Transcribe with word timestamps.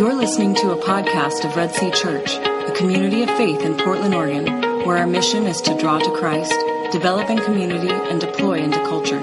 You're 0.00 0.14
listening 0.14 0.54
to 0.54 0.70
a 0.70 0.76
podcast 0.78 1.44
of 1.44 1.54
Red 1.56 1.74
Sea 1.74 1.90
Church, 1.90 2.36
a 2.36 2.72
community 2.74 3.22
of 3.22 3.28
faith 3.36 3.60
in 3.60 3.76
Portland, 3.76 4.14
Oregon, 4.14 4.46
where 4.86 4.96
our 4.96 5.06
mission 5.06 5.44
is 5.44 5.60
to 5.60 5.76
draw 5.76 5.98
to 5.98 6.10
Christ, 6.16 6.54
develop 6.90 7.28
in 7.28 7.36
community, 7.36 7.90
and 7.90 8.18
deploy 8.18 8.60
into 8.60 8.78
culture. 8.78 9.20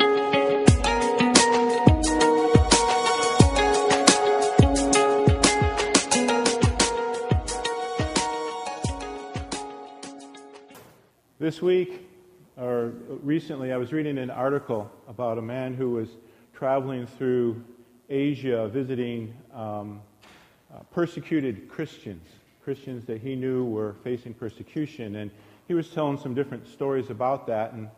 This 11.39 11.59
week, 11.59 12.07
or 12.55 12.93
recently, 13.23 13.73
I 13.73 13.77
was 13.77 13.91
reading 13.91 14.19
an 14.19 14.29
article 14.29 14.91
about 15.07 15.39
a 15.39 15.41
man 15.41 15.73
who 15.73 15.89
was 15.89 16.09
traveling 16.53 17.07
through 17.07 17.63
Asia 18.11 18.67
visiting 18.67 19.33
um, 19.55 20.01
uh, 20.77 20.83
persecuted 20.91 21.67
Christians, 21.69 22.27
Christians 22.63 23.05
that 23.05 23.19
he 23.21 23.35
knew 23.35 23.65
were 23.65 23.95
facing 24.03 24.33
persecution. 24.33 25.15
And 25.15 25.31
he 25.67 25.73
was 25.73 25.89
telling 25.89 26.17
some 26.17 26.35
different 26.35 26.67
stories 26.67 27.09
about 27.09 27.47
that. 27.47 27.73
And 27.73 27.89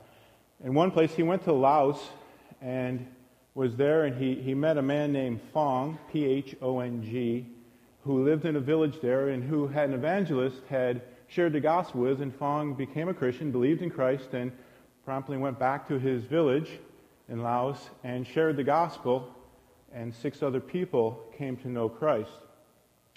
in 0.63 0.73
one 0.73 0.91
place, 0.91 1.11
he 1.13 1.23
went 1.23 1.43
to 1.43 1.51
Laos 1.51 1.99
and 2.61 3.05
was 3.55 3.75
there, 3.75 4.05
and 4.05 4.15
he, 4.15 4.35
he 4.35 4.53
met 4.53 4.77
a 4.77 4.81
man 4.81 5.11
named 5.11 5.41
Phong, 5.53 5.97
P 6.11 6.25
H 6.25 6.55
O 6.61 6.79
N 6.79 7.03
G, 7.03 7.47
who 8.03 8.23
lived 8.23 8.45
in 8.45 8.55
a 8.55 8.59
village 8.59 9.01
there 9.01 9.29
and 9.29 9.43
who 9.43 9.67
had 9.67 9.89
an 9.89 9.95
evangelist 9.95 10.61
had 10.69 11.01
shared 11.27 11.53
the 11.53 11.59
gospel 11.59 12.01
with. 12.01 12.21
And 12.21 12.33
Phong 12.33 12.75
became 12.75 13.09
a 13.09 13.13
Christian, 13.13 13.51
believed 13.51 13.81
in 13.81 13.89
Christ, 13.89 14.33
and 14.33 14.51
promptly 15.03 15.37
went 15.37 15.59
back 15.59 15.87
to 15.89 15.99
his 15.99 16.23
village 16.23 16.69
in 17.27 17.43
Laos 17.43 17.89
and 18.03 18.25
shared 18.25 18.55
the 18.55 18.63
gospel. 18.63 19.35
And 19.93 20.13
six 20.13 20.41
other 20.41 20.59
people 20.59 21.19
came 21.37 21.57
to 21.57 21.67
know 21.67 21.89
Christ. 21.89 22.31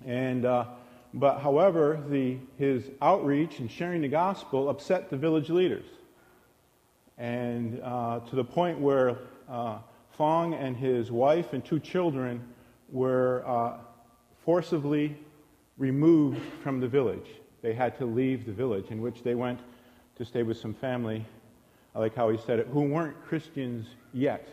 And, 0.07 0.45
uh, 0.45 0.67
but 1.15 1.41
however, 1.41 2.03
the, 2.09 2.39
his 2.59 2.85
outreach 3.01 3.59
and 3.59 3.71
sharing 3.71 4.03
the 4.03 4.09
gospel 4.09 4.69
upset 4.69 5.11
the 5.11 5.17
village 5.17 5.51
leaders. 5.51 5.87
And 7.19 7.81
uh, 7.83 8.21
to 8.21 8.37
the 8.37 8.45
point 8.45 8.79
where 8.79 9.19
uh, 9.49 9.79
Phong 10.19 10.55
and 10.55 10.77
his 10.77 11.11
wife 11.11 11.53
and 11.53 11.65
two 11.65 11.81
children 11.81 12.43
were 12.91 13.43
uh, 13.47 13.79
forcibly 14.45 15.17
removed 15.79 16.41
from 16.63 16.81
the 16.81 16.89
village. 16.89 17.27
They 17.63 17.75
had 17.75 17.97
to 17.99 18.05
leave 18.05 18.45
the 18.45 18.53
village, 18.53 18.91
in 18.91 19.01
which 19.01 19.23
they 19.23 19.35
went 19.35 19.61
to 20.17 20.25
stay 20.25 20.43
with 20.43 20.57
some 20.57 20.75
family, 20.75 21.25
I 21.95 22.01
like 22.01 22.15
how 22.15 22.29
he 22.31 22.39
said 22.39 22.59
it, 22.59 22.67
who 22.69 22.83
weren't 22.83 23.17
Christians 23.27 23.87
yet. 24.13 24.49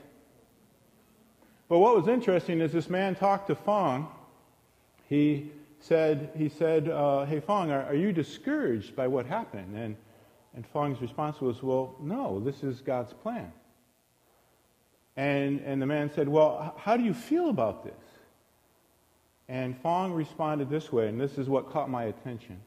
But 1.67 1.79
what 1.79 1.95
was 1.95 2.07
interesting 2.07 2.61
is 2.61 2.71
this 2.71 2.89
man 2.89 3.15
talked 3.15 3.47
to 3.47 3.55
Phong 3.55 4.07
he 5.09 5.51
said, 5.79 6.29
he 6.35 6.49
said 6.49 6.87
uh, 6.87 7.25
Hey, 7.25 7.41
Phong, 7.41 7.71
are, 7.71 7.83
are, 7.83 7.95
you 7.95 8.13
discouraged 8.13 8.95
by 8.95 9.07
what 9.07 9.25
happened? 9.25 9.75
And, 9.75 9.95
and 10.55 10.71
Phong's 10.71 11.01
response 11.01 11.41
was, 11.41 11.63
Well, 11.63 11.95
no, 11.99 12.39
this 12.39 12.63
is 12.63 12.81
God's 12.81 13.11
plan. 13.11 13.51
And, 15.17 15.61
and 15.61 15.81
the 15.81 15.87
man 15.87 16.11
said, 16.13 16.29
Well, 16.29 16.75
how 16.77 16.95
do 16.95 17.03
you 17.03 17.15
feel 17.15 17.49
about 17.49 17.83
this? 17.83 17.93
And 19.47 19.75
Phong 19.81 20.13
responded 20.13 20.69
this 20.69 20.93
way, 20.93 21.07
and 21.07 21.19
this 21.19 21.39
is 21.39 21.49
what 21.49 21.71
caught 21.71 21.89
my 21.89 22.03
attention. 22.03 22.61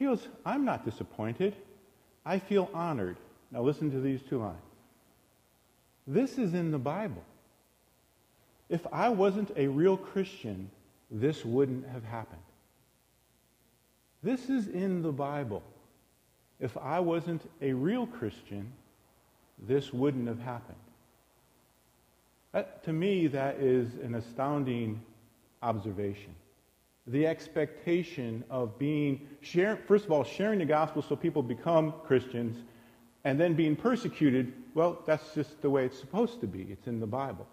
He 0.00 0.06
goes, 0.06 0.26
I'm 0.44 0.64
not 0.64 0.84
disappointed. 0.84 1.54
I 2.26 2.40
feel 2.40 2.68
honored. 2.74 3.18
Now 3.52 3.62
listen 3.62 3.92
to 3.92 4.00
these 4.00 4.20
two 4.28 4.38
lines. 4.38 4.56
This 6.08 6.38
is 6.38 6.54
in 6.54 6.72
the 6.72 6.78
Bible. 6.78 7.22
If 8.68 8.84
I 8.92 9.10
wasn't 9.10 9.52
a 9.56 9.68
real 9.68 9.96
Christian, 9.96 10.70
this 11.12 11.44
wouldn't 11.44 11.86
have 11.88 12.04
happened. 12.04 12.40
This 14.22 14.48
is 14.48 14.68
in 14.68 15.02
the 15.02 15.12
Bible. 15.12 15.62
If 16.58 16.76
I 16.78 17.00
wasn't 17.00 17.42
a 17.60 17.72
real 17.72 18.06
Christian, 18.06 18.72
this 19.66 19.92
wouldn't 19.92 20.26
have 20.26 20.40
happened. 20.40 20.78
That, 22.52 22.82
to 22.84 22.92
me, 22.92 23.26
that 23.28 23.56
is 23.56 23.94
an 24.02 24.14
astounding 24.14 25.02
observation. 25.62 26.34
The 27.06 27.26
expectation 27.26 28.44
of 28.48 28.78
being, 28.78 29.26
share, 29.40 29.76
first 29.88 30.04
of 30.04 30.12
all, 30.12 30.24
sharing 30.24 30.60
the 30.60 30.64
gospel 30.64 31.02
so 31.02 31.16
people 31.16 31.42
become 31.42 31.92
Christians, 32.06 32.56
and 33.24 33.38
then 33.38 33.54
being 33.54 33.76
persecuted, 33.76 34.52
well, 34.74 34.98
that's 35.06 35.34
just 35.34 35.60
the 35.62 35.70
way 35.70 35.84
it's 35.84 35.98
supposed 35.98 36.40
to 36.40 36.46
be. 36.46 36.62
It's 36.70 36.86
in 36.86 37.00
the 37.00 37.06
Bible. 37.06 37.46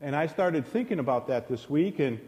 And 0.00 0.16
I 0.16 0.26
started 0.26 0.66
thinking 0.66 0.98
about 0.98 1.28
that 1.28 1.48
this 1.48 1.68
week, 1.68 1.98
and 1.98 2.20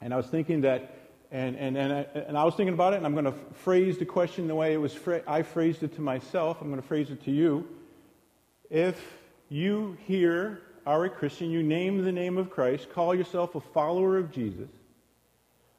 and 0.00 0.14
I 0.14 0.16
was 0.16 0.26
thinking 0.26 0.62
that, 0.62 0.96
and, 1.30 1.56
and, 1.56 1.76
and, 1.76 1.92
I, 1.92 2.06
and 2.28 2.38
I 2.38 2.44
was 2.44 2.54
thinking 2.54 2.74
about 2.74 2.94
it, 2.94 2.96
and 2.96 3.06
I'm 3.06 3.12
going 3.12 3.24
to 3.24 3.34
phrase 3.54 3.98
the 3.98 4.04
question 4.04 4.48
the 4.48 4.54
way 4.54 4.72
it 4.72 4.78
was 4.78 4.94
fra- 4.94 5.22
I 5.26 5.42
phrased 5.42 5.82
it 5.82 5.94
to 5.96 6.00
myself. 6.00 6.58
I'm 6.60 6.68
going 6.68 6.80
to 6.80 6.86
phrase 6.86 7.10
it 7.10 7.24
to 7.24 7.30
you. 7.30 7.68
If 8.70 9.02
you 9.48 9.96
here 10.06 10.62
are 10.86 11.04
a 11.04 11.10
Christian, 11.10 11.50
you 11.50 11.62
name 11.62 12.04
the 12.04 12.12
name 12.12 12.38
of 12.38 12.50
Christ, 12.50 12.90
call 12.92 13.14
yourself 13.14 13.54
a 13.54 13.60
follower 13.60 14.16
of 14.18 14.32
Jesus, 14.32 14.68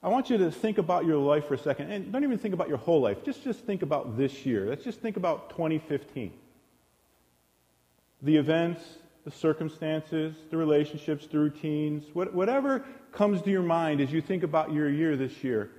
I 0.01 0.07
want 0.07 0.29
you 0.29 0.37
to 0.37 0.51
think 0.51 0.77
about 0.77 1.05
your 1.05 1.17
life 1.17 1.47
for 1.47 1.55
a 1.55 1.57
second. 1.57 1.91
And 1.91 2.11
don't 2.11 2.23
even 2.23 2.37
think 2.37 2.53
about 2.53 2.69
your 2.69 2.77
whole 2.77 3.01
life. 3.01 3.23
Just, 3.25 3.43
just 3.43 3.59
think 3.61 3.81
about 3.81 4.17
this 4.17 4.45
year. 4.45 4.65
Let's 4.67 4.83
just 4.83 5.01
think 5.01 5.17
about 5.17 5.49
2015. 5.49 6.31
The 8.21 8.37
events, 8.37 8.81
the 9.25 9.31
circumstances, 9.31 10.35
the 10.49 10.57
relationships, 10.57 11.27
the 11.27 11.37
routines, 11.39 12.03
whatever 12.13 12.85
comes 13.11 13.41
to 13.41 13.49
your 13.49 13.63
mind 13.63 14.01
as 14.01 14.11
you 14.11 14.21
think 14.21 14.43
about 14.43 14.71
your 14.71 14.89
year 14.89 15.17
this 15.17 15.43
year. 15.43 15.71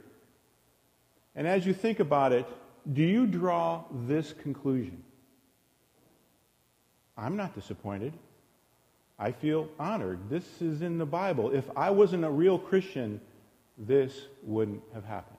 And 1.34 1.46
as 1.46 1.64
you 1.64 1.72
think 1.72 2.00
about 2.00 2.32
it, 2.32 2.46
do 2.92 3.02
you 3.02 3.26
draw 3.26 3.84
this 4.06 4.32
conclusion? 4.32 5.02
I'm 7.16 7.36
not 7.36 7.54
disappointed. 7.54 8.12
I 9.18 9.32
feel 9.32 9.68
honored. 9.78 10.30
This 10.30 10.62
is 10.62 10.82
in 10.82 10.98
the 10.98 11.06
Bible. 11.06 11.50
If 11.50 11.64
I 11.76 11.90
wasn't 11.90 12.24
a 12.24 12.30
real 12.30 12.58
Christian, 12.58 13.20
this 13.76 14.26
wouldn't 14.42 14.82
have 14.94 15.04
happened. 15.04 15.36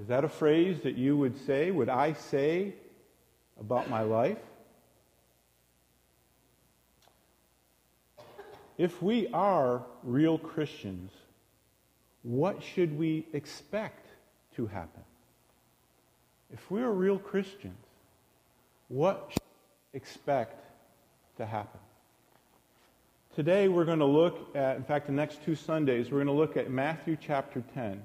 Is 0.00 0.08
that 0.08 0.24
a 0.24 0.28
phrase 0.28 0.80
that 0.82 0.96
you 0.96 1.16
would 1.16 1.36
say? 1.46 1.70
Would 1.70 1.88
I 1.88 2.12
say 2.12 2.74
about 3.58 3.88
my 3.88 4.02
life? 4.02 4.38
If 8.78 9.02
we 9.02 9.28
are 9.28 9.82
real 10.02 10.38
Christians, 10.38 11.12
what 12.22 12.62
should 12.62 12.98
we 12.98 13.26
expect 13.32 14.06
to 14.56 14.66
happen? 14.66 15.02
If 16.52 16.70
we 16.70 16.82
are 16.82 16.92
real 16.92 17.18
Christians, 17.18 17.76
what 18.88 19.28
should 19.30 19.42
we 19.92 19.98
expect 19.98 20.64
to 21.36 21.46
happen? 21.46 21.80
Today 23.34 23.68
we're 23.68 23.84
going 23.84 23.98
to 23.98 24.04
look 24.04 24.54
at, 24.54 24.76
in 24.76 24.84
fact, 24.84 25.06
the 25.06 25.12
next 25.12 25.44
two 25.44 25.56
Sundays, 25.56 26.10
we're 26.10 26.24
going 26.24 26.26
to 26.28 26.32
look 26.32 26.56
at 26.56 26.70
Matthew 26.70 27.16
chapter 27.20 27.64
10. 27.74 28.00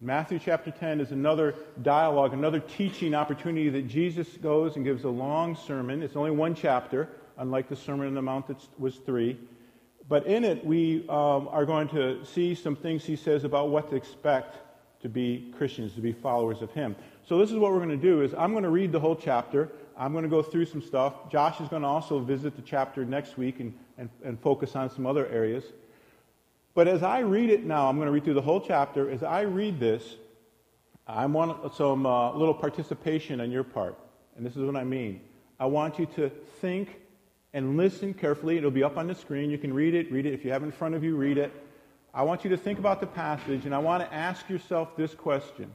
Matthew 0.00 0.38
chapter 0.38 0.70
10 0.70 1.00
is 1.00 1.12
another 1.12 1.54
dialogue, 1.80 2.32
another 2.32 2.60
teaching 2.60 3.14
opportunity 3.14 3.68
that 3.70 3.88
Jesus 3.88 4.28
goes 4.42 4.76
and 4.76 4.84
gives 4.84 5.04
a 5.04 5.08
long 5.08 5.56
sermon. 5.56 6.02
It's 6.02 6.16
only 6.16 6.32
one 6.32 6.54
chapter, 6.54 7.08
unlike 7.38 7.68
the 7.68 7.76
Sermon 7.76 8.08
on 8.08 8.14
the 8.14 8.22
Mount 8.22 8.48
that 8.48 8.56
was 8.78 8.96
three. 8.96 9.38
But 10.08 10.26
in 10.26 10.44
it, 10.44 10.64
we 10.64 11.08
um, 11.08 11.48
are 11.48 11.64
going 11.64 11.88
to 11.88 12.24
see 12.24 12.54
some 12.54 12.76
things 12.76 13.04
he 13.04 13.16
says 13.16 13.44
about 13.44 13.70
what 13.70 13.88
to 13.90 13.96
expect 13.96 14.56
to 15.02 15.08
be 15.08 15.52
Christians, 15.56 15.94
to 15.94 16.00
be 16.00 16.12
followers 16.12 16.62
of 16.62 16.70
him. 16.72 16.94
So 17.26 17.38
this 17.38 17.50
is 17.50 17.56
what 17.56 17.72
we're 17.72 17.78
going 17.78 17.88
to 17.90 17.96
do 17.96 18.22
is 18.22 18.34
I'm 18.34 18.52
going 18.52 18.64
to 18.64 18.70
read 18.70 18.92
the 18.92 19.00
whole 19.00 19.16
chapter. 19.16 19.70
I'm 19.96 20.12
going 20.12 20.24
to 20.24 20.30
go 20.30 20.42
through 20.42 20.66
some 20.66 20.82
stuff. 20.82 21.30
Josh 21.30 21.60
is 21.60 21.68
going 21.68 21.82
to 21.82 21.88
also 21.88 22.18
visit 22.18 22.56
the 22.56 22.62
chapter 22.62 23.04
next 23.04 23.36
week 23.36 23.60
and, 23.60 23.74
and, 23.98 24.08
and 24.24 24.40
focus 24.40 24.74
on 24.76 24.90
some 24.90 25.06
other 25.06 25.26
areas. 25.26 25.64
But 26.74 26.88
as 26.88 27.02
I 27.02 27.20
read 27.20 27.50
it 27.50 27.64
now, 27.64 27.88
I'm 27.88 27.96
going 27.96 28.06
to 28.06 28.12
read 28.12 28.24
through 28.24 28.34
the 28.34 28.42
whole 28.42 28.60
chapter. 28.60 29.10
As 29.10 29.22
I 29.22 29.42
read 29.42 29.78
this, 29.78 30.16
I 31.06 31.26
want 31.26 31.74
some 31.74 32.06
uh, 32.06 32.32
little 32.32 32.54
participation 32.54 33.40
on 33.40 33.50
your 33.50 33.64
part. 33.64 33.98
And 34.36 34.46
this 34.46 34.56
is 34.56 34.62
what 34.62 34.76
I 34.76 34.84
mean. 34.84 35.20
I 35.60 35.66
want 35.66 35.98
you 35.98 36.06
to 36.16 36.30
think 36.60 37.01
and 37.54 37.76
listen 37.76 38.14
carefully. 38.14 38.56
It'll 38.56 38.70
be 38.70 38.82
up 38.82 38.96
on 38.96 39.06
the 39.06 39.14
screen. 39.14 39.50
You 39.50 39.58
can 39.58 39.72
read 39.72 39.94
it. 39.94 40.10
Read 40.10 40.26
it. 40.26 40.34
If 40.34 40.44
you 40.44 40.52
have 40.52 40.62
it 40.62 40.66
in 40.66 40.72
front 40.72 40.94
of 40.94 41.04
you, 41.04 41.16
read 41.16 41.38
it. 41.38 41.52
I 42.14 42.22
want 42.22 42.44
you 42.44 42.50
to 42.50 42.56
think 42.56 42.78
about 42.78 43.00
the 43.00 43.06
passage, 43.06 43.64
and 43.64 43.74
I 43.74 43.78
want 43.78 44.02
to 44.02 44.14
ask 44.14 44.48
yourself 44.50 44.96
this 44.96 45.14
question 45.14 45.72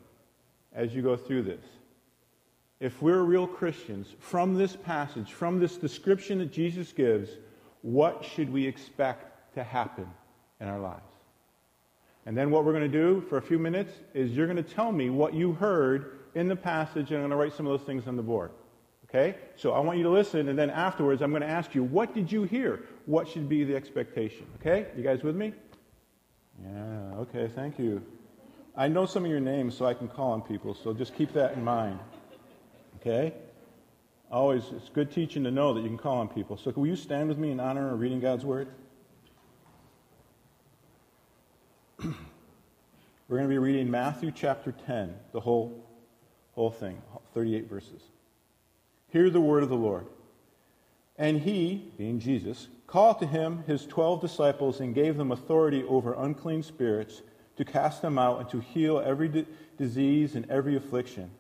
as 0.74 0.94
you 0.94 1.02
go 1.02 1.18
through 1.18 1.44
this. 1.44 1.64
If 2.80 3.02
we're 3.02 3.24
real 3.24 3.48
Christians, 3.48 4.14
from 4.20 4.54
this 4.54 4.76
passage, 4.76 5.34
from 5.34 5.60
this 5.60 5.78
description 5.78 6.38
that 6.40 6.52
Jesus 6.52 6.92
gives, 6.92 7.30
what 7.82 8.24
should 8.24 8.54
we 8.54 8.68
expect 8.68 9.56
to 9.56 9.64
happen 9.64 10.08
in 10.62 10.68
our 10.68 10.80
lives? 10.80 11.02
And 12.28 12.38
then 12.38 12.52
what 12.52 12.66
we're 12.66 12.74
going 12.74 12.92
to 12.92 12.98
do 12.98 13.22
for 13.30 13.38
a 13.38 13.42
few 13.42 13.58
minutes 13.58 13.94
is 14.14 14.32
you're 14.32 14.46
going 14.46 14.64
to 14.64 14.76
tell 14.76 14.92
me 14.92 15.10
what 15.10 15.34
you 15.34 15.54
heard 15.54 16.20
in 16.36 16.48
the 16.48 16.56
passage, 16.56 17.10
and 17.10 17.16
I'm 17.16 17.22
going 17.22 17.32
to 17.32 17.36
write 17.38 17.54
some 17.54 17.66
of 17.66 17.72
those 17.80 17.88
things 17.88 18.06
on 18.06 18.16
the 18.16 18.22
board. 18.22 18.52
Okay? 19.10 19.36
So 19.56 19.72
I 19.72 19.80
want 19.80 19.98
you 19.98 20.04
to 20.04 20.10
listen, 20.10 20.50
and 20.50 20.60
then 20.60 20.70
afterwards, 20.70 21.22
I'm 21.22 21.32
going 21.32 21.42
to 21.42 21.48
ask 21.48 21.74
you, 21.74 21.84
what 21.84 22.14
did 22.14 22.32
you 22.32 22.44
hear? 22.44 22.84
What 23.06 23.28
should 23.28 23.48
be 23.48 23.64
the 23.64 23.76
expectation? 23.76 24.46
Okay? 24.60 24.88
You 24.98 25.04
guys 25.04 25.24
with 25.24 25.36
me? 25.36 25.54
Yeah, 26.62 27.16
okay, 27.20 27.50
thank 27.54 27.80
you. 27.80 28.04
I 28.76 28.88
know 28.88 29.06
some 29.06 29.24
of 29.24 29.32
your 29.32 29.40
names, 29.40 29.76
so 29.76 29.86
I 29.86 29.94
can 29.94 30.08
call 30.08 30.32
on 30.32 30.42
people, 30.42 30.74
so 30.76 30.94
just 30.94 31.16
keep 31.16 31.34
that 31.34 31.54
in 31.54 31.64
mind. 31.64 32.00
Okay? 33.00 33.34
Always, 34.32 34.64
it's 34.76 34.90
good 34.90 35.12
teaching 35.12 35.44
to 35.46 35.52
know 35.52 35.74
that 35.74 35.82
you 35.82 35.88
can 35.88 35.98
call 35.98 36.18
on 36.18 36.28
people. 36.28 36.58
So, 36.58 36.74
will 36.76 36.88
you 36.88 36.98
stand 36.98 37.30
with 37.30 37.38
me 37.38 37.52
in 37.52 37.60
honor 37.62 37.94
of 37.94 38.00
reading 38.00 38.20
God's 38.20 38.44
Word? 38.44 38.68
We're 42.04 42.14
going 43.30 43.44
to 43.44 43.48
be 43.48 43.58
reading 43.58 43.90
Matthew 43.90 44.32
chapter 44.32 44.74
10, 44.86 45.16
the 45.32 45.40
whole, 45.40 45.86
whole 46.54 46.72
thing, 46.72 47.02
38 47.34 47.70
verses. 47.70 48.02
Hear 49.10 49.30
the 49.30 49.42
word 49.42 49.64
of 49.64 49.70
the 49.70 49.76
Lord. 49.76 50.06
And 51.18 51.42
he, 51.42 51.92
being 51.98 52.20
Jesus, 52.20 52.68
called 52.86 53.20
to 53.20 53.26
him 53.26 53.64
his 53.66 53.86
twelve 53.86 54.22
disciples 54.22 54.80
and 54.80 54.94
gave 54.94 55.18
them 55.18 55.32
authority 55.32 55.84
over 55.84 56.14
unclean 56.14 56.64
spirits 56.64 57.22
to 57.58 57.66
cast 57.66 58.02
them 58.02 58.20
out 58.20 58.40
and 58.40 58.50
to 58.50 58.60
heal 58.60 59.00
every 59.00 59.28
di- 59.28 59.46
disease 59.78 60.36
and 60.36 60.50
every 60.50 60.76
affliction. 60.76 61.32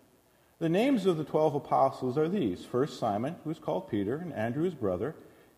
The 0.59 0.69
names 0.69 1.05
of 1.05 1.17
the 1.17 1.23
twelve 1.23 1.53
apostles 1.53 2.17
are 2.17 2.27
these 2.27 2.65
First, 2.65 2.99
Simon, 2.99 3.35
who 3.43 3.51
is 3.51 3.59
called 3.59 3.89
Peter, 3.89 4.15
and 4.15 4.33
Andrew 4.33 4.63
his 4.63 4.73
brother, 4.73 5.15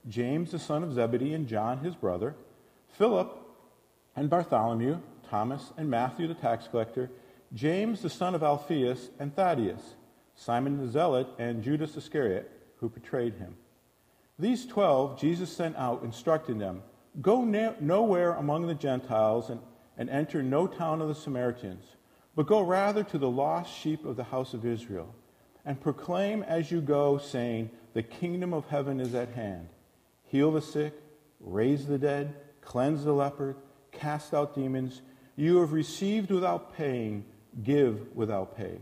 James 0.07 0.51
the 0.51 0.59
son 0.59 0.83
of 0.83 0.93
Zebedee, 0.93 1.33
and 1.33 1.47
John 1.47 1.79
his 1.79 1.95
brother, 1.95 2.35
Philip 2.89 3.37
and 4.15 4.29
Bartholomew, 4.29 4.99
Thomas 5.29 5.71
and 5.77 5.89
Matthew 5.89 6.27
the 6.27 6.33
tax 6.33 6.67
collector, 6.67 7.09
James 7.53 8.01
the 8.01 8.09
son 8.09 8.35
of 8.35 8.43
Alphaeus, 8.43 9.09
and 9.19 9.33
Thaddeus, 9.33 9.95
Simon 10.39 10.77
the 10.77 10.89
zealot, 10.89 11.27
and 11.37 11.61
Judas 11.61 11.97
Iscariot, 11.97 12.49
who 12.77 12.87
betrayed 12.87 13.33
him. 13.33 13.55
These 14.37 14.65
twelve 14.65 15.19
Jesus 15.19 15.51
sent 15.51 15.75
out, 15.75 16.01
instructing 16.01 16.57
them 16.57 16.81
Go 17.21 17.43
nowhere 17.43 18.31
among 18.35 18.67
the 18.67 18.75
Gentiles 18.75 19.49
and, 19.49 19.59
and 19.97 20.09
enter 20.09 20.41
no 20.41 20.65
town 20.65 21.01
of 21.01 21.09
the 21.09 21.15
Samaritans, 21.15 21.83
but 22.35 22.47
go 22.47 22.61
rather 22.61 23.03
to 23.03 23.17
the 23.17 23.29
lost 23.29 23.77
sheep 23.77 24.05
of 24.05 24.15
the 24.15 24.23
house 24.23 24.53
of 24.53 24.65
Israel, 24.65 25.13
and 25.65 25.81
proclaim 25.81 26.43
as 26.43 26.71
you 26.71 26.79
go, 26.79 27.17
saying, 27.17 27.69
The 27.93 28.03
kingdom 28.03 28.53
of 28.53 28.67
heaven 28.67 29.01
is 29.01 29.13
at 29.13 29.29
hand. 29.29 29.67
Heal 30.23 30.53
the 30.53 30.61
sick, 30.61 30.93
raise 31.41 31.85
the 31.85 31.97
dead, 31.97 32.33
cleanse 32.61 33.03
the 33.03 33.11
leper, 33.11 33.57
cast 33.91 34.33
out 34.33 34.55
demons. 34.55 35.01
You 35.35 35.59
have 35.59 35.73
received 35.73 36.31
without 36.31 36.77
paying, 36.77 37.25
give 37.61 38.15
without 38.15 38.55
pay. 38.55 38.79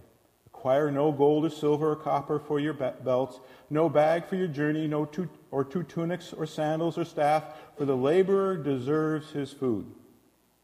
Acquire 0.67 0.91
no 0.91 1.13
gold 1.13 1.45
or 1.45 1.49
silver 1.49 1.91
or 1.91 1.95
copper 1.95 2.39
for 2.39 2.59
your 2.59 2.73
belts, 2.73 3.39
no 3.69 3.87
bag 3.87 4.25
for 4.25 4.35
your 4.35 4.49
journey, 4.49 4.85
no 4.85 5.05
two, 5.05 5.29
or 5.49 5.63
two 5.63 5.81
tunics 5.81 6.33
or 6.33 6.45
sandals 6.45 6.97
or 6.97 7.05
staff, 7.05 7.45
for 7.77 7.85
the 7.85 7.95
laborer 7.95 8.57
deserves 8.57 9.31
his 9.31 9.53
food. 9.53 9.89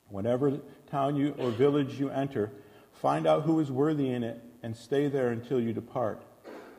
Whenever 0.10 0.60
town 0.92 1.16
you 1.16 1.34
or 1.40 1.52
village 1.52 2.02
you 2.02 2.10
enter, 2.10 2.52
find 2.92 3.26
out 3.26 3.44
who 3.44 3.62
is 3.62 3.72
worthy 3.72 4.10
in 4.10 4.26
it 4.26 4.44
and 4.62 4.76
stay 4.76 5.08
there 5.08 5.30
until 5.30 5.62
you 5.62 5.72
depart. 5.72 6.22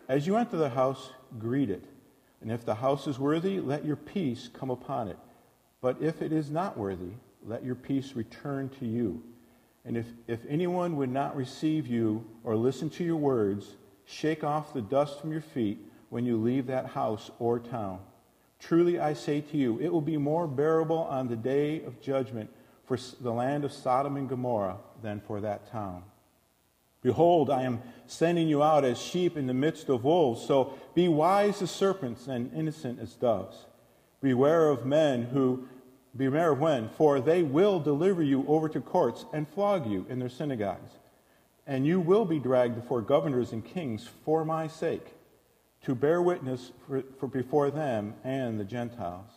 As 0.06 0.26
you 0.26 0.36
enter 0.36 0.58
the 0.58 0.68
house, 0.68 1.08
greet 1.38 1.70
it. 1.70 1.86
And 2.42 2.52
if 2.52 2.66
the 2.66 2.74
house 2.74 3.06
is 3.06 3.18
worthy, 3.18 3.58
let 3.58 3.86
your 3.86 3.96
peace 3.96 4.50
come 4.52 4.68
upon 4.68 5.08
it. 5.08 5.18
But 5.80 5.96
if 6.02 6.20
it 6.20 6.30
is 6.30 6.50
not 6.50 6.76
worthy, 6.76 7.14
let 7.42 7.64
your 7.64 7.74
peace 7.74 8.12
return 8.14 8.68
to 8.80 8.84
you. 8.84 9.22
And 9.84 9.96
if, 9.96 10.06
if 10.26 10.40
anyone 10.48 10.96
would 10.96 11.10
not 11.10 11.36
receive 11.36 11.86
you 11.86 12.24
or 12.42 12.56
listen 12.56 12.88
to 12.90 13.04
your 13.04 13.16
words, 13.16 13.66
shake 14.06 14.42
off 14.42 14.72
the 14.72 14.80
dust 14.80 15.20
from 15.20 15.32
your 15.32 15.42
feet 15.42 15.78
when 16.08 16.24
you 16.24 16.36
leave 16.36 16.66
that 16.66 16.86
house 16.86 17.30
or 17.38 17.58
town. 17.58 17.98
Truly 18.58 18.98
I 18.98 19.12
say 19.12 19.40
to 19.42 19.56
you, 19.56 19.78
it 19.80 19.92
will 19.92 20.00
be 20.00 20.16
more 20.16 20.46
bearable 20.46 20.98
on 20.98 21.28
the 21.28 21.36
day 21.36 21.82
of 21.82 22.00
judgment 22.00 22.50
for 22.86 22.98
the 23.20 23.32
land 23.32 23.64
of 23.64 23.72
Sodom 23.72 24.16
and 24.16 24.28
Gomorrah 24.28 24.78
than 25.02 25.20
for 25.20 25.40
that 25.40 25.70
town. 25.70 26.02
Behold, 27.02 27.50
I 27.50 27.64
am 27.64 27.82
sending 28.06 28.48
you 28.48 28.62
out 28.62 28.84
as 28.84 28.98
sheep 28.98 29.36
in 29.36 29.46
the 29.46 29.52
midst 29.52 29.90
of 29.90 30.04
wolves, 30.04 30.46
so 30.46 30.72
be 30.94 31.06
wise 31.08 31.60
as 31.60 31.70
serpents 31.70 32.26
and 32.26 32.50
innocent 32.54 32.98
as 32.98 33.12
doves. 33.14 33.66
Beware 34.22 34.70
of 34.70 34.86
men 34.86 35.24
who 35.24 35.68
Beware 36.16 36.54
when, 36.54 36.88
for 36.90 37.20
they 37.20 37.42
will 37.42 37.80
deliver 37.80 38.22
you 38.22 38.44
over 38.46 38.68
to 38.68 38.80
courts 38.80 39.24
and 39.32 39.48
flog 39.48 39.90
you 39.90 40.06
in 40.08 40.18
their 40.18 40.28
synagogues. 40.28 40.92
And 41.66 41.86
you 41.86 41.98
will 41.98 42.24
be 42.24 42.38
dragged 42.38 42.76
before 42.76 43.00
governors 43.00 43.52
and 43.52 43.64
kings 43.64 44.08
for 44.24 44.44
my 44.44 44.68
sake, 44.68 45.14
to 45.82 45.94
bear 45.94 46.22
witness 46.22 46.70
for, 46.86 47.02
for 47.18 47.26
before 47.26 47.70
them 47.70 48.14
and 48.22 48.60
the 48.60 48.64
Gentiles. 48.64 49.30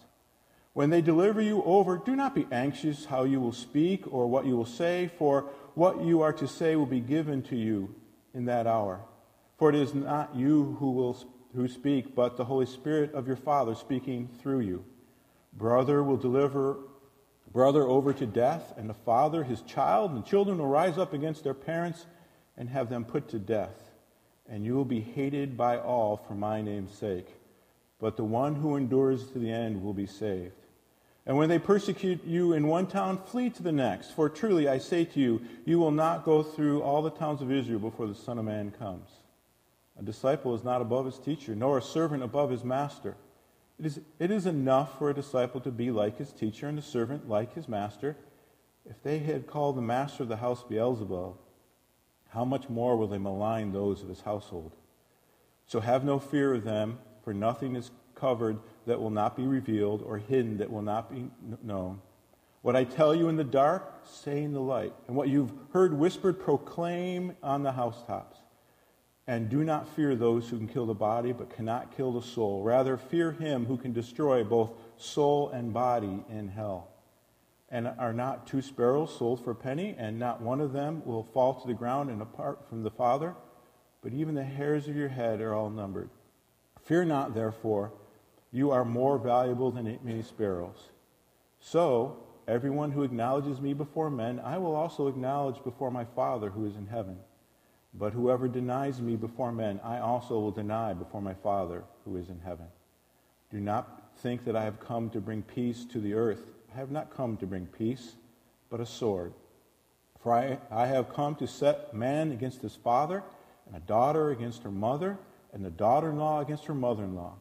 When 0.74 0.92
they 0.92 1.02
deliver 1.02 1.42
you 1.42 1.64
over, 1.64 1.98
do 1.98 2.16
not 2.16 2.36
be 2.36 2.48
anxious 2.52 3.06
how 3.06 3.24
you 3.24 3.40
will 3.40 3.54
speak 3.54 4.04
or 4.14 4.28
what 4.28 4.46
you 4.46 4.56
will 4.56 4.66
say, 4.66 5.10
for 5.18 5.50
what 5.74 6.04
you 6.04 6.22
are 6.22 6.34
to 6.34 6.48
say 6.48 6.76
will 6.76 6.86
be 6.86 7.00
given 7.00 7.42
to 7.44 7.56
you 7.56 7.96
in 8.36 8.46
that 8.46 8.68
hour. 8.68 9.02
For 9.58 9.70
it 9.70 9.76
is 9.76 9.96
not 9.96 10.36
you 10.36 10.78
who 10.80 10.92
will 10.92 11.18
who 11.56 11.68
speak, 11.68 12.14
but 12.14 12.38
the 12.38 12.46
Holy 12.46 12.68
Spirit 12.68 13.14
of 13.14 13.26
your 13.26 13.36
Father 13.36 13.74
speaking 13.74 14.30
through 14.40 14.60
you. 14.60 14.86
Brother 15.58 16.04
will 16.04 16.18
deliver 16.18 16.78
brother 17.52 17.84
over 17.84 18.14
to 18.14 18.26
death, 18.26 18.74
and 18.78 18.88
the 18.88 18.94
father 18.94 19.44
his 19.44 19.62
child, 19.64 20.12
and 20.12 20.24
children 20.24 20.60
will 20.60 20.68
rise 20.68 20.98
up 20.98 21.14
against 21.14 21.44
their 21.44 21.56
parents 21.56 22.06
and 22.56 22.70
have 22.70 22.90
them 22.90 23.04
put 23.04 23.30
to 23.30 23.40
death. 23.40 23.90
And 24.48 24.64
you 24.64 24.76
will 24.76 24.86
be 24.86 25.02
hated 25.02 25.58
by 25.58 25.80
all 25.80 26.18
for 26.18 26.36
my 26.36 26.62
name's 26.62 26.94
sake. 26.94 27.28
But 28.00 28.16
the 28.16 28.24
one 28.24 28.56
who 28.56 28.76
endures 28.76 29.32
to 29.32 29.40
the 29.40 29.52
end 29.52 29.84
will 29.84 29.94
be 29.94 30.06
saved. 30.06 30.54
And 31.26 31.36
when 31.36 31.50
they 31.50 31.60
persecute 31.60 32.24
you 32.24 32.54
in 32.54 32.68
one 32.68 32.88
town, 32.88 33.18
flee 33.18 33.50
to 33.50 33.64
the 33.64 33.72
next. 33.72 34.12
For 34.12 34.30
truly 34.30 34.70
I 34.70 34.78
say 34.78 35.04
to 35.04 35.20
you, 35.20 35.42
you 35.66 35.80
will 35.80 35.92
not 35.92 36.24
go 36.24 36.44
through 36.44 36.82
all 36.82 37.02
the 37.02 37.10
towns 37.10 37.42
of 37.42 37.52
Israel 37.52 37.80
before 37.80 38.08
the 38.08 38.16
Son 38.16 38.38
of 38.38 38.46
Man 38.46 38.72
comes. 38.72 39.10
A 40.00 40.04
disciple 40.04 40.54
is 40.56 40.64
not 40.64 40.82
above 40.82 41.06
his 41.06 41.18
teacher, 41.18 41.56
nor 41.56 41.80
a 41.80 41.82
servant 41.82 42.24
above 42.24 42.52
his 42.52 42.64
master. 42.64 43.16
It 43.80 43.86
is, 43.86 44.00
it 44.20 44.32
is 44.32 44.46
enough 44.46 44.98
for 44.98 45.10
a 45.10 45.14
disciple 45.14 45.62
to 45.62 45.72
be 45.72 45.92
like 45.92 46.18
his 46.18 46.32
teacher 46.32 46.68
and 46.68 46.80
a 46.80 46.82
servant 46.82 47.30
like 47.30 47.54
his 47.54 47.68
master. 47.68 48.18
If 48.90 49.04
they 49.04 49.20
had 49.20 49.46
called 49.46 49.78
the 49.78 49.82
master 49.82 50.24
of 50.24 50.30
the 50.30 50.38
house 50.38 50.64
Beelzebul, 50.64 51.36
how 52.30 52.46
much 52.46 52.70
more 52.70 52.98
will 52.98 53.08
they 53.08 53.18
malign 53.18 53.72
those 53.72 54.02
of 54.02 54.10
his 54.10 54.22
household? 54.22 54.76
So 55.68 55.80
have 55.80 56.04
no 56.04 56.18
fear 56.18 56.54
of 56.54 56.64
them, 56.64 57.00
for 57.24 57.34
nothing 57.34 57.76
is 57.76 57.92
covered 58.16 58.58
that 58.86 59.00
will 59.00 59.10
not 59.10 59.36
be 59.36 59.46
revealed, 59.46 60.02
or 60.02 60.18
hidden 60.18 60.58
that 60.58 60.72
will 60.72 60.82
not 60.82 61.12
be 61.12 61.30
known. 61.62 62.02
What 62.62 62.76
I 62.76 62.84
tell 62.84 63.14
you 63.14 63.30
in 63.30 63.36
the 63.36 63.44
dark, 63.44 64.02
say 64.04 64.44
in 64.44 64.54
the 64.54 64.62
light. 64.62 64.94
And 65.08 65.16
what 65.16 65.30
you've 65.30 65.54
heard 65.72 65.94
whispered, 65.94 66.40
proclaim 66.40 67.36
on 67.44 67.64
the 67.64 67.74
housetops. 67.74 68.40
And 69.28 69.50
do 69.50 69.66
not 69.66 69.90
fear 69.90 70.16
those 70.16 70.48
who 70.48 70.58
can 70.58 70.70
kill 70.70 70.86
the 70.86 70.94
body, 70.94 71.34
but 71.34 71.54
cannot 71.54 71.96
kill 71.96 72.14
the 72.14 72.22
soul. 72.22 72.64
Rather, 72.64 72.96
fear 72.96 73.34
him 73.34 73.66
who 73.66 73.76
can 73.76 73.92
destroy 73.92 74.44
both 74.46 74.72
soul 74.96 75.50
and 75.50 75.74
body 75.74 76.24
in 76.30 76.48
hell. 76.48 76.88
And 77.70 77.88
are 78.00 78.14
not 78.14 78.48
two 78.48 78.62
sparrows 78.62 79.18
sold 79.18 79.44
for 79.44 79.52
a 79.52 79.56
penny, 79.56 79.94
and 79.98 80.18
not 80.18 80.42
one 80.42 80.62
of 80.62 80.72
them 80.72 81.04
will 81.06 81.24
fall 81.24 81.56
to 81.56 81.68
the 81.68 81.74
ground 81.74 82.10
and 82.10 82.22
apart 82.22 82.70
from 82.70 82.84
the 82.84 82.90
Father? 82.90 83.36
But 84.02 84.14
even 84.14 84.36
the 84.36 84.46
hairs 84.46 84.88
of 84.88 84.96
your 84.96 85.10
head 85.10 85.42
are 85.42 85.54
all 85.54 85.70
numbered. 85.70 86.10
Fear 86.84 87.06
not, 87.06 87.36
therefore, 87.36 87.92
you 88.54 88.72
are 88.72 88.86
more 88.86 89.18
valuable 89.18 89.72
than 89.72 90.00
many 90.04 90.22
sparrows. 90.22 90.92
So, 91.60 92.24
everyone 92.48 92.92
who 92.92 93.04
acknowledges 93.04 93.60
me 93.60 93.74
before 93.74 94.10
men, 94.10 94.40
I 94.40 94.58
will 94.58 94.74
also 94.74 95.08
acknowledge 95.08 95.62
before 95.66 95.92
my 95.92 96.06
Father 96.06 96.50
who 96.50 96.66
is 96.66 96.78
in 96.78 96.88
heaven. 96.88 97.18
But 98.00 98.14
whoever 98.14 98.48
denies 98.48 99.02
me 99.02 99.16
before 99.16 99.52
men, 99.52 99.80
I 99.84 100.00
also 100.00 100.40
will 100.40 100.52
deny 100.52 100.94
before 100.94 101.22
my 101.22 101.34
Father 101.34 101.84
who 102.06 102.16
is 102.16 102.30
in 102.30 102.40
heaven. 102.40 102.68
Do 103.50 103.60
not 103.60 104.12
think 104.18 104.46
that 104.46 104.56
I 104.56 104.64
have 104.64 104.80
come 104.80 105.10
to 105.12 105.22
bring 105.22 105.42
peace 105.42 105.86
to 105.86 106.00
the 106.00 106.14
earth. 106.14 106.54
I 106.74 106.78
have 106.78 106.92
not 106.92 107.16
come 107.16 107.38
to 107.38 107.48
bring 107.48 107.66
peace, 107.66 108.16
but 108.70 108.80
a 108.80 108.86
sword. 108.86 109.34
For 110.22 110.34
I, 110.34 110.60
I 110.70 110.88
have 110.88 111.14
come 111.14 111.36
to 111.36 111.48
set 111.48 111.94
man 111.94 112.32
against 112.32 112.62
his 112.62 112.76
father, 112.76 113.24
and 113.66 113.76
a 113.76 113.80
daughter 113.80 114.30
against 114.30 114.64
her 114.64 114.72
mother, 114.72 115.18
and 115.54 115.66
the 115.66 115.72
daughter 115.72 116.10
in 116.10 116.18
law 116.18 116.42
against 116.42 116.66
her 116.66 116.76
mother 116.76 117.04
in 117.04 117.16
law. 117.16 117.34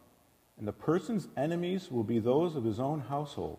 And 0.58 0.66
the 0.66 0.72
person's 0.72 1.28
enemies 1.36 1.90
will 1.90 2.04
be 2.04 2.18
those 2.18 2.56
of 2.56 2.64
his 2.64 2.80
own 2.80 3.00
household. 3.00 3.58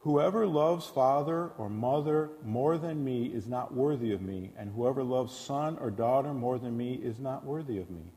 Whoever 0.00 0.46
loves 0.46 0.86
father 0.86 1.50
or 1.58 1.68
mother 1.68 2.30
more 2.42 2.78
than 2.78 3.04
me 3.04 3.26
is 3.26 3.46
not 3.46 3.74
worthy 3.74 4.12
of 4.12 4.22
me, 4.22 4.50
and 4.56 4.70
whoever 4.70 5.02
loves 5.02 5.36
son 5.36 5.76
or 5.78 5.90
daughter 5.90 6.32
more 6.32 6.58
than 6.58 6.74
me 6.74 6.94
is 6.94 7.18
not 7.18 7.44
worthy 7.44 7.76
of 7.78 7.90
me. 7.90 8.12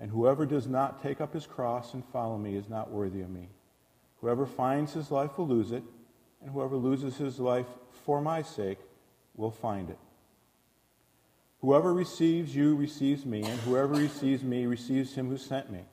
And 0.00 0.10
whoever 0.10 0.44
does 0.44 0.66
not 0.66 1.00
take 1.00 1.20
up 1.20 1.32
his 1.32 1.46
cross 1.46 1.94
and 1.94 2.04
follow 2.04 2.36
me 2.36 2.56
is 2.56 2.68
not 2.68 2.90
worthy 2.90 3.20
of 3.20 3.30
me. 3.30 3.48
Whoever 4.20 4.44
finds 4.44 4.92
his 4.92 5.12
life 5.12 5.38
will 5.38 5.46
lose 5.46 5.70
it, 5.70 5.84
and 6.42 6.50
whoever 6.50 6.76
loses 6.76 7.16
his 7.16 7.38
life 7.38 7.68
for 8.04 8.20
my 8.20 8.42
sake 8.42 8.78
will 9.36 9.52
find 9.52 9.90
it. 9.90 9.98
Whoever 11.60 11.94
receives 11.94 12.56
you 12.56 12.74
receives 12.74 13.24
me, 13.24 13.44
and 13.44 13.60
whoever 13.60 13.94
receives 13.94 14.42
me 14.42 14.66
receives 14.66 15.14
him 15.14 15.28
who 15.28 15.38
sent 15.38 15.70
me. 15.70 15.84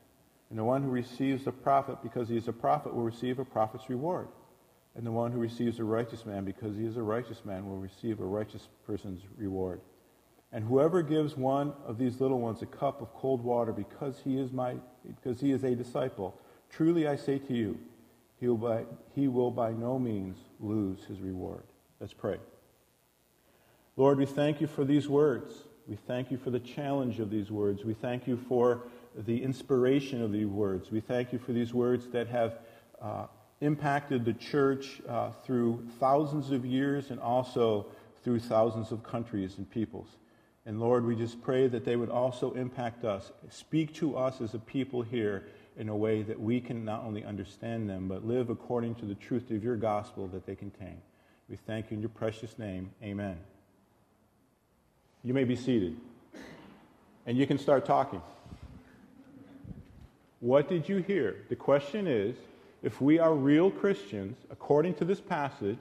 And 0.50 0.58
the 0.58 0.64
one 0.64 0.82
who 0.82 0.90
receives 0.90 1.46
a 1.46 1.52
prophet 1.52 2.02
because 2.02 2.28
he 2.28 2.36
is 2.36 2.48
a 2.48 2.52
prophet 2.52 2.92
will 2.92 3.04
receive 3.04 3.38
a 3.38 3.44
prophet's 3.44 3.88
reward. 3.88 4.26
And 4.94 5.06
the 5.06 5.12
one 5.12 5.32
who 5.32 5.38
receives 5.38 5.78
a 5.78 5.84
righteous 5.84 6.26
man, 6.26 6.44
because 6.44 6.76
he 6.76 6.84
is 6.84 6.96
a 6.96 7.02
righteous 7.02 7.44
man, 7.44 7.66
will 7.66 7.78
receive 7.78 8.20
a 8.20 8.24
righteous 8.24 8.68
person's 8.86 9.22
reward. 9.36 9.80
And 10.52 10.64
whoever 10.64 11.02
gives 11.02 11.34
one 11.34 11.72
of 11.86 11.96
these 11.96 12.20
little 12.20 12.38
ones 12.38 12.60
a 12.60 12.66
cup 12.66 13.00
of 13.00 13.14
cold 13.14 13.42
water 13.42 13.72
because 13.72 14.20
he 14.22 14.38
is, 14.38 14.52
my, 14.52 14.74
because 15.06 15.40
he 15.40 15.50
is 15.50 15.64
a 15.64 15.74
disciple, 15.74 16.38
truly 16.68 17.08
I 17.08 17.16
say 17.16 17.38
to 17.38 17.54
you, 17.54 17.78
he 18.38 18.48
will, 18.48 18.58
by, 18.58 18.84
he 19.14 19.28
will 19.28 19.50
by 19.50 19.70
no 19.72 19.98
means 19.98 20.36
lose 20.60 21.04
his 21.04 21.20
reward. 21.20 21.62
Let's 22.00 22.12
pray. 22.12 22.38
Lord, 23.96 24.18
we 24.18 24.26
thank 24.26 24.60
you 24.60 24.66
for 24.66 24.84
these 24.84 25.08
words. 25.08 25.54
We 25.86 25.96
thank 25.96 26.30
you 26.30 26.36
for 26.36 26.50
the 26.50 26.60
challenge 26.60 27.18
of 27.18 27.30
these 27.30 27.50
words. 27.50 27.84
We 27.84 27.94
thank 27.94 28.26
you 28.26 28.36
for 28.36 28.84
the 29.16 29.42
inspiration 29.42 30.22
of 30.22 30.32
these 30.32 30.46
words. 30.46 30.90
We 30.90 31.00
thank 31.00 31.32
you 31.32 31.38
for 31.38 31.52
these 31.52 31.72
words 31.72 32.08
that 32.08 32.28
have 32.28 32.58
uh, 33.00 33.26
impacted 33.62 34.24
the 34.24 34.32
church 34.34 35.00
uh, 35.08 35.30
through 35.44 35.86
thousands 35.98 36.50
of 36.50 36.66
years 36.66 37.10
and 37.10 37.20
also 37.20 37.86
through 38.22 38.40
thousands 38.40 38.92
of 38.92 39.02
countries 39.02 39.56
and 39.56 39.70
peoples. 39.70 40.08
And 40.66 40.80
Lord, 40.80 41.06
we 41.06 41.16
just 41.16 41.40
pray 41.42 41.68
that 41.68 41.84
they 41.84 41.96
would 41.96 42.10
also 42.10 42.52
impact 42.52 43.04
us, 43.04 43.32
speak 43.50 43.94
to 43.94 44.16
us 44.16 44.40
as 44.40 44.54
a 44.54 44.58
people 44.58 45.02
here 45.02 45.44
in 45.76 45.88
a 45.88 45.96
way 45.96 46.22
that 46.22 46.38
we 46.38 46.60
can 46.60 46.84
not 46.84 47.02
only 47.04 47.24
understand 47.24 47.88
them, 47.88 48.08
but 48.08 48.26
live 48.26 48.50
according 48.50 48.96
to 48.96 49.06
the 49.06 49.14
truth 49.14 49.50
of 49.50 49.64
your 49.64 49.76
gospel 49.76 50.26
that 50.28 50.44
they 50.44 50.54
contain. 50.54 51.00
We 51.48 51.56
thank 51.56 51.90
you 51.90 51.96
in 51.96 52.00
your 52.00 52.10
precious 52.10 52.58
name. 52.58 52.90
Amen. 53.02 53.38
You 55.24 55.34
may 55.34 55.44
be 55.44 55.56
seated. 55.56 55.96
And 57.26 57.38
you 57.38 57.46
can 57.46 57.58
start 57.58 57.86
talking. 57.86 58.22
What 60.40 60.68
did 60.68 60.88
you 60.88 60.98
hear? 60.98 61.36
The 61.48 61.56
question 61.56 62.08
is 62.08 62.36
if 62.82 63.00
we 63.00 63.18
are 63.18 63.32
real 63.32 63.70
Christians, 63.70 64.36
according 64.50 64.94
to 64.94 65.04
this 65.04 65.20
passage, 65.20 65.80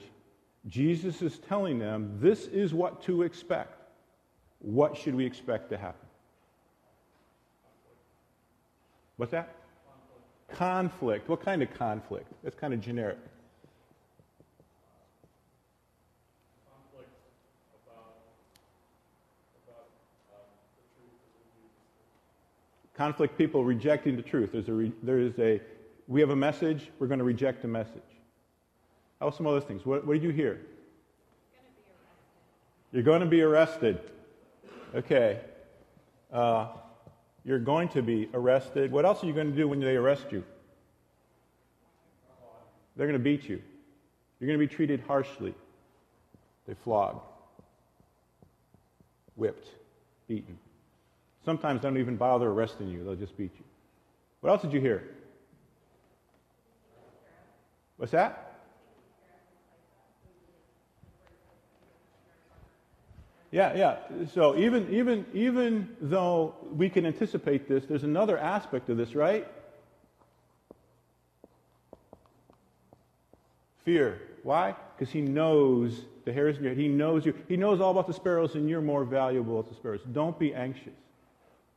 Jesus 0.67 1.22
is 1.24 1.39
telling 1.39 1.79
them 1.79 2.17
this 2.22 2.46
is 2.46 2.74
what 2.74 3.01
to 3.03 3.24
expect. 3.24 3.79
What 4.60 4.96
should 4.96 5.15
we 5.15 5.25
expect 5.25 5.70
to 5.72 5.77
happen? 5.77 6.08
What's 9.17 9.31
that? 9.31 9.55
Conflict. 10.50 10.60
conflict. 10.60 11.29
What 11.29 11.43
kind 11.43 11.63
of 11.63 11.74
conflict? 11.74 12.31
That's 12.43 12.55
kind 12.55 12.74
of 12.74 12.81
generic. 12.81 13.17
Conflict 16.70 17.10
about, 17.86 18.17
about 19.67 19.88
um, 20.36 20.46
Conflict, 22.96 23.38
people 23.38 23.63
rejecting 23.63 24.15
the 24.15 24.22
truth. 24.22 24.51
There's 24.51 24.70
a, 24.70 24.74
re, 24.74 24.91
there 25.01 25.20
is 25.20 25.38
a, 25.39 25.60
we 26.12 26.20
have 26.20 26.30
a 26.30 26.36
message, 26.36 26.91
we're 27.00 27.08
going 27.08 27.20
to 27.20 27.24
reject 27.25 27.62
the 27.62 27.70
message. 27.70 28.01
How 29.22 29.27
about 29.27 29.38
some 29.38 29.48
other 29.48 29.62
things? 29.62 29.86
What, 29.86 30.06
what 30.06 30.13
did 30.13 30.24
you 30.24 30.32
hear? 30.32 30.60
You're 32.91 33.03
going 33.03 33.22
to 33.22 33.25
be 33.25 33.41
arrested. 33.41 34.01
Okay. 34.94 35.39
Uh, 36.34 36.68
you're 37.46 37.60
going 37.60 37.88
to 37.89 38.01
be 38.01 38.30
arrested. 38.34 38.91
What 38.91 39.06
else 39.06 39.24
are 39.24 39.27
you 39.27 39.32
going 39.32 39.51
to 39.51 39.56
do 39.56 39.70
when 39.70 39.80
they 39.80 39.96
arrest 39.96 40.25
you? 40.32 40.44
They're 42.98 43.08
going 43.08 43.18
to 43.18 43.24
beat 43.24 43.48
you. 43.48 43.62
You're 44.39 44.48
going 44.48 44.60
to 44.60 44.68
be 44.68 44.74
treated 44.74 45.01
harshly. 45.08 45.56
They 46.68 46.74
flog, 46.84 47.22
whipped, 49.38 49.70
beaten. 50.27 50.58
Sometimes 51.46 51.82
they 51.82 51.88
don't 51.88 51.98
even 51.98 52.18
bother 52.18 52.50
arresting 52.50 52.89
you, 52.89 53.01
they'll 53.06 53.15
just 53.15 53.38
beat 53.38 53.51
you. 53.58 53.63
What 54.41 54.50
else 54.50 54.62
did 54.62 54.74
you 54.74 54.82
hear? 54.82 55.08
What's 58.01 58.13
that? 58.13 58.55
Yeah, 63.51 63.75
yeah. 63.75 63.98
So 64.34 64.58
even, 64.58 64.91
even, 64.91 65.24
even 65.36 65.96
though 66.01 66.55
we 66.75 66.89
can 66.89 67.05
anticipate 67.05 67.70
this, 67.70 67.86
there's 67.86 68.03
another 68.03 68.39
aspect 68.39 68.89
of 68.89 68.98
this, 68.98 69.13
right? 69.13 69.48
Fear. 73.86 74.20
Why? 74.41 74.75
Because 74.98 75.13
he 75.13 75.22
knows 75.22 76.05
the 76.25 76.34
hairs 76.34 76.58
in 76.58 76.63
your 76.63 76.74
head. 76.74 76.81
He 76.81 76.88
knows 76.88 77.24
you. 77.24 77.36
He 77.48 77.55
knows 77.55 77.81
all 77.81 77.91
about 77.91 78.08
the 78.08 78.15
sparrows, 78.15 78.55
and 78.55 78.67
you're 78.67 78.81
more 78.81 79.05
valuable 79.05 79.62
to 79.62 79.70
the 79.70 79.75
sparrows. 79.75 80.01
Don't 80.12 80.39
be 80.39 80.55
anxious. 80.55 80.98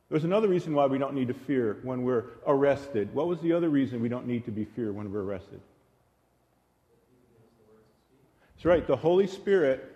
There's 0.09 0.23
another 0.23 0.47
reason 0.47 0.73
why 0.73 0.87
we 0.87 0.97
don't 0.97 1.13
need 1.13 1.27
to 1.27 1.35
fear 1.35 1.77
when 1.83 2.01
we're 2.01 2.23
arrested. 2.47 3.13
What 3.13 3.27
was 3.27 3.41
the 3.41 3.53
other 3.53 3.69
reason 3.69 4.01
we 4.01 4.09
don't 4.09 4.25
need 4.25 4.45
to 4.45 4.51
be 4.51 4.65
fear 4.65 4.91
when 4.91 5.11
we're 5.11 5.21
arrested? 5.21 5.61
That's 8.55 8.65
right. 8.65 8.87
The 8.87 8.95
Holy 8.95 9.27
Spirit 9.27 9.95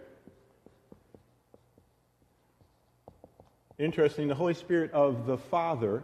Interesting, 3.80 4.28
the 4.28 4.36
Holy 4.36 4.54
Spirit 4.54 4.92
of 4.92 5.26
the 5.26 5.38
Father, 5.38 6.04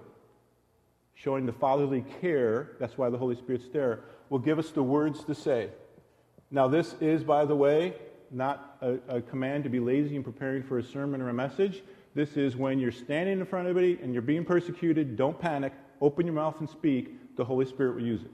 showing 1.14 1.46
the 1.46 1.52
fatherly 1.52 2.06
care, 2.22 2.72
that's 2.80 2.98
why 2.98 3.10
the 3.10 3.18
Holy 3.18 3.36
Spirit's 3.36 3.68
there, 3.68 4.00
will 4.30 4.40
give 4.40 4.58
us 4.58 4.72
the 4.72 4.82
words 4.82 5.26
to 5.26 5.36
say. 5.36 5.70
Now, 6.52 6.70
this 6.70 6.96
is, 7.02 7.26
by 7.26 7.44
the 7.44 7.56
way, 7.56 7.94
not 8.32 8.78
a, 8.80 9.18
a 9.18 9.22
command 9.22 9.66
to 9.66 9.70
be 9.70 9.82
lazy 9.82 10.16
in 10.16 10.24
preparing 10.24 10.64
for 10.64 10.80
a 10.80 10.84
sermon 10.84 11.22
or 11.22 11.28
a 11.28 11.34
message. 11.34 11.84
This 12.14 12.38
is 12.38 12.56
when 12.56 12.80
you're 12.80 12.94
standing 12.94 13.40
in 13.40 13.46
front 13.46 13.68
of 13.68 13.76
anybody 13.76 14.02
and 14.02 14.14
you're 14.14 14.22
being 14.22 14.46
persecuted, 14.46 15.18
don't 15.18 15.38
panic, 15.38 15.74
open 16.00 16.26
your 16.26 16.36
mouth 16.36 16.56
and 16.62 16.70
speak, 16.70 17.36
the 17.36 17.44
Holy 17.44 17.66
Spirit 17.66 17.96
will 17.96 18.06
use 18.06 18.22
it. 18.22 18.32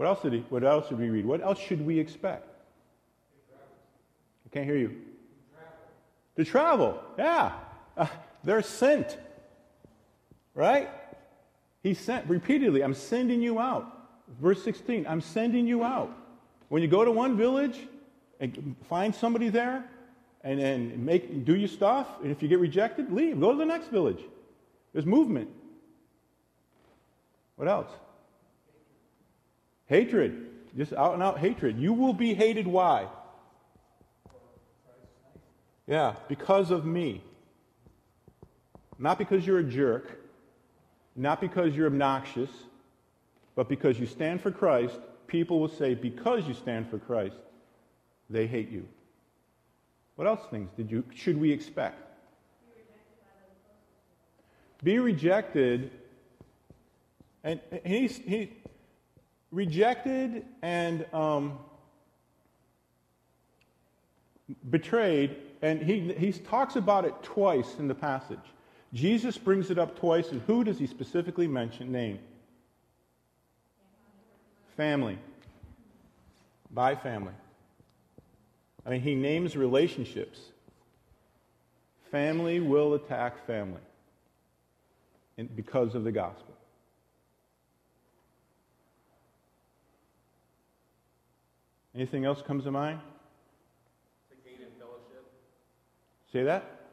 What 0.00 0.06
else 0.06 0.22
did 0.22 0.32
he, 0.32 0.38
what 0.48 0.64
else 0.64 0.88
did 0.88 0.98
we 0.98 1.10
read? 1.10 1.26
What 1.26 1.42
else 1.42 1.58
should 1.58 1.84
we 1.84 1.98
expect? 1.98 2.48
I 3.52 4.48
can't 4.50 4.64
hear 4.64 4.78
you. 4.78 4.96
To 6.36 6.44
travel, 6.46 6.98
yeah. 7.18 7.52
Uh, 7.98 8.06
they're 8.42 8.62
sent. 8.62 9.18
Right? 10.54 10.88
He 11.82 11.92
sent 11.92 12.26
repeatedly, 12.30 12.82
I'm 12.82 12.94
sending 12.94 13.42
you 13.42 13.60
out. 13.60 14.08
Verse 14.40 14.64
16, 14.64 15.06
I'm 15.06 15.20
sending 15.20 15.66
you 15.66 15.84
out. 15.84 16.10
When 16.70 16.80
you 16.80 16.88
go 16.88 17.04
to 17.04 17.12
one 17.12 17.36
village 17.36 17.86
and 18.40 18.74
find 18.88 19.14
somebody 19.14 19.50
there 19.50 19.84
and 20.42 20.58
then 20.58 21.04
make, 21.04 21.44
do 21.44 21.54
your 21.54 21.68
stuff, 21.68 22.08
and 22.22 22.32
if 22.32 22.40
you 22.40 22.48
get 22.48 22.58
rejected, 22.58 23.12
leave. 23.12 23.38
Go 23.38 23.52
to 23.52 23.58
the 23.58 23.66
next 23.66 23.88
village. 23.88 24.22
There's 24.94 25.04
movement. 25.04 25.50
What 27.56 27.68
else? 27.68 27.90
Hatred. 29.90 30.46
Just 30.76 30.92
out 30.92 31.14
and 31.14 31.22
out 31.22 31.40
hatred. 31.40 31.78
You 31.78 31.92
will 31.92 32.12
be 32.12 32.32
hated. 32.32 32.66
Why? 32.66 33.08
Yeah, 35.86 36.14
because 36.28 36.70
of 36.70 36.86
me. 36.86 37.24
Not 39.00 39.18
because 39.18 39.44
you're 39.44 39.58
a 39.58 39.64
jerk, 39.64 40.20
not 41.16 41.40
because 41.40 41.74
you're 41.74 41.88
obnoxious, 41.88 42.50
but 43.56 43.68
because 43.68 43.98
you 43.98 44.06
stand 44.06 44.40
for 44.40 44.52
Christ, 44.52 44.96
people 45.26 45.58
will 45.58 45.68
say, 45.68 45.94
because 45.94 46.46
you 46.46 46.54
stand 46.54 46.88
for 46.88 46.98
Christ, 46.98 47.36
they 48.28 48.46
hate 48.46 48.70
you. 48.70 48.86
What 50.14 50.28
else 50.28 50.42
things 50.50 50.70
did 50.76 50.90
you 50.90 51.02
should 51.14 51.40
we 51.40 51.50
expect? 51.50 51.98
Be 54.84 54.98
rejected, 54.98 55.90
and 57.42 57.58
he's 57.84 58.18
he 58.18 58.52
rejected 59.50 60.44
and 60.62 61.06
um, 61.12 61.58
betrayed 64.70 65.36
and 65.62 65.82
he, 65.82 66.12
he 66.14 66.32
talks 66.32 66.76
about 66.76 67.04
it 67.04 67.14
twice 67.22 67.76
in 67.78 67.88
the 67.88 67.94
passage. 67.94 68.38
Jesus 68.92 69.36
brings 69.36 69.70
it 69.70 69.78
up 69.78 69.98
twice, 69.98 70.30
and 70.30 70.40
who 70.42 70.64
does 70.64 70.78
he 70.78 70.86
specifically 70.86 71.46
mention, 71.46 71.92
name? 71.92 72.18
Family. 74.76 75.18
By 76.72 76.94
family. 76.96 77.34
I 78.86 78.90
mean, 78.90 79.02
he 79.02 79.14
names 79.14 79.56
relationships. 79.56 80.40
Family 82.10 82.58
will 82.60 82.94
attack 82.94 83.46
family 83.46 83.80
because 85.54 85.94
of 85.94 86.04
the 86.04 86.12
gospel. 86.12 86.54
Anything 91.94 92.24
else 92.24 92.42
comes 92.42 92.64
to 92.64 92.70
mind? 92.70 93.00
To 94.30 94.36
gain 94.48 94.60
in 94.60 94.72
fellowship. 94.78 95.26
Say 96.32 96.44
that? 96.44 96.86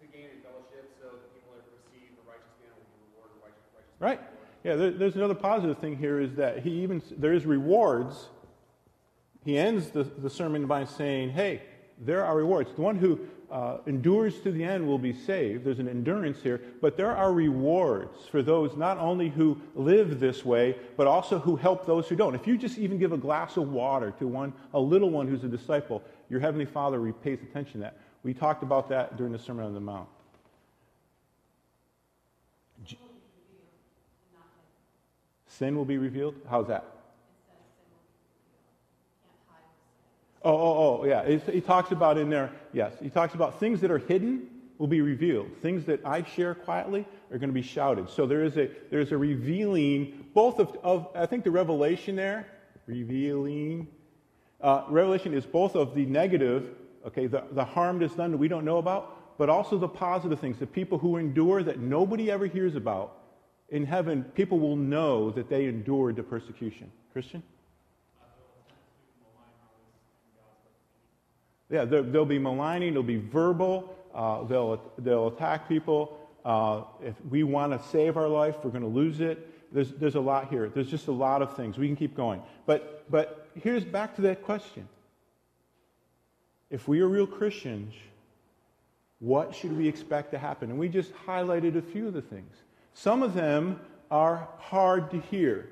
To 0.00 0.06
gain 0.06 0.26
in 0.26 0.42
fellowship 0.42 0.92
so 1.00 1.08
that 1.08 1.34
people 1.34 1.52
that 1.56 1.64
receive 1.72 2.10
a 2.18 2.28
righteous 2.28 2.52
man 2.60 2.70
will 2.76 2.84
be 2.92 3.00
rewarded 3.10 3.36
righteous, 3.42 3.64
righteous 3.74 3.96
Right. 3.98 4.20
Yeah, 4.64 4.76
there, 4.76 4.90
there's 4.90 5.16
another 5.16 5.34
positive 5.34 5.78
thing 5.78 5.96
here 5.96 6.20
is 6.20 6.34
that 6.34 6.58
he 6.58 6.82
even, 6.82 7.02
there 7.16 7.32
is 7.32 7.46
rewards. 7.46 8.28
He 9.44 9.56
ends 9.56 9.90
the, 9.90 10.04
the 10.04 10.30
sermon 10.30 10.66
by 10.66 10.84
saying, 10.84 11.30
hey, 11.30 11.62
there 11.98 12.24
are 12.24 12.36
rewards. 12.36 12.74
The 12.74 12.82
one 12.82 12.96
who 12.96 13.20
uh, 13.52 13.76
endures 13.86 14.40
to 14.40 14.50
the 14.50 14.64
end 14.64 14.86
will 14.86 14.98
be 14.98 15.12
saved. 15.12 15.64
There's 15.64 15.78
an 15.78 15.88
endurance 15.88 16.42
here, 16.42 16.60
but 16.80 16.96
there 16.96 17.14
are 17.14 17.32
rewards 17.32 18.26
for 18.26 18.42
those 18.42 18.76
not 18.76 18.96
only 18.96 19.28
who 19.28 19.60
live 19.74 20.18
this 20.18 20.42
way, 20.44 20.76
but 20.96 21.06
also 21.06 21.38
who 21.38 21.56
help 21.56 21.84
those 21.84 22.08
who 22.08 22.16
don't. 22.16 22.34
If 22.34 22.46
you 22.46 22.56
just 22.56 22.78
even 22.78 22.98
give 22.98 23.12
a 23.12 23.18
glass 23.18 23.58
of 23.58 23.68
water 23.68 24.12
to 24.18 24.26
one, 24.26 24.54
a 24.72 24.80
little 24.80 25.10
one 25.10 25.28
who's 25.28 25.44
a 25.44 25.48
disciple, 25.48 26.02
your 26.30 26.40
heavenly 26.40 26.64
Father 26.64 27.12
pays 27.12 27.40
attention 27.42 27.74
to 27.74 27.78
that. 27.80 27.98
We 28.22 28.32
talked 28.32 28.62
about 28.62 28.88
that 28.88 29.18
during 29.18 29.32
the 29.32 29.38
Sermon 29.38 29.66
on 29.66 29.74
the 29.74 29.80
Mount. 29.80 30.08
Sin 35.46 35.76
will 35.76 35.84
be 35.84 35.98
revealed? 35.98 36.34
How's 36.48 36.68
that? 36.68 36.86
Oh, 40.44 40.52
oh, 40.52 41.00
oh, 41.00 41.04
yeah. 41.04 41.38
He 41.38 41.60
talks 41.60 41.92
about 41.92 42.18
in 42.18 42.28
there, 42.28 42.50
yes, 42.72 42.92
he 43.00 43.10
talks 43.10 43.34
about 43.34 43.60
things 43.60 43.80
that 43.80 43.90
are 43.90 43.98
hidden 43.98 44.48
will 44.78 44.88
be 44.88 45.00
revealed. 45.00 45.48
Things 45.62 45.84
that 45.84 46.04
I 46.04 46.24
share 46.24 46.54
quietly 46.54 47.06
are 47.30 47.38
going 47.38 47.50
to 47.50 47.54
be 47.54 47.62
shouted. 47.62 48.10
So 48.10 48.26
there 48.26 48.44
is 48.44 48.56
a, 48.56 48.68
there's 48.90 49.12
a 49.12 49.16
revealing, 49.16 50.26
both 50.34 50.58
of, 50.58 50.76
of 50.82 51.08
I 51.14 51.26
think 51.26 51.44
the 51.44 51.52
revelation 51.52 52.16
there, 52.16 52.48
revealing, 52.86 53.86
uh, 54.60 54.84
revelation 54.88 55.34
is 55.34 55.46
both 55.46 55.76
of 55.76 55.94
the 55.94 56.06
negative, 56.06 56.74
okay, 57.06 57.26
the, 57.26 57.44
the 57.52 57.64
harm 57.64 58.00
that's 58.00 58.14
done 58.14 58.32
that 58.32 58.38
we 58.38 58.48
don't 58.48 58.64
know 58.64 58.78
about, 58.78 59.38
but 59.38 59.48
also 59.48 59.78
the 59.78 59.88
positive 59.88 60.40
things, 60.40 60.58
the 60.58 60.66
people 60.66 60.98
who 60.98 61.16
endure 61.16 61.62
that 61.62 61.78
nobody 61.78 62.30
ever 62.30 62.46
hears 62.46 62.74
about. 62.74 63.18
In 63.68 63.86
heaven, 63.86 64.24
people 64.34 64.58
will 64.58 64.76
know 64.76 65.30
that 65.30 65.48
they 65.48 65.66
endured 65.66 66.16
the 66.16 66.22
persecution. 66.22 66.90
Christian? 67.12 67.42
Yeah, 71.72 71.86
there, 71.86 72.02
will 72.02 72.26
be 72.26 72.38
maligning, 72.38 72.90
there'll 72.90 73.02
be 73.02 73.16
verbal, 73.16 73.96
uh, 74.14 74.44
they'll, 74.44 74.78
they'll 74.98 75.28
attack 75.28 75.70
people. 75.70 76.18
Uh, 76.44 76.82
if 77.02 77.14
we 77.30 77.44
want 77.44 77.72
to 77.72 77.88
save 77.88 78.18
our 78.18 78.28
life, 78.28 78.56
we're 78.62 78.70
going 78.70 78.82
to 78.82 78.88
lose 78.88 79.20
it. 79.20 79.48
There's, 79.72 79.90
there's 79.92 80.16
a 80.16 80.20
lot 80.20 80.50
here. 80.50 80.68
There's 80.68 80.90
just 80.90 81.08
a 81.08 81.12
lot 81.12 81.40
of 81.40 81.56
things. 81.56 81.78
We 81.78 81.86
can 81.86 81.96
keep 81.96 82.14
going. 82.14 82.42
But, 82.66 83.10
but 83.10 83.48
here's 83.54 83.84
back 83.84 84.14
to 84.16 84.22
that 84.22 84.42
question. 84.42 84.86
If 86.68 86.88
we 86.88 87.00
are 87.00 87.08
real 87.08 87.26
Christians, 87.26 87.94
what 89.20 89.54
should 89.54 89.74
we 89.74 89.88
expect 89.88 90.30
to 90.32 90.38
happen? 90.38 90.68
And 90.68 90.78
we 90.78 90.90
just 90.90 91.14
highlighted 91.26 91.76
a 91.78 91.82
few 91.82 92.06
of 92.06 92.12
the 92.12 92.20
things. 92.20 92.54
Some 92.92 93.22
of 93.22 93.32
them 93.32 93.80
are 94.10 94.46
hard 94.58 95.10
to 95.12 95.20
hear 95.20 95.70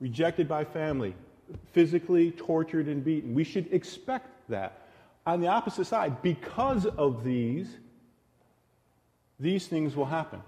rejected 0.00 0.48
by 0.48 0.64
family, 0.64 1.14
physically 1.72 2.30
tortured 2.30 2.86
and 2.86 3.04
beaten. 3.04 3.34
We 3.34 3.44
should 3.44 3.70
expect 3.74 4.28
that 4.48 4.87
on 5.28 5.40
the 5.40 5.46
opposite 5.46 5.84
side, 5.84 6.22
because 6.22 6.86
of 6.86 7.22
these, 7.22 7.68
these 9.38 9.66
things 9.66 9.94
will 9.94 10.06
happen. 10.06 10.40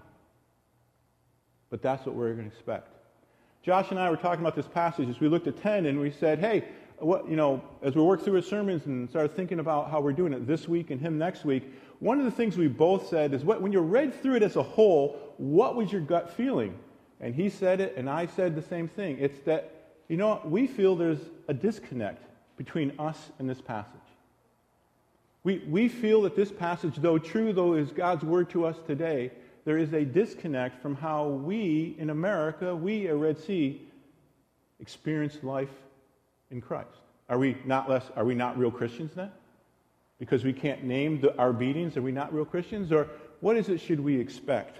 But 1.69 1.83
that's 1.83 2.05
what 2.05 2.15
we're 2.15 2.33
going 2.33 2.49
to 2.49 2.55
expect. 2.55 2.87
Josh 3.61 3.91
and 3.91 3.99
I 3.99 4.09
were 4.09 4.17
talking 4.17 4.41
about 4.41 4.55
this 4.55 4.67
passage 4.67 5.07
as 5.07 5.19
we 5.19 5.27
looked 5.27 5.45
at 5.45 5.61
10 5.61 5.85
and 5.85 5.99
we 5.99 6.09
said, 6.09 6.39
hey, 6.39 6.67
what, 6.97 7.29
you 7.29 7.35
know, 7.35 7.63
as 7.83 7.95
we 7.95 8.01
worked 8.01 8.23
through 8.23 8.33
his 8.33 8.47
sermons 8.47 8.87
and 8.87 9.07
started 9.07 9.35
thinking 9.35 9.59
about 9.59 9.91
how 9.91 10.01
we're 10.01 10.13
doing 10.13 10.33
it 10.33 10.47
this 10.47 10.67
week 10.67 10.89
and 10.89 10.99
him 10.99 11.15
next 11.17 11.45
week, 11.45 11.71
one 11.99 12.17
of 12.17 12.25
the 12.25 12.31
things 12.31 12.57
we 12.57 12.67
both 12.67 13.07
said 13.07 13.35
is 13.35 13.43
what, 13.43 13.61
when 13.61 13.71
you 13.71 13.81
read 13.81 14.19
through 14.19 14.37
it 14.37 14.43
as 14.43 14.55
a 14.55 14.63
whole, 14.63 15.19
what 15.37 15.75
was 15.75 15.91
your 15.91 16.01
gut 16.01 16.31
feeling? 16.31 16.75
And 17.19 17.35
he 17.35 17.49
said 17.49 17.81
it 17.81 17.93
and 17.97 18.09
I 18.09 18.25
said 18.25 18.55
the 18.55 18.63
same 18.63 18.87
thing. 18.87 19.19
It's 19.19 19.39
that, 19.41 19.93
you 20.07 20.17
know, 20.17 20.41
we 20.43 20.65
feel 20.65 20.95
there's 20.95 21.29
a 21.47 21.53
disconnect 21.53 22.23
between 22.57 22.93
us 22.97 23.29
and 23.37 23.47
this 23.47 23.61
passage. 23.61 24.00
We, 25.43 25.59
we 25.67 25.87
feel 25.87 26.21
that 26.23 26.35
this 26.35 26.51
passage, 26.51 26.95
though 26.97 27.17
true, 27.17 27.51
though 27.51 27.73
is 27.73 27.91
God's 27.91 28.23
word 28.23 28.49
to 28.51 28.65
us 28.65 28.77
today, 28.85 29.31
there 29.65 29.77
is 29.77 29.93
a 29.93 30.05
disconnect 30.05 30.81
from 30.81 30.95
how 30.95 31.27
we 31.27 31.95
in 31.97 32.09
America, 32.09 32.75
we 32.75 33.07
at 33.07 33.15
Red 33.15 33.39
Sea, 33.39 33.81
experience 34.79 35.37
life 35.43 35.69
in 36.49 36.61
Christ. 36.61 36.89
Are 37.29 37.37
we 37.37 37.57
not 37.65 37.89
less, 37.89 38.03
are 38.15 38.25
we 38.25 38.35
not 38.35 38.57
real 38.57 38.71
Christians 38.71 39.11
then? 39.15 39.31
Because 40.19 40.43
we 40.43 40.53
can't 40.53 40.83
name 40.83 41.21
the, 41.21 41.35
our 41.37 41.53
beatings, 41.53 41.97
are 41.97 42.01
we 42.01 42.11
not 42.11 42.33
real 42.33 42.45
Christians? 42.45 42.91
Or 42.91 43.07
what 43.39 43.57
is 43.57 43.69
it 43.69 43.79
should 43.79 43.99
we 43.99 44.19
expect? 44.19 44.77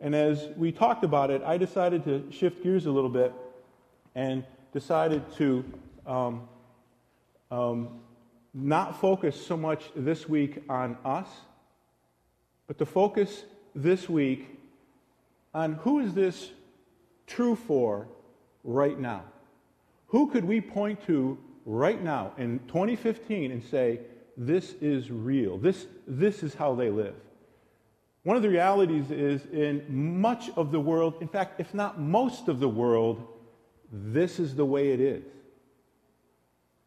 And 0.00 0.14
as 0.14 0.48
we 0.56 0.72
talked 0.72 1.04
about 1.04 1.30
it, 1.30 1.42
I 1.42 1.56
decided 1.56 2.04
to 2.04 2.30
shift 2.30 2.62
gears 2.62 2.86
a 2.86 2.90
little 2.90 3.10
bit 3.10 3.32
and 4.14 4.44
decided 4.72 5.22
to 5.36 5.64
um, 6.06 6.48
um, 7.50 8.00
not 8.54 9.00
focus 9.00 9.44
so 9.44 9.56
much 9.56 9.90
this 9.96 10.28
week 10.28 10.62
on 10.68 10.96
us, 11.04 11.28
but 12.68 12.78
to 12.78 12.86
focus 12.86 13.44
this 13.74 14.08
week 14.08 14.46
on 15.52 15.74
who 15.74 15.98
is 15.98 16.14
this 16.14 16.50
true 17.26 17.56
for 17.56 18.06
right 18.62 18.98
now? 18.98 19.24
Who 20.06 20.30
could 20.30 20.44
we 20.44 20.60
point 20.60 21.04
to 21.06 21.36
right 21.66 22.02
now 22.02 22.32
in 22.38 22.60
2015 22.68 23.50
and 23.50 23.62
say, 23.64 24.00
this 24.36 24.74
is 24.80 25.10
real? 25.10 25.58
This, 25.58 25.86
this 26.06 26.42
is 26.42 26.54
how 26.54 26.74
they 26.74 26.90
live. 26.90 27.14
One 28.22 28.36
of 28.36 28.42
the 28.42 28.48
realities 28.48 29.10
is 29.10 29.44
in 29.52 29.84
much 29.88 30.50
of 30.56 30.70
the 30.70 30.80
world, 30.80 31.14
in 31.20 31.28
fact, 31.28 31.60
if 31.60 31.74
not 31.74 32.00
most 32.00 32.48
of 32.48 32.58
the 32.58 32.68
world, 32.68 33.26
this 33.92 34.38
is 34.38 34.54
the 34.54 34.64
way 34.64 34.92
it 34.92 35.00
is. 35.00 35.24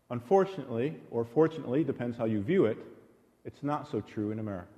Unfortunately, 0.10 0.96
or 1.12 1.26
fortunately, 1.26 1.84
depends 1.84 2.18
how 2.18 2.26
you 2.26 2.42
view 2.42 2.66
it, 2.66 2.78
it's 3.46 3.64
not 3.64 3.90
so 3.90 4.02
true 4.02 4.32
in 4.32 4.40
America. 4.40 4.70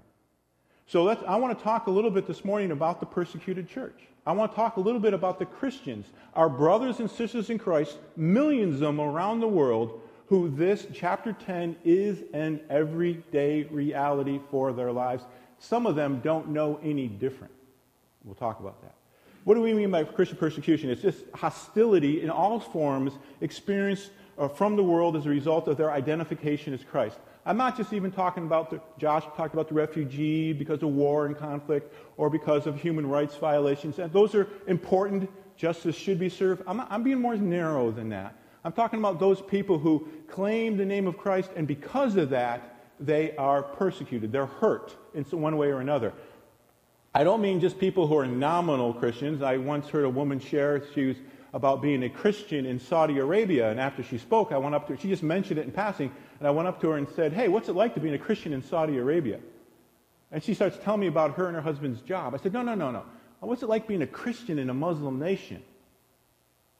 So 0.88 1.04
let's, 1.04 1.22
I 1.28 1.36
want 1.36 1.58
to 1.58 1.63
talk 1.63 1.88
a 1.88 1.92
little 1.92 2.10
bit 2.10 2.26
this 2.26 2.44
morning 2.44 2.72
about 2.72 3.00
the 3.00 3.06
persecuted 3.06 3.70
church. 3.70 4.08
I 4.26 4.32
want 4.32 4.52
to 4.52 4.56
talk 4.56 4.78
a 4.78 4.80
little 4.80 5.00
bit 5.00 5.13
about 5.13 5.39
the 5.39 5.46
Christians, 5.46 6.08
our 6.34 6.50
brothers 6.50 7.00
and 7.00 7.10
sisters 7.10 7.50
in 7.50 7.60
Christ, 7.60 7.98
millions 8.18 8.76
of 8.76 8.82
them 8.82 9.00
around 9.00 9.39
the 9.39 9.48
world, 9.48 10.02
who 10.28 10.50
this 10.50 10.88
chapter 10.94 11.34
10 11.34 11.76
is 11.84 12.24
an 12.34 12.60
everyday 12.70 13.63
reality 13.63 14.39
for 14.50 14.74
their 14.74 14.92
lives. 14.92 15.24
Some 15.60 15.86
of 15.86 15.96
them 15.96 16.22
don't 16.24 16.50
know 16.50 16.80
any 16.84 17.08
different. 17.08 17.54
We'll 18.24 18.36
talk 18.36 18.60
about 18.60 18.82
that. 18.82 18.94
What 19.44 19.56
do 19.56 19.62
we 19.62 19.74
mean 19.74 19.89
by 19.89 20.04
Christian 20.04 20.38
persecution? 20.38 20.89
It's 20.89 21.02
just 21.02 21.24
hostility 21.34 22.22
in 22.22 22.30
all 22.30 22.60
forms 22.60 23.13
experienced 23.42 24.12
uh, 24.39 24.47
from 24.47 24.75
the 24.75 24.84
world 24.84 25.15
as 25.15 25.25
a 25.25 25.30
result 25.30 25.67
of 25.67 25.78
their 25.78 25.91
identification 25.91 26.73
as 26.73 26.84
Christ. 26.84 27.19
I'm 27.45 27.58
not 27.58 27.75
just 27.78 27.93
even 27.93 28.12
talking 28.12 28.45
about 28.45 28.69
the, 28.69 28.80
Josh 28.97 29.23
talked 29.36 29.54
about 29.54 29.67
the 29.67 29.75
refugee 29.75 30.54
because 30.54 30.82
of 30.82 30.89
war 30.89 31.25
and 31.25 31.38
conflict 31.38 31.93
or 32.17 32.30
because 32.30 32.65
of 32.65 32.80
human 32.80 33.08
rights 33.08 33.36
violations. 33.36 33.99
And 33.99 34.12
those 34.13 34.34
are 34.36 34.47
important. 34.67 35.30
Justice 35.58 35.95
should 35.95 36.19
be 36.19 36.30
served. 36.30 36.63
I'm, 36.67 36.82
I'm 36.82 37.04
being 37.04 37.19
more 37.19 37.36
narrow 37.36 37.91
than 37.91 38.10
that. 38.10 38.36
I'm 38.63 38.71
talking 38.71 38.99
about 38.99 39.19
those 39.19 39.41
people 39.41 39.78
who 39.78 40.08
claim 40.28 40.78
the 40.78 40.86
name 40.86 41.08
of 41.08 41.17
Christ 41.17 41.49
and 41.56 41.67
because 41.67 42.15
of 42.15 42.30
that, 42.30 42.75
they 42.99 43.36
are 43.38 43.63
persecuted. 43.63 44.32
They're 44.32 44.45
hurt 44.45 44.95
in 45.13 45.23
one 45.23 45.58
way 45.58 45.67
or 45.71 45.80
another. 45.80 46.13
I 47.13 47.23
don't 47.23 47.41
mean 47.41 47.60
just 47.60 47.80
people 47.80 48.06
who 48.06 48.17
are 48.17 48.28
nominal 48.28 48.93
Christians. 48.93 49.41
I 49.41 49.58
once 49.58 49.88
heard 49.88 50.06
a 50.06 50.10
woman 50.10 50.39
share, 50.39 50.84
she 50.93 51.06
was 51.06 51.17
about 51.54 51.82
being 51.82 52.04
a 52.04 52.10
Christian 52.10 52.66
in 52.66 52.80
Saudi 52.80 53.18
Arabia. 53.18 53.72
And 53.72 53.80
after 53.80 54.04
she 54.04 54.18
spoke, 54.18 54.52
I 54.52 54.58
went 54.58 54.76
up 54.76 54.88
to 54.88 54.94
her. 54.94 55.00
She 55.00 55.08
just 55.08 55.24
mentioned 55.24 55.60
it 55.60 55.66
in 55.66 55.72
passing. 55.72 56.12
And 56.40 56.48
I 56.48 56.52
went 56.52 56.68
up 56.68 56.80
to 56.82 56.90
her 56.90 56.98
and 56.98 57.08
said, 57.16 57.34
Hey, 57.34 57.48
what's 57.48 57.70
it 57.70 57.74
like 57.74 57.94
to 57.96 58.00
be 58.00 58.14
a 58.14 58.18
Christian 58.18 58.54
in 58.54 58.62
Saudi 58.62 58.98
Arabia? 58.98 59.40
And 60.32 60.44
she 60.44 60.54
starts 60.54 60.78
telling 60.84 61.02
me 61.02 61.08
about 61.08 61.36
her 61.36 61.48
and 61.48 61.56
her 61.56 61.62
husband's 61.62 62.02
job. 62.02 62.34
I 62.34 62.38
said, 62.38 62.54
No, 62.54 62.62
no, 62.62 62.76
no, 62.76 62.92
no. 62.92 63.04
What's 63.40 63.64
it 63.64 63.70
like 63.70 63.88
being 63.88 64.02
a 64.02 64.08
Christian 64.08 64.60
in 64.60 64.70
a 64.70 64.74
Muslim 64.74 65.18
nation? 65.18 65.64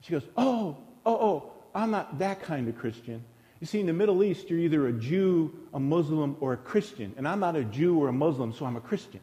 She 0.02 0.12
goes, 0.12 0.24
Oh, 0.38 0.78
oh, 1.06 1.16
oh, 1.16 1.52
I'm 1.74 1.92
not 1.92 2.20
that 2.20 2.42
kind 2.42 2.68
of 2.68 2.78
Christian. 2.78 3.24
You 3.60 3.68
see, 3.68 3.80
in 3.80 3.88
the 3.88 3.94
Middle 3.94 4.24
East, 4.24 4.50
you're 4.50 4.60
either 4.60 4.88
a 4.88 4.94
Jew, 4.94 5.54
a 5.74 5.80
Muslim, 5.80 6.38
or 6.40 6.54
a 6.54 6.58
Christian. 6.58 7.14
And 7.18 7.28
I'm 7.28 7.42
not 7.42 7.56
a 7.56 7.64
Jew 7.64 8.00
or 8.00 8.08
a 8.08 8.14
Muslim, 8.14 8.54
so 8.54 8.66
I'm 8.66 8.78
a 8.78 8.82
Christian. 8.82 9.20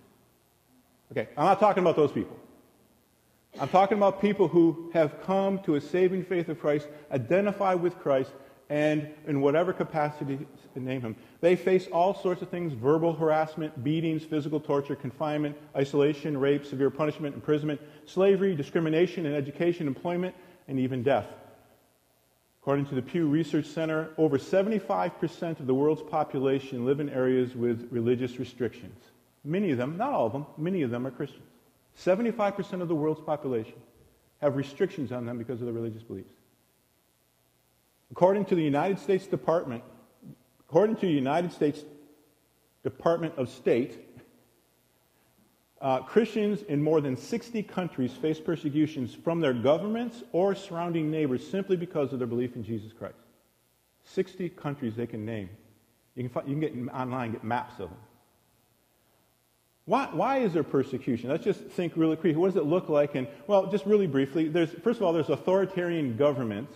Okay, 1.13 1.29
I'm 1.37 1.45
not 1.45 1.61
talking 1.61 1.83
about 1.83 1.97
those 1.97 2.13
people. 2.13 2.37
I'm 3.59 3.69
talking 3.69 3.97
about 3.97 4.21
people 4.21 4.49
who 4.49 4.91
have 4.93 5.23
come 5.23 5.61
to 5.61 5.77
a 5.77 5.81
saving 5.81 6.25
faith 6.25 6.51
of 6.51 6.61
Christ, 6.61 6.89
identify 7.11 7.73
with 7.73 7.99
Christ, 7.99 8.31
and 8.69 9.09
in 9.27 9.41
whatever 9.41 9.73
capacity, 9.73 10.39
name 10.75 11.01
him. 11.01 11.17
They 11.41 11.57
face 11.57 11.87
all 11.87 12.15
sorts 12.15 12.43
of 12.43 12.51
things 12.51 12.75
verbal 12.75 13.15
harassment, 13.15 13.83
beatings, 13.83 14.25
physical 14.25 14.61
torture, 14.61 14.95
confinement, 14.95 15.57
isolation, 15.75 16.37
rape, 16.37 16.67
severe 16.67 16.91
punishment, 16.91 17.35
imprisonment, 17.35 17.81
slavery, 18.05 18.55
discrimination 18.55 19.25
in 19.25 19.35
education, 19.35 19.87
employment, 19.87 20.35
and 20.69 20.79
even 20.79 21.03
death. 21.03 21.27
According 22.61 22.87
to 22.87 22.95
the 22.95 23.03
Pew 23.03 23.27
Research 23.27 23.67
Center, 23.67 24.11
over 24.19 24.37
75% 24.37 25.61
of 25.61 25.67
the 25.67 25.75
world's 25.75 26.03
population 26.03 26.85
live 26.85 27.01
in 27.01 27.09
areas 27.09 27.55
with 27.55 27.89
religious 27.91 28.39
restrictions. 28.39 28.99
Many 29.45 29.71
of 29.71 29.79
them, 29.79 29.97
not 29.97 30.13
all 30.13 30.27
of 30.27 30.33
them, 30.33 30.45
many 30.59 30.83
of 30.83 30.91
them 30.91 31.07
are 31.07 31.11
Christians. 31.11 31.46
75% 31.99 32.83
of 32.83 32.89
the 32.89 32.95
world's 32.95 33.21
population 33.21 33.75
have 34.41 34.57
restrictions 34.57 35.13
on 35.13 35.25
them 35.25 35.39
because 35.39 35.61
of 35.61 35.67
their 35.67 35.75
religious 35.75 36.03
beliefs. 36.03 36.33
According 38.11 38.45
to 38.47 38.55
the 38.55 38.63
United 38.63 38.99
States 38.99 39.27
Department, 39.27 39.83
according 40.61 40.97
to 40.97 41.07
the 41.07 41.13
United 41.13 41.53
States 41.53 41.83
Department 42.83 43.35
of 43.37 43.49
State, 43.49 43.99
uh, 45.81 46.01
Christians 46.01 46.63
in 46.63 46.83
more 46.83 47.01
than 47.01 47.17
60 47.17 47.63
countries 47.65 48.13
face 48.13 48.41
persecutions 48.41 49.15
from 49.15 49.41
their 49.41 49.53
governments 49.53 50.23
or 50.33 50.55
surrounding 50.55 51.11
neighbors 51.11 51.47
simply 51.47 51.77
because 51.77 52.13
of 52.13 52.19
their 52.19 52.29
belief 52.29 52.57
in 52.57 52.65
Jesus 52.65 52.93
Christ. 52.93 53.17
60 54.05 54.51
countries 54.51 54.95
they 54.97 55.07
can 55.07 55.25
name. 55.25 55.51
You 56.15 56.23
can, 56.25 56.31
find, 56.31 56.49
you 56.49 56.55
can 56.55 56.87
get 56.87 56.95
online, 56.95 57.33
get 57.33 57.45
maps 57.45 57.75
of 57.75 57.91
them. 57.91 57.99
Why, 59.87 60.09
why 60.13 60.39
is 60.39 60.53
there 60.53 60.65
persecution? 60.65 61.31
Let's 61.31 61.45
just 61.45 61.61
think 61.61 61.93
really 61.95 62.17
quickly. 62.17 62.37
What 62.37 62.49
does 62.49 62.57
it 62.57 62.67
look 62.67 62.89
like? 62.89 63.15
And, 63.15 63.29
well, 63.47 63.67
just 63.67 63.87
really 63.87 64.09
briefly, 64.09 64.49
there's, 64.49 64.71
first 64.83 64.99
of 64.99 65.05
all, 65.05 65.13
there's 65.13 65.31
authoritarian 65.31 66.17
governments 66.17 66.75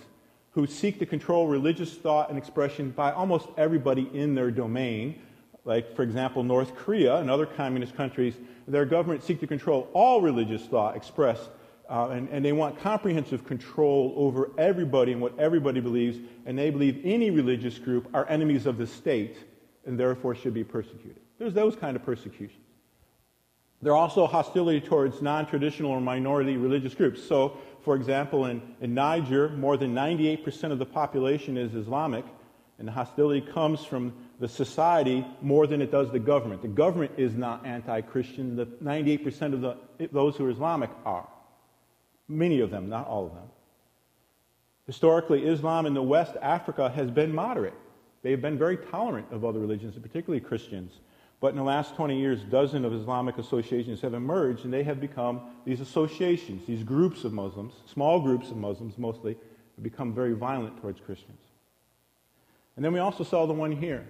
who 0.53 0.67
seek 0.67 1.01
to 1.01 1.07
control 1.07 1.49
religious 1.49 1.93
thought 1.93 2.29
and 2.29 2.39
expression 2.39 2.91
by 2.91 3.11
almost 3.11 3.49
everybody 3.57 4.09
in 4.15 4.37
their 4.37 4.53
domain. 4.53 5.21
Like, 5.65 5.95
for 5.97 6.03
example, 6.03 6.45
North 6.45 6.77
Korea 6.77 7.17
and 7.17 7.29
other 7.29 7.47
communist 7.47 7.97
countries, 7.97 8.35
their 8.69 8.85
governments 8.85 9.27
seek 9.27 9.41
to 9.41 9.47
control 9.47 9.89
all 9.93 10.21
religious 10.21 10.65
thought 10.65 10.97
expressed, 10.97 11.51
uh, 11.89 12.11
and, 12.11 12.29
and 12.29 12.45
they 12.45 12.53
want 12.53 12.79
comprehensive 12.79 13.45
control 13.45 14.15
over 14.17 14.53
everybody 14.57 15.11
and 15.11 15.21
what 15.21 15.37
everybody 15.37 15.81
believes, 15.81 16.19
and 16.47 16.57
they 16.57 16.71
believe 16.71 17.01
any 17.05 17.31
religious 17.31 17.77
group 17.77 18.09
are 18.15 18.27
enemies 18.29 18.67
of 18.67 18.79
the 18.79 18.87
state 18.87 19.37
and 19.85 19.99
therefore 19.99 20.37
should 20.37 20.55
be 20.55 20.63
persecuted. 20.63 21.21
There's 21.39 21.55
those 21.55 21.75
kind 21.75 21.97
of 21.97 22.05
persecutions. 22.05 22.70
There 23.83 23.93
are 23.93 23.97
also 23.97 24.27
hostility 24.27 24.81
towards 24.81 25.23
non 25.23 25.47
traditional 25.47 25.91
or 25.91 26.01
minority 26.01 26.57
religious 26.57 26.95
groups. 26.95 27.23
So, 27.23 27.57
for 27.83 27.97
example, 27.97 28.47
in, 28.47 28.61
in 28.81 28.95
Niger, 28.95 29.49
more 29.51 29.77
than 29.77 29.95
98% 29.95 30.71
of 30.71 30.79
the 30.79 30.87
population 30.87 31.57
is 31.57 31.75
Islamic, 31.75 32.25
and 32.79 32.87
the 32.87 32.93
hostility 32.93 33.41
comes 33.41 33.85
from 33.85 34.13
the 34.39 34.49
society 34.49 35.25
more 35.41 35.67
than 35.67 35.81
it 35.81 35.91
does 35.91 36.11
the 36.11 36.19
government. 36.19 36.63
The 36.63 36.69
government 36.69 37.13
is 37.17 37.35
not 37.35 37.65
anti 37.65 38.01
Christian. 38.03 38.57
The 38.57 38.67
98% 38.67 39.55
of 39.55 39.61
the, 39.61 39.77
those 40.13 40.37
who 40.37 40.47
are 40.47 40.51
Islamic 40.51 40.91
are. 41.05 41.29
Many 42.29 42.61
of 42.61 42.71
them, 42.71 42.89
not 42.89 43.07
all 43.07 43.27
of 43.27 43.35
them. 43.35 43.49
Historically, 44.87 45.47
Islam 45.47 45.87
in 45.87 45.95
the 45.95 46.03
West 46.03 46.37
Africa 46.43 46.91
has 46.91 47.11
been 47.11 47.35
moderate. 47.35 47.75
They 48.23 48.31
have 48.31 48.43
been 48.43 48.59
very 48.59 48.77
tolerant 48.77 49.27
of 49.31 49.45
other 49.45 49.59
religions, 49.59 49.97
particularly 49.99 50.41
Christians. 50.41 50.93
But 51.41 51.49
in 51.49 51.57
the 51.57 51.63
last 51.63 51.97
20 51.97 52.19
years, 52.19 52.43
dozens 52.43 52.85
of 52.85 52.93
Islamic 52.93 53.39
associations 53.39 54.03
have 54.03 54.13
emerged, 54.13 54.65
and 54.65 54.73
they 54.73 54.83
have 54.83 55.01
become 55.01 55.41
these 55.65 55.81
associations, 55.81 56.67
these 56.67 56.85
groups 56.85 57.25
of 57.25 57.33
Muslims, 57.33 57.73
small 57.87 58.21
groups 58.21 58.51
of 58.51 58.59
Muslims 58.59 58.99
mostly, 58.99 59.39
have 59.77 59.83
become 59.83 60.13
very 60.13 60.35
violent 60.35 60.79
towards 60.81 61.01
Christians. 61.01 61.41
And 62.77 62.85
then 62.85 62.93
we 62.93 62.99
also 62.99 63.25
saw 63.25 63.47
the 63.47 63.55
one 63.55 63.73
here 63.73 64.07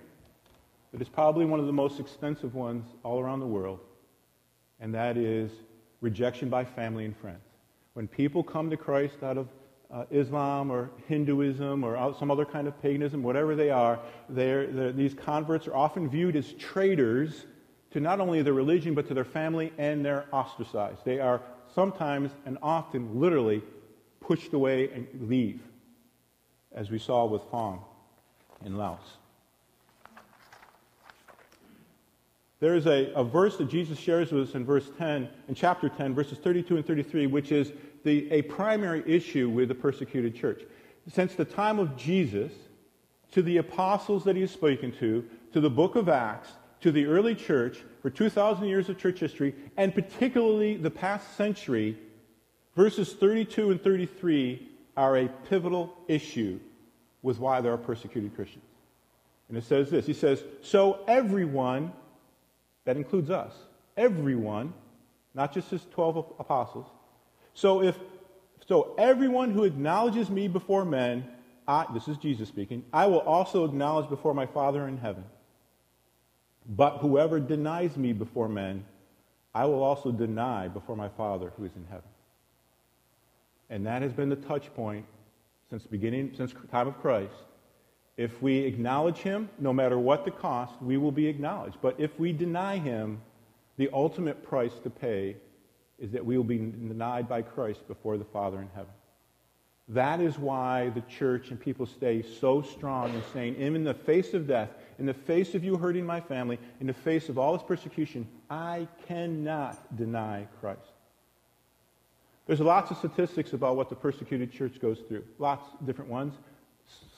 that 0.92 1.00
is 1.00 1.08
probably 1.08 1.44
one 1.44 1.60
of 1.60 1.66
the 1.66 1.72
most 1.72 2.00
extensive 2.00 2.56
ones 2.56 2.84
all 3.04 3.20
around 3.20 3.38
the 3.38 3.46
world, 3.46 3.78
and 4.80 4.92
that 4.92 5.16
is 5.16 5.52
rejection 6.00 6.48
by 6.48 6.64
family 6.64 7.04
and 7.04 7.16
friends. 7.16 7.44
When 7.94 8.08
people 8.08 8.42
come 8.42 8.70
to 8.70 8.76
Christ 8.76 9.22
out 9.22 9.38
of 9.38 9.48
uh, 9.92 10.04
Islam 10.10 10.70
or 10.70 10.90
Hinduism 11.08 11.84
or 11.84 12.14
some 12.18 12.30
other 12.30 12.44
kind 12.44 12.68
of 12.68 12.80
paganism, 12.80 13.22
whatever 13.22 13.54
they 13.54 13.70
are, 13.70 13.98
they're, 14.28 14.66
they're, 14.68 14.92
these 14.92 15.14
converts 15.14 15.66
are 15.66 15.74
often 15.74 16.08
viewed 16.08 16.36
as 16.36 16.52
traitors 16.54 17.46
to 17.90 18.00
not 18.00 18.20
only 18.20 18.42
their 18.42 18.52
religion 18.52 18.94
but 18.94 19.08
to 19.08 19.14
their 19.14 19.24
family 19.24 19.72
and 19.78 20.04
they're 20.04 20.26
ostracized. 20.32 21.04
They 21.04 21.18
are 21.18 21.42
sometimes 21.74 22.30
and 22.46 22.58
often 22.62 23.20
literally 23.20 23.62
pushed 24.20 24.52
away 24.52 24.90
and 24.92 25.06
leave, 25.28 25.60
as 26.72 26.90
we 26.90 26.98
saw 26.98 27.26
with 27.26 27.42
Phong 27.50 27.80
in 28.64 28.76
Laos. 28.76 29.16
There 32.60 32.74
is 32.74 32.86
a, 32.86 33.10
a 33.14 33.24
verse 33.24 33.56
that 33.56 33.70
Jesus 33.70 33.98
shares 33.98 34.30
with 34.30 34.50
us 34.50 34.54
in 34.54 34.66
verse 34.66 34.90
10, 34.98 35.28
in 35.48 35.54
chapter 35.54 35.88
10, 35.88 36.14
verses 36.14 36.36
32 36.38 36.76
and 36.76 36.86
33, 36.86 37.26
which 37.26 37.52
is 37.52 37.72
the, 38.04 38.30
a 38.30 38.42
primary 38.42 39.02
issue 39.06 39.48
with 39.48 39.68
the 39.68 39.74
persecuted 39.74 40.34
church. 40.34 40.62
Since 41.12 41.34
the 41.34 41.44
time 41.44 41.78
of 41.78 41.96
Jesus, 41.96 42.52
to 43.32 43.42
the 43.42 43.58
apostles 43.58 44.24
that 44.24 44.36
he 44.36 44.42
has 44.42 44.50
spoken 44.50 44.92
to, 44.98 45.24
to 45.52 45.60
the 45.60 45.70
book 45.70 45.96
of 45.96 46.08
Acts, 46.08 46.50
to 46.80 46.90
the 46.90 47.06
early 47.06 47.34
church, 47.34 47.78
for 48.02 48.10
2,000 48.10 48.66
years 48.66 48.88
of 48.88 48.98
church 48.98 49.20
history, 49.20 49.54
and 49.76 49.94
particularly 49.94 50.76
the 50.76 50.90
past 50.90 51.36
century, 51.36 51.96
verses 52.74 53.12
32 53.12 53.70
and 53.70 53.82
33 53.82 54.68
are 54.96 55.18
a 55.18 55.28
pivotal 55.48 55.94
issue 56.08 56.58
with 57.22 57.38
why 57.38 57.60
there 57.60 57.72
are 57.72 57.78
persecuted 57.78 58.34
Christians. 58.34 58.64
And 59.48 59.58
it 59.58 59.64
says 59.64 59.90
this 59.90 60.06
He 60.06 60.14
says, 60.14 60.42
So 60.62 61.00
everyone, 61.06 61.92
that 62.84 62.96
includes 62.96 63.30
us, 63.30 63.52
everyone, 63.96 64.72
not 65.34 65.52
just 65.52 65.70
his 65.70 65.84
12 65.92 66.34
apostles, 66.38 66.86
so 67.60 67.82
if 67.82 67.98
so 68.66 68.94
everyone 68.96 69.50
who 69.50 69.64
acknowledges 69.64 70.30
me 70.30 70.48
before 70.48 70.84
men, 70.84 71.28
I, 71.68 71.84
this 71.92 72.08
is 72.08 72.16
Jesus 72.16 72.48
speaking, 72.48 72.84
I 72.92 73.06
will 73.06 73.20
also 73.20 73.64
acknowledge 73.64 74.08
before 74.08 74.32
my 74.32 74.46
Father 74.46 74.88
in 74.88 74.96
heaven. 74.96 75.24
But 76.66 76.98
whoever 76.98 77.38
denies 77.38 77.96
me 77.96 78.12
before 78.12 78.48
men, 78.48 78.84
I 79.54 79.66
will 79.66 79.82
also 79.82 80.10
deny 80.10 80.68
before 80.68 80.96
my 80.96 81.08
Father 81.08 81.52
who 81.56 81.64
is 81.64 81.72
in 81.76 81.84
heaven. 81.90 82.08
And 83.68 83.84
that 83.86 84.00
has 84.00 84.12
been 84.12 84.30
the 84.30 84.36
touch 84.36 84.72
point 84.74 85.04
since 85.68 85.84
beginning, 85.84 86.32
since 86.36 86.54
time 86.70 86.88
of 86.88 86.98
Christ. 87.00 87.34
If 88.16 88.40
we 88.40 88.58
acknowledge 88.60 89.18
him, 89.18 89.50
no 89.58 89.72
matter 89.72 89.98
what 89.98 90.24
the 90.24 90.30
cost, 90.30 90.80
we 90.80 90.96
will 90.96 91.12
be 91.12 91.26
acknowledged. 91.26 91.76
But 91.82 91.96
if 91.98 92.18
we 92.18 92.32
deny 92.32 92.78
him, 92.78 93.20
the 93.76 93.90
ultimate 93.92 94.42
price 94.44 94.78
to 94.84 94.90
pay 94.90 95.36
is 96.00 96.10
that 96.12 96.24
we 96.24 96.36
will 96.36 96.44
be 96.44 96.58
denied 96.58 97.28
by 97.28 97.42
Christ 97.42 97.86
before 97.86 98.16
the 98.16 98.24
Father 98.24 98.60
in 98.60 98.68
heaven. 98.74 98.92
That 99.88 100.20
is 100.20 100.38
why 100.38 100.90
the 100.90 101.00
church 101.02 101.50
and 101.50 101.60
people 101.60 101.84
stay 101.84 102.22
so 102.22 102.62
strong 102.62 103.12
in 103.12 103.22
saying, 103.32 103.56
in 103.56 103.82
the 103.82 103.92
face 103.92 104.34
of 104.34 104.46
death, 104.46 104.70
in 105.00 105.06
the 105.06 105.14
face 105.14 105.54
of 105.54 105.64
you 105.64 105.76
hurting 105.76 106.06
my 106.06 106.20
family, 106.20 106.58
in 106.80 106.86
the 106.86 106.94
face 106.94 107.28
of 107.28 107.38
all 107.38 107.54
this 107.54 107.62
persecution, 107.66 108.26
I 108.48 108.86
cannot 109.08 109.96
deny 109.96 110.46
Christ. 110.60 110.92
There's 112.46 112.60
lots 112.60 112.90
of 112.92 112.98
statistics 112.98 113.52
about 113.52 113.76
what 113.76 113.88
the 113.88 113.96
persecuted 113.96 114.52
church 114.52 114.80
goes 114.80 115.00
through. 115.08 115.24
Lots 115.38 115.64
of 115.80 115.86
different 115.86 116.10
ones. 116.10 116.34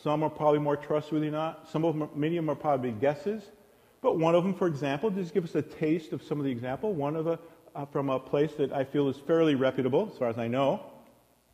Some 0.03 0.23
are 0.23 0.31
probably 0.31 0.59
more 0.59 0.77
trustworthy 0.77 1.27
than 1.27 1.35
not. 1.35 1.69
Some 1.71 1.85
of 1.85 1.99
them, 1.99 2.09
many 2.15 2.37
of 2.37 2.45
them 2.45 2.51
are 2.51 2.59
probably 2.59 2.93
guesses. 2.93 3.43
But 4.01 4.19
one 4.19 4.35
of 4.35 4.43
them, 4.45 4.53
for 4.53 4.67
example, 4.67 5.11
just 5.11 5.33
give 5.33 5.45
us 5.45 5.55
a 5.55 5.63
taste 5.63 6.13
of 6.13 6.23
some 6.23 6.39
of 6.39 6.45
the 6.45 6.51
example. 6.51 6.93
One 6.93 7.17
of 7.17 7.25
the 7.25 7.39
uh, 7.75 7.87
from 7.87 8.11
a 8.11 8.19
place 8.19 8.53
that 8.59 8.73
I 8.73 8.85
feel 8.85 9.09
is 9.09 9.17
fairly 9.17 9.55
reputable, 9.55 10.11
as 10.13 10.19
far 10.19 10.29
as 10.29 10.39
I 10.39 10.49
know. 10.49 10.85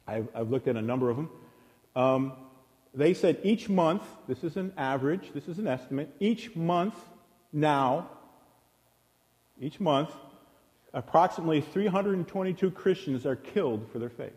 I've, 0.07 0.29
I've 0.35 0.51
looked 0.51 0.69
at 0.69 0.77
a 0.77 0.83
number 0.83 1.11
of 1.11 1.17
them. 1.17 1.31
Um, 1.95 2.33
they 2.95 3.15
said 3.15 3.39
each 3.43 3.69
month, 3.69 4.03
this 4.27 4.43
is 4.43 4.57
an 4.57 4.73
average, 4.77 5.31
this 5.35 5.47
is 5.49 5.59
an 5.59 5.67
estimate, 5.67 6.15
each 6.21 6.57
month 6.57 6.95
now, 7.53 8.09
each 9.61 9.81
month, 9.81 10.11
approximately 10.95 11.61
322 11.61 12.71
Christians 12.71 13.27
are 13.27 13.37
killed 13.37 13.89
for 13.93 13.99
their 13.99 14.09
faith 14.09 14.33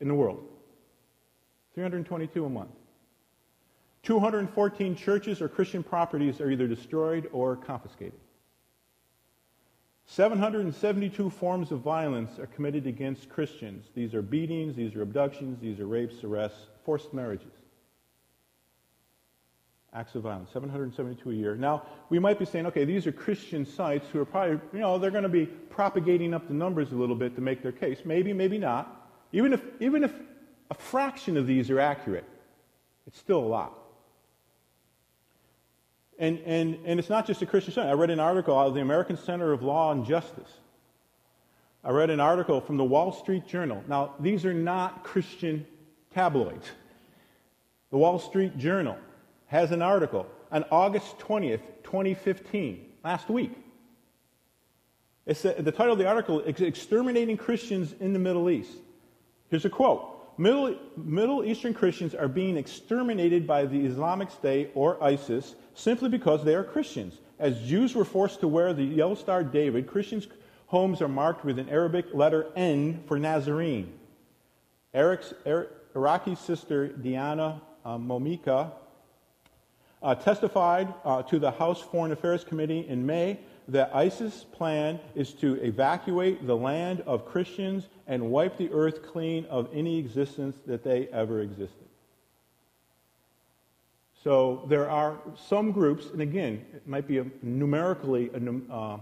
in 0.00 0.08
the 0.08 0.14
world. 0.14 0.44
322 1.74 2.44
a 2.44 2.48
month. 2.48 2.70
214 4.02 4.94
churches 4.94 5.42
or 5.42 5.48
Christian 5.48 5.82
properties 5.82 6.40
are 6.40 6.50
either 6.50 6.68
destroyed 6.68 7.28
or 7.32 7.56
confiscated. 7.56 8.20
772 10.06 11.30
forms 11.30 11.72
of 11.72 11.80
violence 11.80 12.38
are 12.38 12.46
committed 12.46 12.86
against 12.86 13.28
Christians. 13.28 13.86
These 13.94 14.14
are 14.14 14.22
beatings, 14.22 14.76
these 14.76 14.94
are 14.94 15.02
abductions, 15.02 15.58
these 15.60 15.80
are 15.80 15.86
rapes, 15.86 16.22
arrests, 16.22 16.68
forced 16.84 17.12
marriages. 17.12 17.52
Acts 19.92 20.14
of 20.14 20.22
violence, 20.22 20.50
772 20.52 21.30
a 21.30 21.34
year. 21.34 21.56
Now, 21.56 21.82
we 22.08 22.18
might 22.18 22.38
be 22.38 22.44
saying, 22.44 22.66
okay, 22.66 22.84
these 22.84 23.06
are 23.06 23.12
Christian 23.12 23.66
sites 23.66 24.06
who 24.12 24.20
are 24.20 24.24
probably, 24.24 24.60
you 24.72 24.78
know, 24.78 24.98
they're 24.98 25.10
going 25.10 25.22
to 25.24 25.28
be 25.28 25.46
propagating 25.46 26.34
up 26.34 26.46
the 26.46 26.54
numbers 26.54 26.92
a 26.92 26.94
little 26.94 27.16
bit 27.16 27.34
to 27.34 27.40
make 27.40 27.62
their 27.62 27.72
case. 27.72 28.00
Maybe, 28.04 28.32
maybe 28.32 28.58
not. 28.58 29.10
Even 29.32 29.52
if, 29.52 29.62
even 29.80 30.04
if 30.04 30.12
a 30.70 30.74
fraction 30.74 31.36
of 31.36 31.46
these 31.46 31.70
are 31.70 31.80
accurate, 31.80 32.24
it's 33.06 33.18
still 33.18 33.38
a 33.38 33.46
lot. 33.46 33.85
And, 36.18 36.38
and, 36.46 36.78
and 36.84 36.98
it's 36.98 37.10
not 37.10 37.26
just 37.26 37.42
a 37.42 37.46
Christian 37.46 37.74
Center. 37.74 37.90
I 37.90 37.94
read 37.94 38.10
an 38.10 38.20
article 38.20 38.58
out 38.58 38.68
of 38.68 38.74
the 38.74 38.80
American 38.80 39.16
Center 39.16 39.52
of 39.52 39.62
Law 39.62 39.92
and 39.92 40.04
Justice. 40.04 40.50
I 41.84 41.90
read 41.90 42.10
an 42.10 42.20
article 42.20 42.60
from 42.60 42.78
the 42.78 42.84
Wall 42.84 43.12
Street 43.12 43.46
Journal. 43.46 43.84
Now, 43.86 44.14
these 44.18 44.44
are 44.44 44.54
not 44.54 45.04
Christian 45.04 45.66
tabloids. 46.12 46.66
The 47.90 47.98
Wall 47.98 48.18
Street 48.18 48.56
Journal 48.58 48.96
has 49.46 49.72
an 49.72 49.82
article 49.82 50.26
on 50.50 50.64
August 50.70 51.18
20th, 51.18 51.60
2015, 51.84 52.86
last 53.04 53.28
week. 53.28 53.52
It's 55.26 55.44
a, 55.44 55.60
the 55.60 55.72
title 55.72 55.92
of 55.92 55.98
the 55.98 56.06
article 56.06 56.40
is 56.40 56.60
Exterminating 56.60 57.36
Christians 57.36 57.94
in 58.00 58.12
the 58.12 58.18
Middle 58.18 58.48
East. 58.48 58.72
Here's 59.50 59.64
a 59.64 59.70
quote 59.70 60.15
Middle, 60.38 60.74
Middle 60.96 61.44
Eastern 61.44 61.72
Christians 61.72 62.14
are 62.14 62.28
being 62.28 62.56
exterminated 62.56 63.46
by 63.46 63.64
the 63.64 63.86
Islamic 63.86 64.30
State 64.30 64.70
or 64.74 65.02
ISIS 65.02 65.54
simply 65.74 66.08
because 66.08 66.44
they 66.44 66.54
are 66.54 66.64
Christians. 66.64 67.18
As 67.38 67.60
Jews 67.62 67.94
were 67.94 68.04
forced 68.04 68.40
to 68.40 68.48
wear 68.48 68.72
the 68.72 68.84
yellow 68.84 69.14
star 69.14 69.42
David, 69.42 69.86
Christians' 69.86 70.26
homes 70.66 71.00
are 71.00 71.08
marked 71.08 71.44
with 71.44 71.58
an 71.58 71.68
Arabic 71.68 72.06
letter 72.12 72.46
N 72.54 73.02
for 73.06 73.18
Nazarene. 73.18 73.92
Eric's, 74.92 75.32
er, 75.46 75.70
Iraqi 75.94 76.34
sister 76.34 76.88
Diana 76.88 77.60
uh, 77.84 77.96
Momika 77.96 78.72
uh, 80.02 80.14
testified 80.14 80.92
uh, 81.04 81.22
to 81.22 81.38
the 81.38 81.50
House 81.50 81.80
Foreign 81.80 82.12
Affairs 82.12 82.44
Committee 82.44 82.86
in 82.86 83.04
May 83.04 83.38
that 83.68 83.90
ISIS' 83.94 84.44
plan 84.44 85.00
is 85.14 85.32
to 85.34 85.54
evacuate 85.54 86.46
the 86.46 86.56
land 86.56 87.00
of 87.02 87.26
Christians 87.26 87.88
and 88.06 88.30
wipe 88.30 88.56
the 88.56 88.70
earth 88.72 89.02
clean 89.02 89.44
of 89.46 89.68
any 89.72 89.98
existence 89.98 90.56
that 90.66 90.84
they 90.84 91.08
ever 91.08 91.40
existed. 91.40 91.86
So 94.22 94.64
there 94.68 94.90
are 94.90 95.18
some 95.36 95.72
groups, 95.72 96.06
and 96.06 96.20
again, 96.20 96.64
it 96.74 96.86
might 96.86 97.06
be 97.06 97.18
a, 97.18 97.26
numerically 97.42 98.30
a, 98.34 98.72
uh, 98.72 98.98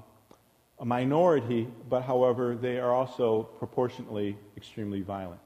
a 0.80 0.84
minority, 0.84 1.68
but 1.88 2.02
however, 2.02 2.54
they 2.54 2.78
are 2.78 2.92
also 2.92 3.44
proportionately 3.58 4.36
extremely 4.56 5.00
violent. 5.00 5.40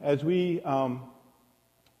As 0.00 0.24
we, 0.24 0.60
um, 0.62 1.04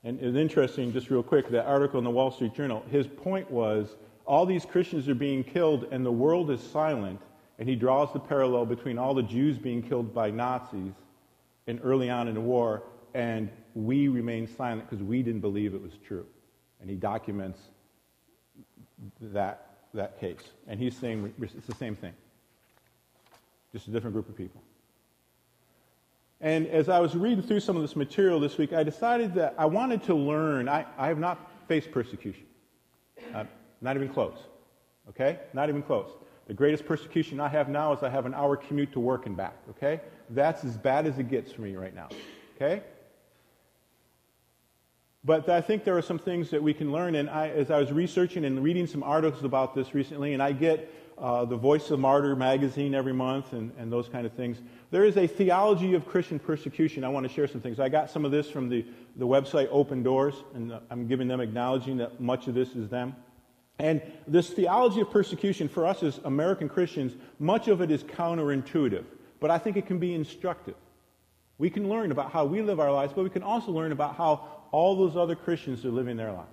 and 0.04 0.20
it's 0.20 0.36
interesting, 0.36 0.92
just 0.92 1.08
real 1.08 1.22
quick, 1.22 1.48
that 1.50 1.66
article 1.66 1.98
in 1.98 2.04
the 2.04 2.10
Wall 2.10 2.30
Street 2.30 2.54
Journal, 2.54 2.84
his 2.90 3.06
point 3.06 3.50
was 3.50 3.96
all 4.26 4.46
these 4.46 4.64
Christians 4.64 5.08
are 5.08 5.14
being 5.14 5.44
killed 5.44 5.86
and 5.90 6.04
the 6.04 6.12
world 6.12 6.50
is 6.50 6.60
silent. 6.60 7.20
And 7.58 7.68
he 7.68 7.76
draws 7.76 8.12
the 8.12 8.18
parallel 8.18 8.66
between 8.66 8.98
all 8.98 9.14
the 9.14 9.22
Jews 9.22 9.58
being 9.58 9.82
killed 9.82 10.12
by 10.14 10.30
Nazis 10.30 10.94
and 11.66 11.80
early 11.84 12.10
on 12.10 12.26
in 12.26 12.34
the 12.34 12.40
war, 12.40 12.82
and 13.14 13.50
we 13.74 14.08
remain 14.08 14.46
silent 14.48 14.88
because 14.88 15.04
we 15.04 15.22
didn't 15.22 15.42
believe 15.42 15.74
it 15.74 15.82
was 15.82 15.92
true. 16.04 16.26
And 16.80 16.90
he 16.90 16.96
documents 16.96 17.60
that, 19.20 19.76
that 19.94 20.18
case. 20.18 20.40
And 20.66 20.80
he's 20.80 20.96
saying 20.96 21.32
it's 21.40 21.66
the 21.66 21.74
same 21.74 21.94
thing, 21.94 22.14
just 23.72 23.86
a 23.86 23.90
different 23.90 24.14
group 24.14 24.28
of 24.28 24.36
people. 24.36 24.60
And 26.40 26.66
as 26.66 26.88
I 26.88 26.98
was 26.98 27.14
reading 27.14 27.42
through 27.42 27.60
some 27.60 27.76
of 27.76 27.82
this 27.82 27.94
material 27.94 28.40
this 28.40 28.58
week, 28.58 28.72
I 28.72 28.82
decided 28.82 29.34
that 29.34 29.54
I 29.56 29.66
wanted 29.66 30.02
to 30.04 30.14
learn. 30.14 30.68
I, 30.68 30.84
I 30.98 31.06
have 31.06 31.18
not 31.20 31.48
faced 31.68 31.92
persecution. 31.92 32.46
Uh, 33.32 33.44
not 33.82 33.96
even 33.96 34.08
close. 34.08 34.38
Okay? 35.08 35.38
Not 35.52 35.68
even 35.68 35.82
close. 35.82 36.10
The 36.46 36.54
greatest 36.54 36.86
persecution 36.86 37.40
I 37.40 37.48
have 37.48 37.68
now 37.68 37.92
is 37.92 38.02
I 38.02 38.08
have 38.08 38.26
an 38.26 38.34
hour 38.34 38.56
commute 38.56 38.92
to 38.92 39.00
work 39.00 39.26
and 39.26 39.36
back. 39.36 39.56
Okay? 39.70 40.00
That's 40.30 40.64
as 40.64 40.76
bad 40.76 41.06
as 41.06 41.18
it 41.18 41.28
gets 41.28 41.52
for 41.52 41.62
me 41.62 41.76
right 41.76 41.94
now. 41.94 42.08
Okay? 42.56 42.82
But 45.24 45.48
I 45.48 45.60
think 45.60 45.84
there 45.84 45.96
are 45.96 46.02
some 46.02 46.18
things 46.18 46.50
that 46.50 46.62
we 46.62 46.74
can 46.74 46.90
learn. 46.90 47.14
And 47.14 47.30
I, 47.30 47.48
as 47.48 47.70
I 47.70 47.78
was 47.78 47.92
researching 47.92 48.44
and 48.44 48.62
reading 48.62 48.86
some 48.86 49.02
articles 49.02 49.44
about 49.44 49.74
this 49.74 49.94
recently, 49.94 50.32
and 50.32 50.42
I 50.42 50.52
get 50.52 50.92
uh, 51.18 51.44
the 51.44 51.56
Voice 51.56 51.90
of 51.90 52.00
Martyr 52.00 52.34
magazine 52.34 52.94
every 52.94 53.12
month 53.12 53.52
and, 53.52 53.70
and 53.78 53.92
those 53.92 54.08
kind 54.08 54.26
of 54.26 54.32
things. 54.32 54.60
There 54.90 55.04
is 55.04 55.16
a 55.16 55.26
theology 55.26 55.94
of 55.94 56.06
Christian 56.06 56.38
persecution. 56.38 57.04
I 57.04 57.08
want 57.08 57.26
to 57.26 57.32
share 57.32 57.46
some 57.46 57.60
things. 57.60 57.78
I 57.78 57.88
got 57.88 58.10
some 58.10 58.24
of 58.24 58.32
this 58.32 58.50
from 58.50 58.68
the, 58.68 58.84
the 59.16 59.26
website 59.26 59.68
Open 59.70 60.02
Doors, 60.02 60.34
and 60.54 60.72
I'm 60.90 61.06
giving 61.06 61.28
them 61.28 61.40
acknowledging 61.40 61.98
that 61.98 62.20
much 62.20 62.48
of 62.48 62.54
this 62.54 62.70
is 62.70 62.88
them. 62.88 63.14
And 63.82 64.00
this 64.28 64.48
theology 64.50 65.00
of 65.00 65.10
persecution 65.10 65.68
for 65.68 65.84
us 65.84 66.04
as 66.04 66.20
American 66.24 66.68
Christians, 66.68 67.14
much 67.40 67.66
of 67.66 67.80
it 67.80 67.90
is 67.90 68.04
counterintuitive, 68.04 69.04
but 69.40 69.50
I 69.50 69.58
think 69.58 69.76
it 69.76 69.86
can 69.86 69.98
be 69.98 70.14
instructive. 70.14 70.76
We 71.58 71.68
can 71.68 71.88
learn 71.88 72.12
about 72.12 72.30
how 72.30 72.44
we 72.44 72.62
live 72.62 72.78
our 72.78 72.92
lives, 72.92 73.12
but 73.12 73.24
we 73.24 73.30
can 73.30 73.42
also 73.42 73.72
learn 73.72 73.90
about 73.90 74.14
how 74.14 74.46
all 74.70 74.94
those 74.94 75.16
other 75.16 75.34
Christians 75.34 75.84
are 75.84 75.90
living 75.90 76.16
their 76.16 76.30
lives. 76.32 76.48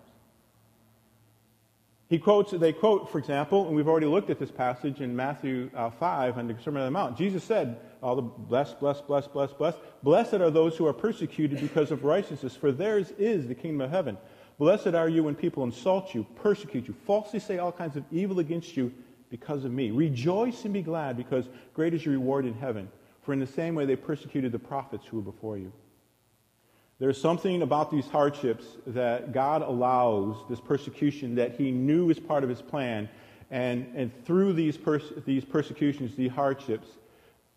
He 2.10 2.18
quotes, 2.18 2.50
they 2.52 2.74
quote, 2.74 3.12
for 3.12 3.20
example, 3.20 3.68
and 3.68 3.76
we've 3.76 3.88
already 3.88 4.08
looked 4.08 4.32
at 4.32 4.40
this 4.40 4.50
passage 4.50 5.00
in 5.00 5.16
Matthew 5.16 5.70
uh, 5.76 5.92
5 5.92 6.40
on 6.40 6.48
the 6.48 6.56
Sermon 6.64 6.82
on 6.82 6.88
the 6.88 6.92
Mount. 6.92 7.16
Jesus 7.16 7.44
said, 7.44 7.80
all 8.02 8.16
the 8.16 8.24
blessed, 8.24 8.80
blessed, 8.80 9.06
blessed, 9.06 9.32
blessed, 9.32 9.56
blessed. 9.60 9.78
Blessed 10.02 10.34
are 10.34 10.50
those 10.50 10.76
who 10.76 10.88
are 10.88 10.94
persecuted 10.94 11.62
because 11.62 11.92
of 11.92 12.04
righteousness, 12.04 12.56
for 12.56 12.72
theirs 12.72 13.12
is 13.20 13.48
the 13.48 13.54
kingdom 13.54 13.82
of 13.82 13.92
heaven. 13.92 14.18
Blessed 14.60 14.88
are 14.88 15.08
you 15.08 15.24
when 15.24 15.36
people 15.36 15.64
insult 15.64 16.14
you, 16.14 16.28
persecute 16.36 16.88
you, 16.88 16.94
falsely 17.08 17.40
say 17.40 17.58
all 17.58 17.72
kinds 17.72 17.96
of 17.96 18.04
evil 18.12 18.40
against 18.40 18.76
you 18.76 18.94
because 19.30 19.64
of 19.64 19.72
me. 19.72 19.90
Rejoice 19.90 20.66
and 20.66 20.74
be 20.74 20.82
glad, 20.82 21.16
because 21.16 21.48
great 21.74 21.94
is 21.94 22.06
your 22.06 22.14
reward 22.14 22.46
in 22.46 22.54
heaven. 22.54 22.90
For 23.24 23.32
in 23.32 23.40
the 23.40 23.48
same 23.48 23.74
way 23.74 23.86
they 23.86 23.96
persecuted 23.96 24.52
the 24.52 24.60
prophets 24.60 25.06
who 25.06 25.18
were 25.18 25.32
before 25.32 25.58
you. 25.58 25.72
There's 27.00 27.20
something 27.20 27.62
about 27.62 27.90
these 27.90 28.08
hardships 28.08 28.66
that 28.88 29.32
God 29.32 29.62
allows, 29.62 30.36
this 30.50 30.60
persecution 30.60 31.36
that 31.36 31.56
He 31.56 31.72
knew 31.72 32.08
was 32.08 32.20
part 32.20 32.44
of 32.44 32.50
His 32.50 32.62
plan. 32.62 33.08
And, 33.52 33.90
and 33.96 34.12
through 34.26 34.54
these, 34.54 34.76
pers- 34.76 35.14
these 35.26 35.46
persecutions, 35.46 36.16
these 36.16 36.32
hardships, 36.32 36.90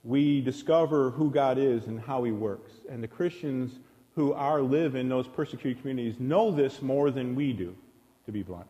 we 0.04 0.40
discover 0.40 1.10
who 1.10 1.30
God 1.32 1.58
is 1.58 1.88
and 1.88 1.98
how 1.98 2.22
He 2.22 2.30
works. 2.30 2.70
And 2.88 3.02
the 3.02 3.08
Christians 3.08 3.80
who 4.14 4.32
are 4.32 4.60
live 4.60 4.94
in 4.94 5.08
those 5.08 5.26
persecuted 5.26 5.80
communities 5.80 6.20
know 6.20 6.50
this 6.50 6.82
more 6.82 7.10
than 7.10 7.34
we 7.34 7.52
do, 7.52 7.74
to 8.26 8.32
be 8.32 8.42
blunt. 8.42 8.66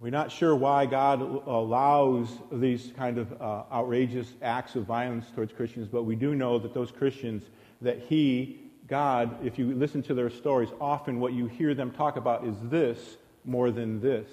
We're 0.00 0.10
not 0.10 0.32
sure 0.32 0.56
why 0.56 0.86
God 0.86 1.20
allows 1.20 2.28
these 2.50 2.90
kind 2.96 3.18
of 3.18 3.40
uh, 3.40 3.64
outrageous 3.70 4.32
acts 4.40 4.74
of 4.74 4.84
violence 4.84 5.26
towards 5.34 5.52
Christians, 5.52 5.88
but 5.88 6.04
we 6.04 6.16
do 6.16 6.34
know 6.34 6.58
that 6.58 6.72
those 6.72 6.90
Christians 6.90 7.42
that 7.82 8.00
He, 8.08 8.60
God, 8.88 9.44
if 9.44 9.58
you 9.58 9.74
listen 9.74 10.02
to 10.04 10.14
their 10.14 10.30
stories, 10.30 10.70
often 10.80 11.20
what 11.20 11.34
you 11.34 11.46
hear 11.46 11.74
them 11.74 11.90
talk 11.90 12.16
about 12.16 12.46
is 12.46 12.54
this 12.64 13.16
more 13.44 13.70
than 13.70 14.00
this. 14.00 14.26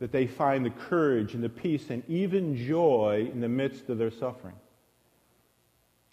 That 0.00 0.12
they 0.12 0.26
find 0.26 0.66
the 0.66 0.70
courage 0.70 1.34
and 1.34 1.42
the 1.42 1.48
peace 1.48 1.88
and 1.88 2.02
even 2.08 2.56
joy 2.56 3.30
in 3.32 3.40
the 3.40 3.48
midst 3.48 3.88
of 3.88 3.96
their 3.96 4.10
suffering. 4.10 4.54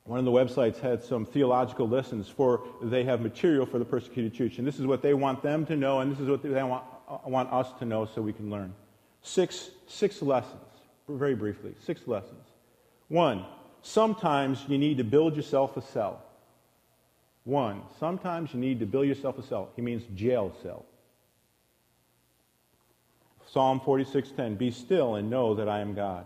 One 0.09 0.17
of 0.17 0.25
the 0.25 0.31
websites 0.31 0.79
had 0.79 1.03
some 1.03 1.23
theological 1.23 1.87
lessons 1.87 2.27
for 2.27 2.63
they 2.81 3.03
have 3.03 3.21
material 3.21 3.67
for 3.67 3.77
the 3.77 3.85
persecuted 3.85 4.33
church. 4.33 4.57
And 4.57 4.65
this 4.65 4.79
is 4.79 4.87
what 4.87 5.03
they 5.03 5.13
want 5.13 5.43
them 5.43 5.67
to 5.67 5.75
know, 5.75 5.99
and 5.99 6.11
this 6.11 6.19
is 6.19 6.27
what 6.27 6.41
they 6.41 6.63
want, 6.63 6.83
uh, 7.07 7.19
want 7.25 7.53
us 7.53 7.71
to 7.77 7.85
know 7.85 8.07
so 8.07 8.19
we 8.19 8.33
can 8.33 8.49
learn. 8.49 8.73
Six, 9.21 9.69
six 9.85 10.23
lessons, 10.23 10.63
very 11.07 11.35
briefly. 11.35 11.75
Six 11.85 12.07
lessons. 12.07 12.41
One, 13.09 13.45
sometimes 13.83 14.65
you 14.67 14.79
need 14.79 14.97
to 14.97 15.03
build 15.03 15.35
yourself 15.35 15.77
a 15.77 15.81
cell. 15.83 16.23
One, 17.43 17.83
sometimes 17.99 18.51
you 18.51 18.59
need 18.59 18.79
to 18.79 18.87
build 18.87 19.05
yourself 19.05 19.37
a 19.37 19.43
cell. 19.43 19.69
He 19.75 19.83
means 19.83 20.01
jail 20.15 20.51
cell. 20.63 20.87
Psalm 23.45 23.79
46:10, 23.79 24.57
Be 24.57 24.71
still 24.71 25.17
and 25.17 25.29
know 25.29 25.53
that 25.53 25.69
I 25.69 25.81
am 25.81 25.93
God. 25.93 26.25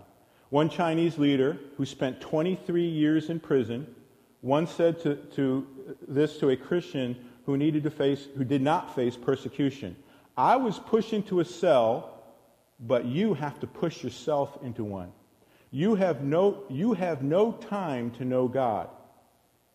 One 0.53 0.69
Chinese 0.69 1.17
leader 1.17 1.57
who 1.77 1.85
spent 1.87 2.21
23 2.21 2.85
years 2.85 3.31
in 3.31 3.39
prison 3.39 3.87
once 4.43 4.69
said 4.69 5.01
to, 5.01 5.15
to 5.33 5.65
this 6.07 6.37
to 6.37 6.51
a 6.51 6.55
Christian 6.55 7.15
who 7.47 7.57
needed 7.57 7.81
to 7.85 7.89
face, 7.89 8.27
who 8.37 8.43
did 8.43 8.61
not 8.61 8.93
face 8.93 9.17
persecution. 9.17 9.95
I 10.37 10.57
was 10.57 10.77
pushed 10.77 11.11
into 11.11 11.39
a 11.39 11.45
cell, 11.45 12.21
but 12.79 13.05
you 13.05 13.33
have 13.33 13.59
to 13.61 13.65
push 13.65 14.03
yourself 14.03 14.59
into 14.61 14.83
one. 14.83 15.11
You 15.71 15.95
have 15.95 16.23
no, 16.23 16.61
you 16.69 16.93
have 16.93 17.23
no 17.23 17.53
time 17.53 18.11
to 18.19 18.23
know 18.23 18.47
God. 18.47 18.89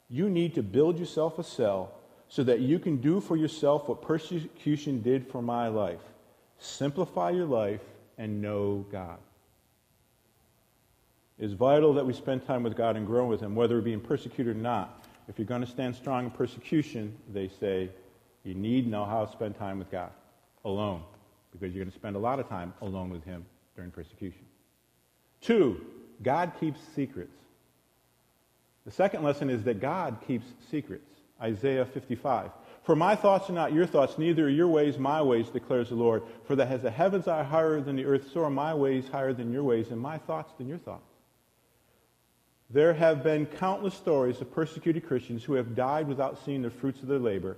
You 0.08 0.30
need 0.30 0.54
to 0.54 0.62
build 0.62 0.96
yourself 0.96 1.40
a 1.40 1.42
cell 1.42 1.90
so 2.28 2.44
that 2.44 2.60
you 2.60 2.78
can 2.78 2.98
do 2.98 3.20
for 3.20 3.36
yourself 3.36 3.88
what 3.88 4.00
persecution 4.00 5.02
did 5.02 5.26
for 5.26 5.42
my 5.42 5.66
life. 5.66 6.04
Simplify 6.60 7.30
your 7.30 7.46
life 7.46 7.82
and 8.16 8.40
know 8.40 8.86
God. 8.92 9.18
It's 11.38 11.52
vital 11.52 11.94
that 11.94 12.04
we 12.04 12.12
spend 12.12 12.44
time 12.46 12.62
with 12.62 12.76
God 12.76 12.96
and 12.96 13.06
grow 13.06 13.26
with 13.26 13.40
Him, 13.40 13.54
whether 13.54 13.76
we're 13.76 13.82
being 13.82 14.00
persecuted 14.00 14.56
or 14.56 14.58
not. 14.58 15.04
If 15.28 15.38
you're 15.38 15.46
going 15.46 15.60
to 15.60 15.70
stand 15.70 15.94
strong 15.94 16.24
in 16.24 16.30
persecution, 16.30 17.16
they 17.32 17.48
say, 17.60 17.90
you 18.44 18.54
need 18.54 18.88
know 18.88 19.04
how 19.04 19.24
to 19.24 19.32
spend 19.32 19.56
time 19.56 19.78
with 19.78 19.90
God 19.90 20.10
alone, 20.64 21.02
because 21.52 21.74
you're 21.74 21.84
going 21.84 21.92
to 21.92 21.98
spend 21.98 22.16
a 22.16 22.18
lot 22.18 22.40
of 22.40 22.48
time 22.48 22.72
alone 22.80 23.10
with 23.10 23.24
Him 23.24 23.44
during 23.76 23.90
persecution. 23.90 24.44
Two, 25.40 25.80
God 26.22 26.52
keeps 26.58 26.80
secrets. 26.96 27.36
The 28.84 28.90
second 28.90 29.22
lesson 29.22 29.50
is 29.50 29.62
that 29.64 29.80
God 29.80 30.16
keeps 30.26 30.46
secrets. 30.70 31.04
Isaiah 31.40 31.84
55. 31.84 32.50
For 32.82 32.96
my 32.96 33.14
thoughts 33.14 33.48
are 33.48 33.52
not 33.52 33.72
your 33.72 33.86
thoughts, 33.86 34.18
neither 34.18 34.46
are 34.46 34.50
your 34.50 34.66
ways 34.66 34.98
my 34.98 35.22
ways, 35.22 35.50
declares 35.50 35.90
the 35.90 35.94
Lord. 35.94 36.22
For 36.44 36.56
that 36.56 36.68
as 36.68 36.82
the 36.82 36.90
heavens 36.90 37.28
are 37.28 37.44
higher 37.44 37.80
than 37.80 37.96
the 37.96 38.06
earth, 38.06 38.30
so 38.32 38.42
are 38.44 38.50
my 38.50 38.74
ways 38.74 39.08
higher 39.08 39.32
than 39.32 39.52
your 39.52 39.62
ways, 39.62 39.90
and 39.90 40.00
my 40.00 40.18
thoughts 40.18 40.52
than 40.58 40.66
your 40.66 40.78
thoughts. 40.78 41.07
There 42.70 42.92
have 42.92 43.22
been 43.22 43.46
countless 43.46 43.94
stories 43.94 44.40
of 44.40 44.52
persecuted 44.52 45.06
Christians 45.06 45.42
who 45.42 45.54
have 45.54 45.74
died 45.74 46.06
without 46.06 46.44
seeing 46.44 46.62
the 46.62 46.70
fruits 46.70 47.00
of 47.00 47.08
their 47.08 47.18
labor. 47.18 47.56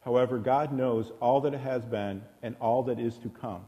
However, 0.00 0.38
God 0.38 0.72
knows 0.72 1.10
all 1.20 1.40
that 1.40 1.54
it 1.54 1.60
has 1.60 1.84
been 1.84 2.22
and 2.42 2.54
all 2.60 2.84
that 2.84 3.00
is 3.00 3.18
to 3.18 3.28
come. 3.28 3.64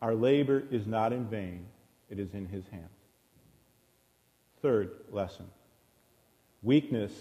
Our 0.00 0.14
labor 0.14 0.64
is 0.70 0.86
not 0.86 1.12
in 1.12 1.26
vain, 1.26 1.66
it 2.08 2.18
is 2.18 2.32
in 2.32 2.46
His 2.46 2.66
hands. 2.68 2.88
Third 4.62 4.90
lesson 5.10 5.46
Weakness 6.62 7.12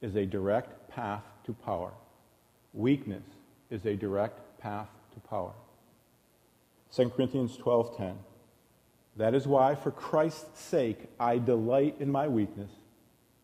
is 0.00 0.16
a 0.16 0.26
direct 0.26 0.88
path 0.88 1.22
to 1.44 1.52
power. 1.52 1.92
Weakness 2.72 3.24
is 3.70 3.84
a 3.84 3.94
direct 3.94 4.58
path 4.58 4.88
to 5.14 5.20
power. 5.20 5.52
2 6.92 7.10
Corinthians 7.10 7.56
12:10 7.58 8.16
That 9.16 9.34
is 9.34 9.46
why 9.46 9.74
for 9.74 9.90
Christ's 9.90 10.60
sake 10.60 10.98
I 11.20 11.38
delight 11.38 11.96
in 12.00 12.10
my 12.10 12.28
weakness, 12.28 12.70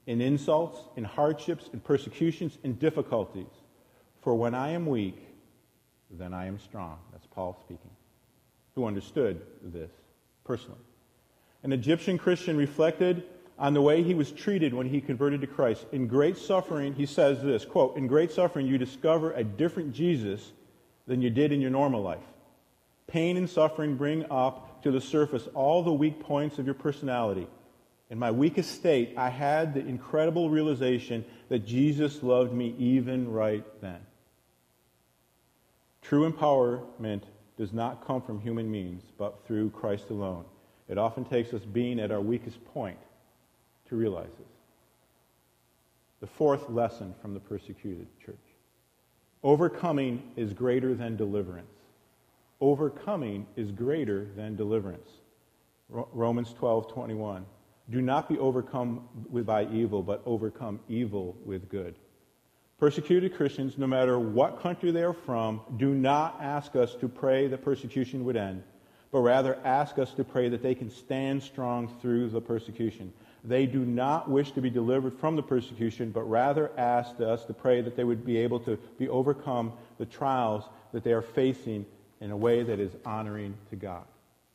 in 0.07 0.21
insults, 0.21 0.79
in 0.97 1.05
hardships, 1.05 1.69
in 1.73 1.81
persecutions, 1.81 2.57
in 2.63 2.75
difficulties. 2.75 3.47
For 4.23 4.35
when 4.35 4.55
I 4.55 4.71
am 4.71 4.87
weak, 4.87 5.19
then 6.11 6.33
I 6.33 6.47
am 6.47 6.59
strong. 6.59 6.99
That's 7.13 7.27
Paul 7.27 7.57
speaking, 7.61 7.91
who 8.75 8.87
understood 8.87 9.43
this 9.63 9.91
personally. 10.45 10.81
An 11.63 11.73
Egyptian 11.73 12.17
Christian 12.19 12.57
reflected 12.57 13.25
on 13.59 13.75
the 13.75 13.83
way 13.83 14.03
he 14.03 14.15
was 14.15 14.31
treated 14.31 14.73
when 14.73 14.89
he 14.89 15.01
converted 15.01 15.41
to 15.41 15.47
Christ. 15.47 15.85
In 15.93 16.07
great 16.07 16.39
suffering, 16.39 16.95
he 16.95 17.05
says 17.05 17.43
this 17.43 17.65
quote, 17.65 17.97
In 17.97 18.07
great 18.07 18.31
suffering, 18.31 18.67
you 18.67 18.79
discover 18.79 19.33
a 19.33 19.45
different 19.45 19.93
Jesus 19.93 20.53
than 21.07 21.21
you 21.21 21.31
did 21.31 21.53
in 21.53 21.61
your 21.61 21.71
normal 21.71 22.03
life. 22.03 22.23
Pain 23.07 23.37
and 23.37 23.51
suffering 23.51 23.97
bring 23.97 24.25
up 24.31 24.68
to 24.89 24.93
the 24.93 25.01
surface 25.01 25.47
all 25.53 25.83
the 25.83 25.93
weak 25.93 26.19
points 26.19 26.59
of 26.59 26.65
your 26.65 26.75
personality. 26.75 27.47
In 28.09 28.19
my 28.19 28.31
weakest 28.31 28.75
state, 28.75 29.13
I 29.19 29.29
had 29.29 29.75
the 29.75 29.81
incredible 29.81 30.49
realization 30.49 31.27
that 31.51 31.67
Jesus 31.67 32.23
loved 32.23 32.55
me 32.55 32.75
even 32.79 33.31
right 33.31 33.65
then. 33.83 34.01
True 36.01 36.31
empowerment 36.31 37.25
does 37.59 37.75
not 37.75 38.07
come 38.07 38.23
from 38.23 38.41
human 38.41 38.71
means, 38.71 39.03
but 39.19 39.47
through 39.47 39.69
Christ 39.71 40.09
alone. 40.09 40.47
It 40.89 40.97
often 40.97 41.27
takes 41.27 41.53
us 41.53 41.63
being 41.63 42.01
at 42.01 42.11
our 42.11 42.23
weakest 42.23 42.65
point 42.73 42.99
to 43.91 43.97
realize 43.97 44.31
this. 44.39 44.49
The 46.21 46.29
fourth 46.29 46.71
lesson 46.71 47.15
from 47.21 47.35
the 47.35 47.41
persecuted 47.41 48.07
church 48.25 48.37
overcoming 49.43 50.23
is 50.35 50.55
greater 50.55 50.95
than 50.95 51.17
deliverance. 51.17 51.78
Overcoming 52.61 53.47
is 53.57 53.71
greater 53.71 54.27
than 54.37 54.57
deliverance. 54.57 55.09
Romans 55.89 56.53
12 56.53 56.93
21. 56.93 57.47
Do 57.91 58.03
not 58.03 58.29
be 58.29 58.37
overcome 58.39 59.09
by 59.33 59.65
evil, 59.67 60.03
but 60.03 60.23
overcome 60.27 60.81
evil 60.89 61.37
with 61.45 61.71
good. 61.71 61.95
Persecuted 62.79 63.35
Christians, 63.35 63.79
no 63.79 63.87
matter 63.87 64.19
what 64.19 64.61
country 64.61 64.91
they 64.91 65.03
are 65.03 65.15
from, 65.15 65.61
do 65.79 65.95
not 65.95 66.39
ask 66.41 66.77
us 66.77 66.95
to 66.97 67.09
pray 67.09 67.49
that 67.49 67.65
persecution 67.65 68.25
would 68.25 68.37
end, 68.37 68.63
but 69.11 69.21
rather 69.21 69.59
ask 69.65 69.99
us 69.99 70.13
to 70.15 70.25
pray 70.25 70.49
that 70.49 70.63
they 70.63 70.75
can 70.75 70.91
stand 70.91 71.43
strong 71.43 71.89
through 72.01 72.29
the 72.29 72.41
persecution. 72.41 73.13
They 73.43 73.67
do 73.67 73.85
not 73.85 74.31
wish 74.31 74.53
to 74.53 74.61
be 74.61 74.71
delivered 74.71 75.19
from 75.19 75.35
the 75.35 75.43
persecution, 75.43 76.11
but 76.11 76.23
rather 76.23 76.71
ask 76.77 77.21
us 77.21 77.45
to 77.47 77.55
pray 77.55 77.81
that 77.81 77.97
they 77.97 78.05
would 78.05 78.25
be 78.25 78.37
able 78.37 78.61
to 78.61 78.77
be 78.99 79.09
overcome 79.09 79.73
the 79.99 80.07
trials 80.07 80.65
that 80.93 81.05
they 81.05 81.13
are 81.13 81.23
facing 81.23 81.87
in 82.21 82.31
a 82.31 82.37
way 82.37 82.63
that 82.63 82.81
is 82.81 82.93
honoring 83.05 83.57
to 83.71 83.77
God. 83.77 84.05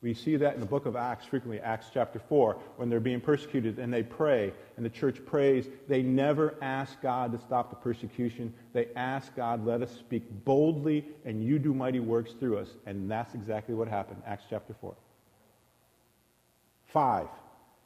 We 0.04 0.12
see 0.12 0.36
that 0.36 0.52
in 0.52 0.60
the 0.60 0.66
book 0.66 0.84
of 0.84 0.96
Acts 0.96 1.24
frequently, 1.24 1.60
Acts 1.60 1.86
chapter 1.92 2.18
4, 2.18 2.58
when 2.76 2.90
they're 2.90 3.00
being 3.00 3.22
persecuted 3.22 3.78
and 3.78 3.90
they 3.90 4.02
pray 4.02 4.52
and 4.76 4.84
the 4.84 4.90
church 4.90 5.24
prays. 5.24 5.66
They 5.88 6.02
never 6.02 6.56
ask 6.60 7.00
God 7.00 7.32
to 7.32 7.38
stop 7.38 7.70
the 7.70 7.76
persecution. 7.76 8.52
They 8.74 8.88
ask 8.96 9.34
God, 9.34 9.64
let 9.64 9.80
us 9.80 9.90
speak 9.90 10.24
boldly 10.44 11.06
and 11.24 11.42
you 11.42 11.58
do 11.58 11.72
mighty 11.72 12.00
works 12.00 12.32
through 12.38 12.58
us. 12.58 12.68
And 12.84 13.10
that's 13.10 13.34
exactly 13.34 13.74
what 13.74 13.88
happened, 13.88 14.20
Acts 14.26 14.44
chapter 14.50 14.74
4. 14.78 14.94
Five, 16.84 17.28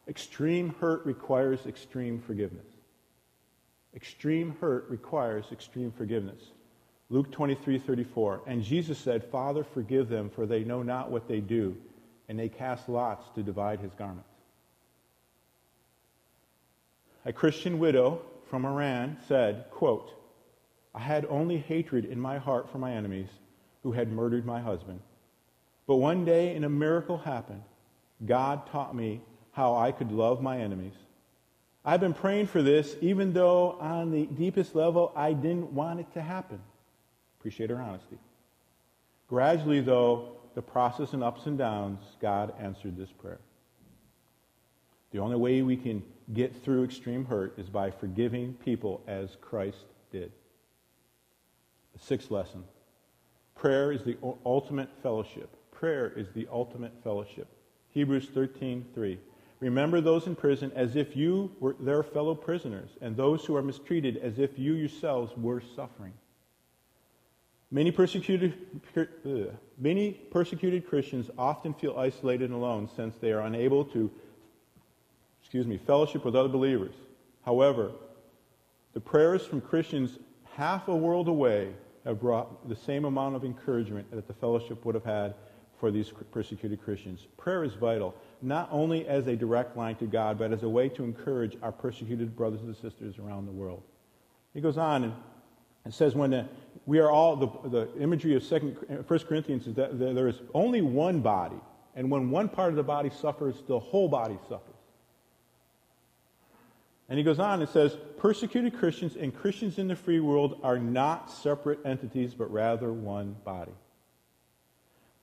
extreme 0.09 0.75
hurt 0.81 1.07
requires 1.07 1.67
extreme 1.67 2.21
forgiveness. 2.21 2.67
Extreme 3.95 4.57
hurt 4.61 4.87
requires 4.91 5.47
extreme 5.53 5.93
forgiveness. 5.93 6.43
Luke 7.11 7.33
23, 7.33 7.79
34. 7.79 8.43
And 8.47 8.63
Jesus 8.63 8.99
said, 8.99 9.25
Father, 9.25 9.65
forgive 9.65 10.09
them, 10.09 10.29
for 10.29 10.45
they 10.45 10.65
know 10.65 10.83
not 10.83 11.11
what 11.11 11.27
they 11.27 11.41
do. 11.41 11.77
And 12.29 12.39
they 12.39 12.49
cast 12.49 12.89
lots 12.89 13.25
to 13.35 13.43
divide 13.43 13.81
his 13.81 13.93
garments. 13.95 14.29
A 17.25 17.33
Christian 17.33 17.79
widow 17.79 18.21
from 18.51 18.67
Iran 18.67 19.17
said, 19.27 19.67
quote, 19.71 20.13
I 20.95 21.01
had 21.01 21.27
only 21.31 21.59
hatred 21.59 22.05
in 22.05 22.21
my 22.21 22.39
heart 22.39 22.71
for 22.71 22.79
my 22.79 22.93
enemies 22.93 23.29
who 23.83 23.93
had 23.93 24.13
murdered 24.13 24.45
my 24.45 24.61
husband. 24.61 25.01
But 25.87 25.97
one 25.97 26.25
day, 26.25 26.55
and 26.55 26.65
a 26.65 26.69
miracle 26.69 27.17
happened. 27.17 27.63
God 28.25 28.67
taught 28.71 28.95
me 28.95 29.23
how 29.53 29.77
I 29.77 29.93
could 29.93 30.13
love 30.13 30.43
my 30.43 30.59
enemies. 30.59 30.93
I've 31.85 32.01
been 32.01 32.15
praying 32.15 32.49
for 32.49 32.63
this, 32.63 32.97
even 33.01 33.33
though 33.33 33.73
on 33.81 34.11
the 34.11 34.27
deepest 34.27 34.75
level 34.75 35.13
I 35.17 35.33
didn't 35.33 35.73
want 35.73 36.01
it 36.01 36.13
to 36.15 36.21
happen. 36.21 36.61
Appreciate 37.49 37.71
her 37.71 37.81
honesty. 37.81 38.19
Gradually, 39.27 39.81
though, 39.81 40.37
the 40.55 40.61
process 40.61 41.15
and 41.15 41.25
ups 41.25 41.47
and 41.47 41.57
downs, 41.57 41.99
God 42.21 42.53
answered 42.61 42.95
this 42.95 43.11
prayer. 43.11 43.41
The 45.13 45.21
only 45.21 45.37
way 45.37 45.63
we 45.63 45.79
can 45.79 46.03
get 46.35 46.55
through 46.63 46.85
extreme 46.85 47.25
hurt 47.25 47.59
is 47.59 47.71
by 47.71 47.91
forgiving 47.91 48.53
people 48.63 49.03
as 49.07 49.39
Christ 49.41 49.87
did. 50.13 50.31
The 51.95 51.99
sixth 52.01 52.31
lesson 52.31 52.65
prayer 53.55 53.93
is 53.93 54.03
the 54.03 54.19
ultimate 54.45 54.91
fellowship. 55.03 55.49
Prayer 55.71 56.13
is 56.15 56.27
the 56.35 56.47
ultimate 56.53 56.93
fellowship. 57.03 57.49
Hebrews 57.89 58.29
13 58.35 58.85
3. 58.95 59.19
Remember 59.61 60.03
those 60.03 60.27
in 60.27 60.37
prison 60.37 60.71
as 60.77 60.97
if 60.97 61.17
you 61.17 61.51
were 61.61 61.77
their 61.81 62.03
fellow 62.03 62.35
prisoners, 62.35 62.91
and 63.01 63.17
those 63.17 63.47
who 63.47 63.57
are 63.57 63.63
mistreated 63.63 64.19
as 64.19 64.39
if 64.39 64.59
you 64.59 64.75
yourselves 64.75 65.33
were 65.39 65.63
suffering. 65.75 66.13
Many 67.71 67.91
persecuted, 67.91 68.55
many 69.79 70.13
persecuted 70.13 70.89
Christians 70.89 71.31
often 71.37 71.75
feel 71.75 71.99
isolated 71.99 72.45
and 72.51 72.55
alone 72.55 72.89
since 72.97 73.17
they 73.17 73.31
are 73.31 73.43
unable 73.43 73.85
to, 73.87 74.11
excuse 75.43 75.67
me, 75.67 75.77
fellowship 75.77 76.25
with 76.25 76.35
other 76.35 76.49
believers. 76.49 76.95
However, 77.45 77.93
the 78.95 79.01
prayers 79.01 79.45
from 79.45 79.61
Christians 79.61 80.19
half 80.55 80.89
a 80.89 80.97
world 80.97 81.29
away 81.29 81.75
have 82.05 82.21
brought 82.21 82.69
the 82.71 82.77
same 82.77 83.05
amount 83.05 83.37
of 83.37 83.45
encouragement 83.45 84.11
that 84.13 84.27
the 84.27 84.35
fellowship 84.35 84.87
would 84.87 84.95
have 84.95 85.05
had 85.05 85.35
for 85.79 85.91
these 85.91 86.11
persecuted 86.33 86.83
Christians. 86.83 87.27
Prayer 87.37 87.65
is 87.65 87.75
vital, 87.75 88.15
not 88.41 88.69
only 88.73 89.07
as 89.07 89.27
a 89.27 89.37
direct 89.37 89.77
line 89.77 89.95
to 89.97 90.07
God, 90.07 90.39
but 90.39 90.53
as 90.53 90.63
a 90.63 90.69
way 90.69 90.89
to 90.89 91.05
encourage 91.05 91.57
our 91.63 91.71
persecuted 91.71 92.35
brothers 92.35 92.63
and 92.63 92.75
sisters 92.75 93.19
around 93.19 93.45
the 93.47 93.53
world. 93.53 93.83
He 94.55 94.63
goes 94.63 94.79
on 94.79 95.15
it 95.89 95.95
says 95.95 96.15
when 96.15 96.31
the, 96.31 96.47
we 96.85 96.99
are 96.99 97.11
all, 97.11 97.35
the, 97.35 97.49
the 97.69 97.89
imagery 97.99 98.37
of 98.37 98.43
second, 98.43 98.77
1 99.07 99.19
Corinthians 99.21 99.67
is 99.67 99.75
that 99.77 99.99
there 99.99 100.29
is 100.29 100.41
only 100.53 100.83
one 100.83 101.21
body, 101.21 101.57
and 101.97 102.11
when 102.11 102.31
one 102.31 102.49
part 102.49 102.69
of 102.71 102.77
the 102.77 102.83
body 102.83 103.11
suffers, 103.11 103.63
the 103.67 103.79
whole 103.79 104.07
body 104.07 104.39
suffers. 104.49 104.75
And 107.09 107.17
he 107.17 107.25
goes 107.25 107.39
on 107.39 107.61
and 107.61 107.69
says, 107.71 107.97
persecuted 108.19 108.79
Christians 108.79 109.17
and 109.17 109.35
Christians 109.35 109.79
in 109.79 109.89
the 109.89 109.97
free 109.97 110.21
world 110.21 110.61
are 110.63 110.79
not 110.79 111.31
separate 111.31 111.79
entities, 111.87 112.35
but 112.35 112.53
rather 112.53 112.93
one 112.93 113.35
body. 113.47 113.73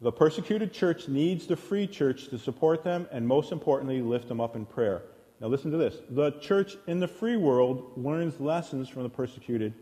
The 0.02 0.12
persecuted 0.12 0.74
church 0.74 1.08
needs 1.08 1.46
the 1.46 1.56
free 1.56 1.86
church 1.86 2.30
to 2.30 2.40
support 2.40 2.84
them 2.84 3.08
and, 3.12 3.28
most 3.28 3.52
importantly, 3.52 4.02
lift 4.02 4.28
them 4.28 4.42
up 4.42 4.56
in 4.56 4.66
prayer. 4.66 5.04
Now, 5.40 5.48
listen 5.48 5.70
to 5.70 5.78
this. 5.78 5.98
The 6.10 6.32
church 6.32 6.76
in 6.88 7.00
the 7.00 7.08
free 7.08 7.38
world 7.38 7.92
learns 7.96 8.40
lessons 8.40 8.90
from 8.90 9.04
the 9.04 9.10
persecuted 9.10 9.74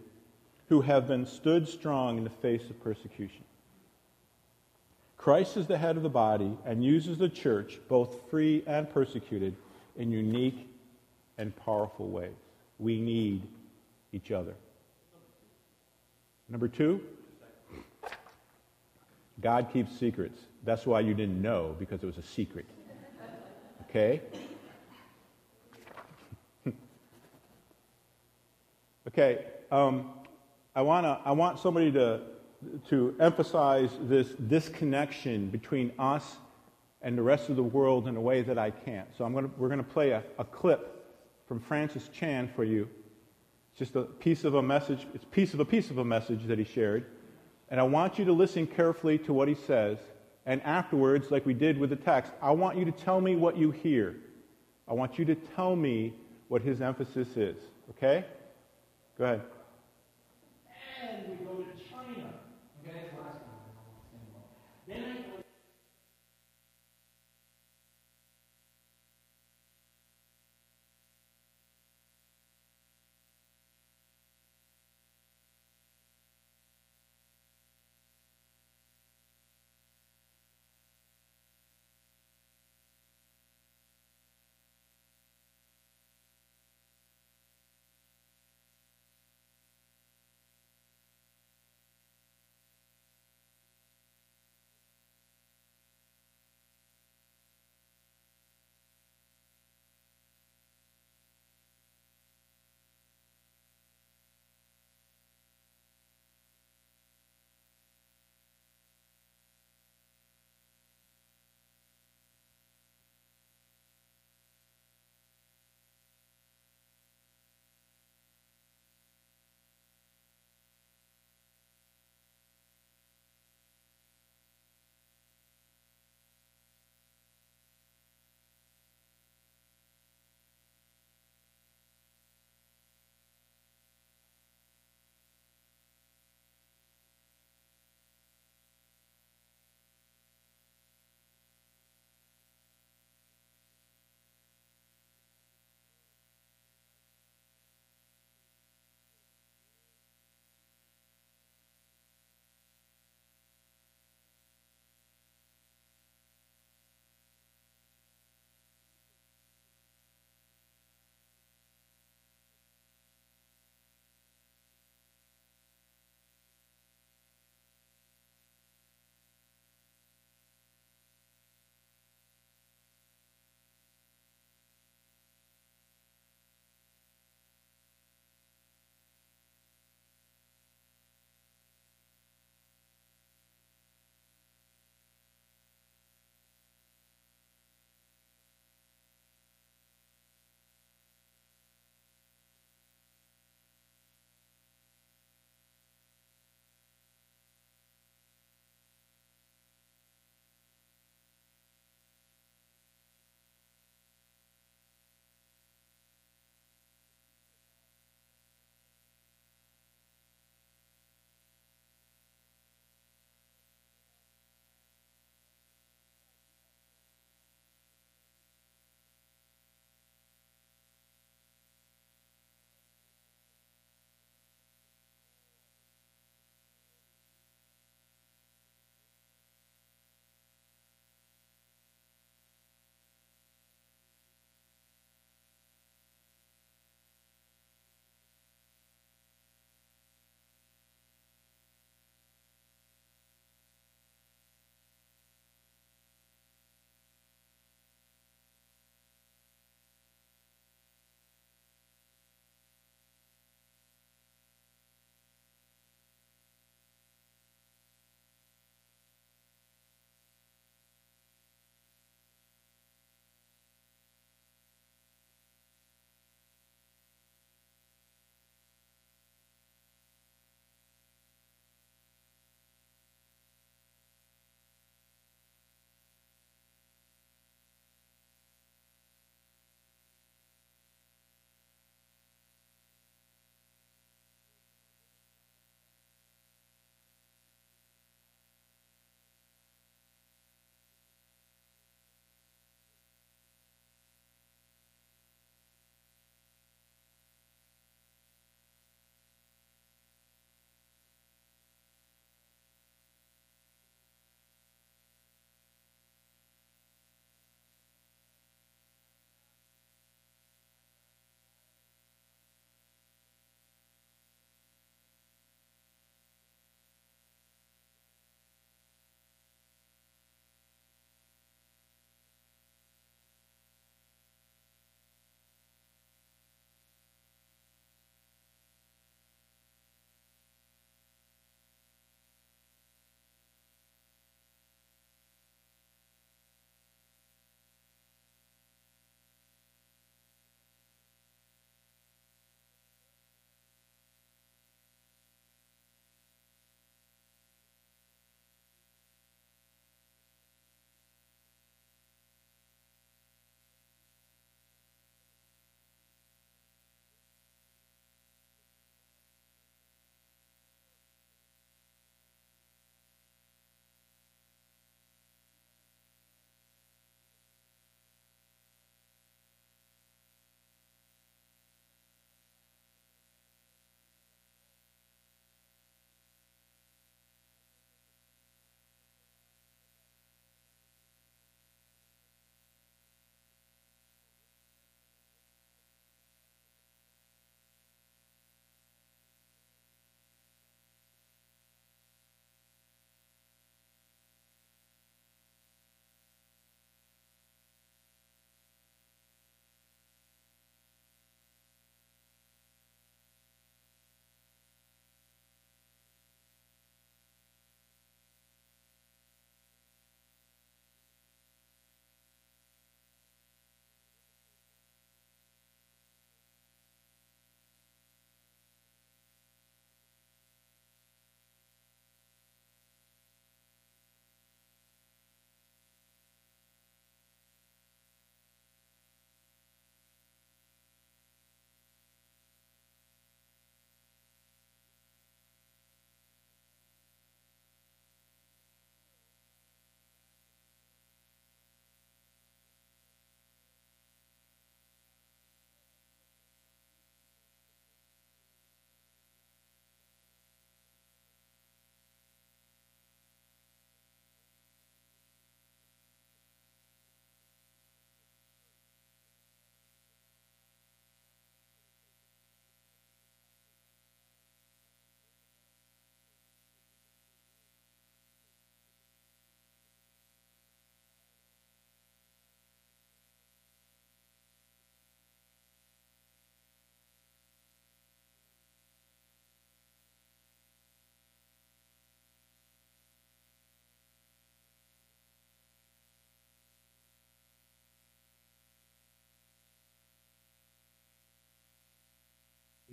who 0.69 0.82
have 0.82 1.08
been 1.08 1.26
stood 1.26 1.67
strong 1.67 2.17
in 2.17 2.23
the 2.23 2.30
face 2.30 2.69
of 2.69 2.82
persecution. 2.84 3.43
Christ 5.17 5.56
is 5.58 5.67
the 5.67 5.78
head 5.78 5.95
of 5.95 6.04
the 6.04 6.10
body 6.10 6.58
and 6.65 6.84
uses 6.84 7.17
the 7.17 7.30
church, 7.30 7.80
both 7.88 8.30
free 8.30 8.63
and 8.67 8.89
persecuted, 8.89 9.56
in 9.95 10.12
unique 10.12 10.67
and 11.38 11.56
powerful 11.56 12.10
ways. 12.10 12.34
We 12.80 12.99
need 12.99 13.43
each 14.12 14.32
other. 14.32 14.54
Number 16.49 16.67
two, 16.67 16.99
God 19.39 19.67
keeps 19.71 19.97
secrets. 19.97 20.41
That's 20.63 20.86
why 20.86 20.99
you 21.02 21.13
didn't 21.13 21.41
know, 21.41 21.76
because 21.80 22.04
it 22.04 22.06
was 22.06 22.17
a 22.17 22.23
secret. 22.23 22.65
Okay? 23.89 24.21
okay. 29.08 29.46
Um, 29.71 30.10
I, 30.76 30.82
wanna, 30.82 31.19
I 31.24 31.32
want 31.32 31.60
somebody 31.60 31.92
to, 31.92 32.21
to 32.90 33.15
emphasize 33.19 33.92
this 34.02 34.30
disconnection 34.30 35.50
between 35.50 35.92
us 36.00 36.38
and 37.02 37.17
the 37.17 37.21
rest 37.21 37.50
of 37.50 37.56
the 37.56 37.63
world 37.63 38.08
in 38.08 38.15
a 38.15 38.21
way 38.21 38.42
that 38.42 38.58
I 38.58 38.71
can't. 38.71 39.08
So 39.15 39.26
I'm 39.26 39.34
gonna, 39.34 39.52
we're 39.58 39.67
going 39.67 39.84
to 39.84 39.90
play 39.90 40.12
a, 40.12 40.24
a 40.40 40.46
clip 40.46 41.06
from 41.48 41.60
Francis 41.60 42.10
Chan 42.10 42.50
for 42.56 42.63
you. 42.63 42.90
It's 43.71 43.80
just 43.80 43.96
a 43.96 44.04
piece 44.04 44.44
of 44.44 44.56
a 44.56 44.62
message. 44.62 45.06
It's 45.13 45.24
a 45.24 45.28
piece 45.28 45.54
of 45.54 45.60
a 45.60 45.65
piece 45.65 45.90
of 45.90 45.98
a 45.98 46.06
message 46.06 46.46
that 46.46 46.58
he 46.58 46.63
shared. 46.63 47.06
And 47.69 47.80
I 47.80 47.84
want 47.84 48.17
you 48.17 48.26
to 48.26 48.34
listen 48.34 48.65
carefully 48.65 49.17
to 49.19 49.34
what 49.34 49.48
he 49.48 49.56
says. 49.56 49.98
And 50.46 50.62
afterwards, 50.63 51.32
like 51.32 51.46
we 51.46 51.54
did 51.54 51.78
with 51.78 51.90
the 51.90 51.96
text, 51.96 52.32
I 52.42 52.52
want 52.52 52.78
you 52.78 52.86
to 52.86 52.92
tell 52.92 53.21
me 53.21 53.36
what 53.36 53.58
you 53.58 53.71
hear. 53.71 54.15
I 54.88 54.94
want 54.94 55.17
you 55.17 55.26
to 55.26 55.36
tell 55.36 55.76
me 55.76 56.13
what 56.48 56.62
his 56.62 56.82
emphasis 56.82 57.36
is. 57.36 57.58
Okay? 57.92 58.26
Go 59.17 59.26
ahead. 59.26 59.42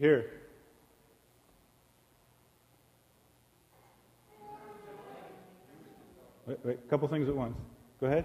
Here. 0.00 0.30
Wait, 6.46 6.58
wait, 6.64 6.78
a 6.84 6.88
couple 6.88 7.06
things 7.06 7.28
at 7.28 7.36
once. 7.36 7.54
Go 8.00 8.06
ahead. 8.06 8.24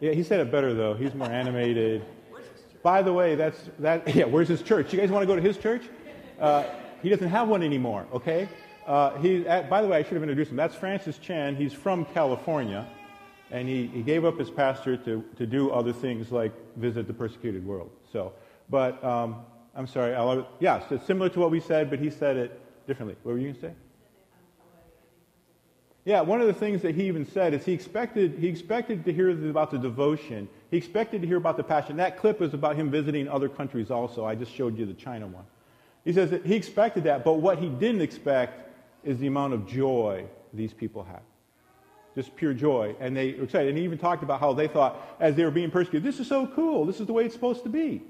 Yeah, 0.00 0.12
he 0.12 0.22
said 0.22 0.40
it 0.40 0.50
better 0.50 0.72
though. 0.72 0.94
He's 0.94 1.14
more 1.14 1.30
animated. 1.30 2.02
By 2.82 3.02
the 3.02 3.12
way, 3.12 3.34
that's 3.34 3.70
that. 3.78 4.08
Yeah, 4.14 4.24
where's 4.24 4.48
his 4.48 4.62
church? 4.62 4.92
You 4.92 4.98
guys 4.98 5.10
want 5.10 5.22
to 5.22 5.26
go 5.26 5.36
to 5.36 5.42
his 5.42 5.58
church? 5.58 5.82
Uh, 6.40 6.64
he 7.02 7.10
doesn't 7.10 7.28
have 7.28 7.48
one 7.48 7.62
anymore. 7.62 8.06
Okay. 8.12 8.48
Uh, 8.86 9.16
he. 9.18 9.46
At, 9.46 9.68
by 9.68 9.82
the 9.82 9.88
way, 9.88 9.98
I 9.98 10.02
should 10.02 10.14
have 10.14 10.22
introduced 10.22 10.50
him. 10.50 10.56
That's 10.56 10.74
Francis 10.74 11.18
Chan. 11.18 11.56
He's 11.56 11.74
from 11.74 12.06
California, 12.06 12.86
and 13.50 13.68
he, 13.68 13.86
he 13.86 14.02
gave 14.02 14.24
up 14.24 14.38
his 14.38 14.50
pastor 14.50 14.96
to 14.96 15.22
to 15.36 15.46
do 15.46 15.70
other 15.70 15.92
things 15.92 16.32
like 16.32 16.52
visit 16.76 17.06
the 17.06 17.14
persecuted 17.14 17.66
world. 17.66 17.90
So, 18.12 18.32
but 18.68 19.02
um, 19.04 19.36
I'm 19.74 19.86
sorry. 19.86 20.14
I'll, 20.14 20.46
yes, 20.60 20.84
it's 20.90 21.06
similar 21.06 21.28
to 21.30 21.40
what 21.40 21.50
we 21.50 21.60
said, 21.60 21.90
but 21.90 21.98
he 21.98 22.10
said 22.10 22.36
it 22.36 22.60
differently. 22.86 23.16
What 23.22 23.32
were 23.32 23.38
you 23.38 23.48
going 23.48 23.54
to 23.54 23.60
say? 23.60 23.72
Yeah, 26.04 26.20
one 26.20 26.42
of 26.42 26.46
the 26.46 26.52
things 26.52 26.82
that 26.82 26.94
he 26.94 27.06
even 27.06 27.24
said 27.24 27.54
is 27.54 27.64
he 27.64 27.72
expected, 27.72 28.36
he 28.38 28.46
expected 28.46 29.06
to 29.06 29.12
hear 29.12 29.30
about 29.48 29.70
the 29.70 29.78
devotion. 29.78 30.48
He 30.70 30.76
expected 30.76 31.22
to 31.22 31.26
hear 31.26 31.38
about 31.38 31.56
the 31.56 31.64
passion. 31.64 31.96
That 31.96 32.18
clip 32.18 32.42
is 32.42 32.52
about 32.52 32.76
him 32.76 32.90
visiting 32.90 33.26
other 33.26 33.48
countries 33.48 33.90
also. 33.90 34.24
I 34.24 34.34
just 34.34 34.52
showed 34.52 34.78
you 34.78 34.84
the 34.84 34.92
China 34.94 35.26
one. 35.26 35.44
He 36.04 36.12
says 36.12 36.30
that 36.30 36.44
he 36.44 36.54
expected 36.54 37.04
that, 37.04 37.24
but 37.24 37.34
what 37.34 37.58
he 37.58 37.70
didn't 37.70 38.02
expect 38.02 38.70
is 39.02 39.18
the 39.18 39.26
amount 39.26 39.54
of 39.54 39.66
joy 39.66 40.26
these 40.52 40.74
people 40.74 41.02
had. 41.04 41.20
Just 42.14 42.36
pure 42.36 42.52
joy. 42.52 42.94
And 43.00 43.16
they 43.16 43.32
were 43.32 43.44
excited. 43.44 43.70
And 43.70 43.78
he 43.78 43.84
even 43.84 43.98
talked 43.98 44.22
about 44.22 44.40
how 44.40 44.52
they 44.52 44.68
thought, 44.68 45.16
as 45.20 45.34
they 45.34 45.44
were 45.44 45.50
being 45.50 45.70
persecuted, 45.70 46.06
this 46.06 46.20
is 46.20 46.28
so 46.28 46.46
cool. 46.46 46.84
This 46.84 47.00
is 47.00 47.06
the 47.06 47.14
way 47.14 47.24
it's 47.24 47.34
supposed 47.34 47.62
to 47.62 47.70
be. 47.70 48.02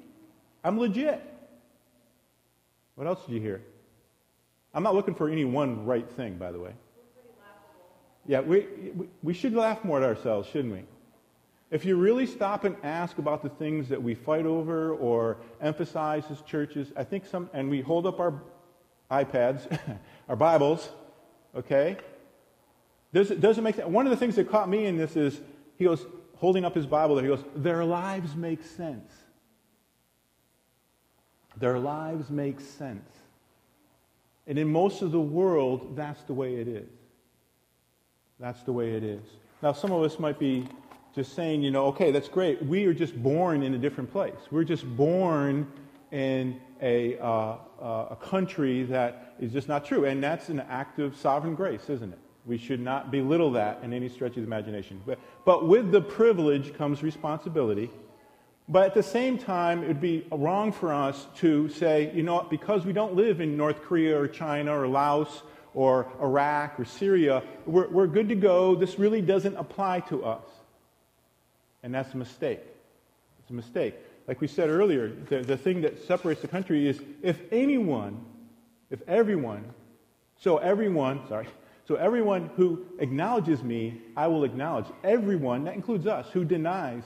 I'm 0.64 0.78
legit. 0.78 1.22
What 2.94 3.06
else 3.06 3.24
did 3.26 3.34
you 3.34 3.40
hear? 3.40 3.62
I'm 4.72 4.82
not 4.82 4.94
looking 4.94 5.14
for 5.14 5.28
any 5.28 5.44
one 5.44 5.84
right 5.84 6.10
thing, 6.10 6.36
by 6.36 6.50
the 6.50 6.58
way. 6.58 6.72
Yeah, 8.26 8.40
we, 8.40 8.66
we 9.22 9.34
should 9.34 9.52
laugh 9.52 9.84
more 9.84 9.98
at 9.98 10.02
ourselves, 10.02 10.48
shouldn't 10.48 10.72
we? 10.72 10.84
If 11.70 11.84
you 11.84 11.96
really 11.96 12.26
stop 12.26 12.64
and 12.64 12.76
ask 12.82 13.18
about 13.18 13.42
the 13.42 13.50
things 13.50 13.88
that 13.88 14.02
we 14.02 14.14
fight 14.14 14.46
over 14.46 14.94
or 14.94 15.38
emphasize 15.60 16.24
as 16.30 16.40
churches, 16.42 16.92
I 16.96 17.04
think 17.04 17.26
some, 17.26 17.50
and 17.52 17.68
we 17.68 17.82
hold 17.82 18.06
up 18.06 18.20
our 18.20 18.40
iPads, 19.10 19.78
our 20.28 20.36
Bibles, 20.36 20.88
okay? 21.54 21.98
Does 23.12 23.30
it 23.30 23.40
doesn't 23.40 23.62
make 23.62 23.76
sense. 23.76 23.88
One 23.88 24.06
of 24.06 24.10
the 24.10 24.16
things 24.16 24.36
that 24.36 24.50
caught 24.50 24.68
me 24.68 24.86
in 24.86 24.96
this 24.96 25.16
is 25.16 25.40
he 25.76 25.84
goes, 25.84 26.06
holding 26.36 26.64
up 26.64 26.74
his 26.74 26.86
Bible 26.86 27.16
there, 27.16 27.24
he 27.24 27.30
goes, 27.30 27.44
Their 27.54 27.84
lives 27.84 28.34
make 28.34 28.62
sense. 28.62 29.12
Their 31.57 31.78
lives 31.78 32.30
make 32.30 32.61
sense. 32.61 33.09
And 34.46 34.59
in 34.59 34.70
most 34.70 35.02
of 35.02 35.12
the 35.12 35.20
world, 35.20 35.96
that's 35.96 36.22
the 36.22 36.34
way 36.34 36.57
it 36.57 36.68
is. 36.68 36.88
That's 38.40 38.62
the 38.62 38.72
way 38.72 38.92
it 38.94 39.05
is. 39.05 39.22
Now, 39.62 39.72
some 39.72 39.92
of 39.92 40.02
us 40.02 40.18
might 40.18 40.38
be 40.38 40.66
just 41.14 41.34
saying, 41.34 41.62
you 41.62 41.70
know, 41.70 41.86
okay, 41.86 42.11
that's 42.11 42.28
great. 42.28 42.62
We 42.64 42.84
are 42.86 42.92
just 42.92 43.20
born 43.22 43.62
in 43.62 43.74
a 43.74 43.78
different 43.78 44.11
place. 44.11 44.34
We're 44.50 44.64
just 44.64 44.84
born 44.96 45.70
in 46.11 46.61
a, 46.82 47.16
uh, 47.18 47.57
uh, 47.80 48.09
a 48.11 48.18
country 48.20 48.82
that 48.84 49.34
is 49.40 49.52
just 49.52 49.68
not 49.68 49.84
true. 49.84 50.05
And 50.05 50.22
that's 50.22 50.48
an 50.48 50.61
act 50.61 50.98
of 50.98 51.16
sovereign 51.16 51.55
grace, 51.55 51.88
isn't 51.88 52.12
it? 52.12 52.18
We 52.46 52.59
should 52.59 52.80
not 52.80 53.11
belittle 53.11 53.52
that 53.52 53.80
in 53.82 53.92
any 53.92 54.09
stretch 54.09 54.30
of 54.30 54.42
the 54.42 54.42
imagination. 54.42 55.00
But, 55.07 55.18
but 55.46 55.66
with 55.66 55.92
the 55.92 56.00
privilege 56.00 56.74
comes 56.74 57.02
responsibility. 57.02 57.90
But 58.68 58.86
at 58.86 58.94
the 58.94 59.02
same 59.02 59.36
time, 59.36 59.82
it 59.82 59.88
would 59.88 60.00
be 60.00 60.26
wrong 60.30 60.72
for 60.72 60.92
us 60.92 61.26
to 61.36 61.68
say, 61.68 62.10
you 62.14 62.22
know, 62.22 62.36
what, 62.36 62.50
because 62.50 62.86
we 62.86 62.94
don't 62.94 63.14
live 63.14 63.40
in 63.40 63.56
North 63.56 63.82
Korea 63.82 64.18
or 64.18 64.26
China 64.26 64.78
or 64.78 64.88
Laos 64.88 65.42
or 65.74 66.10
Iraq 66.20 66.80
or 66.80 66.84
Syria, 66.84 67.42
we're, 67.66 67.88
we're 67.88 68.06
good 68.06 68.28
to 68.30 68.34
go. 68.34 68.74
This 68.74 68.98
really 68.98 69.20
doesn't 69.20 69.56
apply 69.56 70.00
to 70.00 70.24
us. 70.24 70.44
And 71.82 71.92
that's 71.94 72.14
a 72.14 72.16
mistake. 72.16 72.60
It's 73.40 73.50
a 73.50 73.54
mistake. 73.54 73.94
Like 74.26 74.40
we 74.40 74.46
said 74.46 74.70
earlier, 74.70 75.08
the, 75.28 75.40
the 75.40 75.56
thing 75.58 75.82
that 75.82 76.02
separates 76.02 76.40
the 76.40 76.48
country 76.48 76.88
is 76.88 76.98
if 77.22 77.38
anyone, 77.52 78.24
if 78.90 79.06
everyone, 79.06 79.64
so 80.38 80.56
everyone, 80.56 81.20
sorry, 81.28 81.48
so 81.86 81.96
everyone 81.96 82.48
who 82.56 82.86
acknowledges 82.98 83.62
me, 83.62 84.00
I 84.16 84.28
will 84.28 84.44
acknowledge. 84.44 84.86
Everyone, 85.02 85.64
that 85.64 85.74
includes 85.74 86.06
us, 86.06 86.26
who 86.32 86.42
denies, 86.42 87.02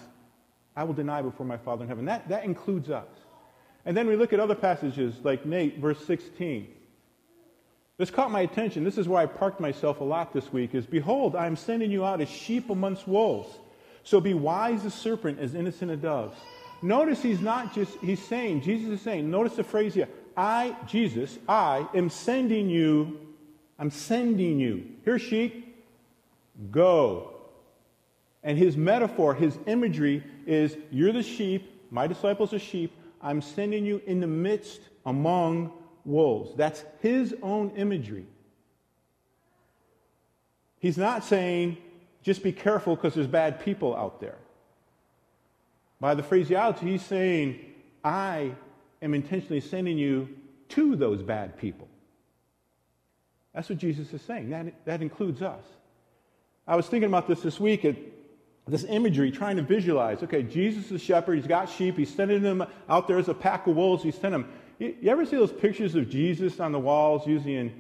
I 0.79 0.85
will 0.85 0.95
deny 0.95 1.23
before 1.23 1.45
my 1.45 1.57
Father 1.57 1.83
in 1.83 1.89
heaven. 1.89 2.05
That, 2.05 2.29
that 2.29 2.45
includes 2.45 2.89
us. 2.89 3.09
And 3.85 3.97
then 3.97 4.07
we 4.07 4.15
look 4.15 4.33
at 4.33 4.39
other 4.39 4.55
passages 4.55 5.17
like 5.25 5.45
Nate, 5.45 5.79
verse 5.79 5.99
16. 6.07 6.69
This 7.97 8.11
caught 8.11 8.31
my 8.31 8.43
attention. 8.43 8.85
This 8.85 8.97
is 8.97 9.09
where 9.09 9.21
I 9.21 9.27
parked 9.27 9.59
myself 9.59 10.01
a 10.01 10.05
lot 10.05 10.33
this 10.33 10.53
week 10.53 10.77
is 10.77 10.87
behold, 10.87 11.35
I 11.35 11.49
am 11.49 11.57
sending 11.57 11.91
you 11.91 12.05
out 12.05 12.21
as 12.21 12.29
sheep 12.29 12.71
amongst 12.71 13.09
wolves. 13.09 13.49
So 14.05 14.21
be 14.21 14.35
wise 14.35 14.85
as 14.85 14.95
a 14.95 14.97
serpent, 14.97 15.41
as 15.41 15.57
innocent 15.57 15.91
as 15.91 15.99
doves. 15.99 16.39
Notice 16.81 17.23
he's 17.23 17.41
not 17.41 17.75
just, 17.75 17.99
he's 17.99 18.23
saying, 18.23 18.61
Jesus 18.61 18.89
is 18.89 19.01
saying, 19.01 19.29
notice 19.29 19.57
the 19.57 19.65
phrase 19.65 19.95
here. 19.95 20.09
I, 20.37 20.77
Jesus, 20.87 21.41
I 21.49 21.89
am 21.93 22.09
sending 22.09 22.71
you, 22.71 23.19
I'm 23.81 23.91
sending 23.91 24.61
you. 24.61 24.87
Here, 25.05 25.19
sheep, 25.19 25.85
go. 26.71 27.35
And 28.45 28.57
his 28.57 28.77
metaphor, 28.77 29.35
his 29.35 29.59
imagery 29.67 30.23
is 30.49 30.77
you're 30.91 31.13
the 31.13 31.23
sheep, 31.23 31.71
my 31.91 32.07
disciples 32.07 32.53
are 32.53 32.59
sheep, 32.59 32.93
I'm 33.21 33.43
sending 33.43 33.85
you 33.85 34.01
in 34.07 34.21
the 34.21 34.27
midst 34.27 34.81
among 35.05 35.73
wolves. 36.05 36.55
That's 36.57 36.85
his 37.01 37.35
own 37.43 37.71
imagery. 37.77 38.27
He's 40.81 40.97
not 40.97 41.25
saying, 41.25 41.77
just 42.23 42.43
be 42.43 42.53
careful 42.53 42.97
because 42.97 43.15
there's 43.15 43.27
bad 43.27 43.61
people 43.61 43.95
out 43.95 44.21
there. 44.21 44.39
By 46.01 46.15
the 46.15 46.23
phraseology, 46.23 46.93
he's 46.93 47.05
saying, 47.05 47.59
I 48.03 48.53
am 49.03 49.15
intentionally 49.15 49.61
sending 49.61 49.99
you 49.99 50.29
to 50.71 50.97
those 50.97 51.23
bad 51.23 51.59
people. 51.59 51.89
That's 53.53 53.69
what 53.69 53.79
Jesus 53.79 54.13
is 54.13 54.23
saying. 54.23 54.51
That, 54.51 54.85
that 54.85 55.03
includes 55.03 55.43
us. 55.43 55.65
I 56.67 56.77
was 56.77 56.87
thinking 56.87 57.09
about 57.09 57.27
this 57.27 57.41
this 57.41 57.59
week, 57.59 57.85
at 57.85 57.97
this 58.71 58.85
imagery, 58.85 59.31
trying 59.31 59.57
to 59.57 59.63
visualize. 59.63 60.23
Okay, 60.23 60.43
Jesus 60.43 60.87
is 60.87 60.93
a 60.93 60.99
shepherd. 60.99 61.37
He's 61.37 61.47
got 61.47 61.69
sheep. 61.69 61.97
He's 61.97 62.15
sending 62.15 62.43
them 62.43 62.65
out 62.89 63.09
there 63.09 63.19
as 63.19 63.29
a 63.29 63.35
pack 63.35 63.67
of 63.67 63.77
wolves. 63.77 64.03
He's 64.03 64.15
sending 64.15 64.43
them 64.43 64.51
you, 64.79 64.95
ever 65.07 65.27
see 65.27 65.37
those 65.37 65.53
pictures 65.53 65.95
of 65.95 66.09
Jesus 66.09 66.61
on 66.61 66.73
the 66.73 66.79
walls, 66.79 67.27
usually 67.27 67.57
in 67.57 67.73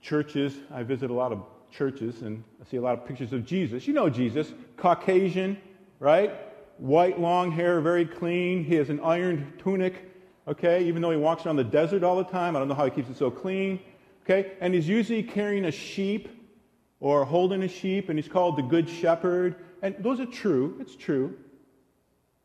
churches? 0.00 0.54
I 0.72 0.84
visit 0.84 1.10
a 1.10 1.14
lot 1.14 1.32
of 1.32 1.42
churches 1.72 2.22
and 2.22 2.44
I 2.60 2.70
see 2.70 2.76
a 2.76 2.80
lot 2.80 2.96
of 2.96 3.04
pictures 3.04 3.32
of 3.32 3.44
Jesus. 3.44 3.86
You 3.86 3.94
know 3.94 4.08
Jesus, 4.08 4.52
Caucasian, 4.76 5.58
right? 5.98 6.32
White, 6.78 7.18
long 7.18 7.50
hair, 7.50 7.80
very 7.80 8.06
clean. 8.06 8.62
He 8.62 8.76
has 8.76 8.90
an 8.90 9.00
ironed 9.00 9.58
tunic, 9.58 10.08
okay, 10.46 10.84
even 10.84 11.02
though 11.02 11.10
he 11.10 11.16
walks 11.16 11.44
around 11.44 11.56
the 11.56 11.64
desert 11.64 12.04
all 12.04 12.16
the 12.16 12.24
time. 12.24 12.54
I 12.54 12.60
don't 12.60 12.68
know 12.68 12.74
how 12.74 12.84
he 12.84 12.92
keeps 12.92 13.10
it 13.10 13.16
so 13.16 13.30
clean, 13.30 13.80
okay? 14.22 14.52
And 14.60 14.72
he's 14.72 14.88
usually 14.88 15.24
carrying 15.24 15.64
a 15.64 15.72
sheep 15.72 16.28
or 17.00 17.24
holding 17.24 17.62
a 17.62 17.68
sheep, 17.68 18.08
and 18.08 18.18
he's 18.18 18.28
called 18.28 18.56
the 18.56 18.62
Good 18.62 18.88
Shepherd. 18.88 19.56
And 19.82 19.94
those 19.98 20.20
are 20.20 20.26
true, 20.26 20.76
it's 20.80 20.96
true. 20.96 21.36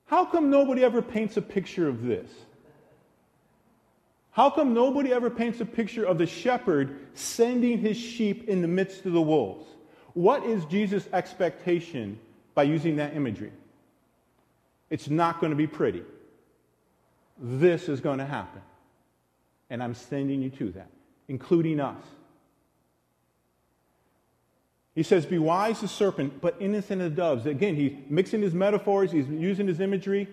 How 0.05 0.25
come 0.25 0.49
nobody 0.49 0.83
ever 0.83 1.01
paints 1.01 1.37
a 1.37 1.41
picture 1.41 1.87
of 1.87 2.03
this? 2.03 2.29
How 4.31 4.49
come 4.49 4.73
nobody 4.73 5.11
ever 5.11 5.29
paints 5.29 5.59
a 5.59 5.65
picture 5.65 6.05
of 6.05 6.17
the 6.17 6.25
shepherd 6.25 6.97
sending 7.13 7.79
his 7.79 7.97
sheep 7.97 8.47
in 8.47 8.61
the 8.61 8.67
midst 8.67 9.05
of 9.05 9.13
the 9.13 9.21
wolves? 9.21 9.67
What 10.13 10.45
is 10.45 10.65
Jesus' 10.65 11.07
expectation 11.13 12.19
by 12.55 12.63
using 12.63 12.97
that 12.97 13.15
imagery? 13.15 13.51
It's 14.89 15.09
not 15.09 15.39
going 15.39 15.51
to 15.51 15.55
be 15.55 15.67
pretty. 15.67 16.03
This 17.39 17.87
is 17.89 18.01
going 18.01 18.19
to 18.19 18.25
happen. 18.25 18.61
And 19.69 19.81
I'm 19.81 19.93
sending 19.93 20.41
you 20.41 20.49
to 20.51 20.71
that, 20.71 20.89
including 21.27 21.79
us. 21.79 22.03
He 24.95 25.03
says, 25.03 25.25
Be 25.25 25.39
wise 25.39 25.83
as 25.83 25.91
serpent, 25.91 26.41
but 26.41 26.55
innocent 26.59 27.01
as 27.01 27.11
doves. 27.11 27.45
Again, 27.45 27.75
he's 27.75 27.93
mixing 28.09 28.41
his 28.41 28.53
metaphors, 28.53 29.11
he's 29.11 29.27
using 29.27 29.67
his 29.67 29.79
imagery. 29.79 30.27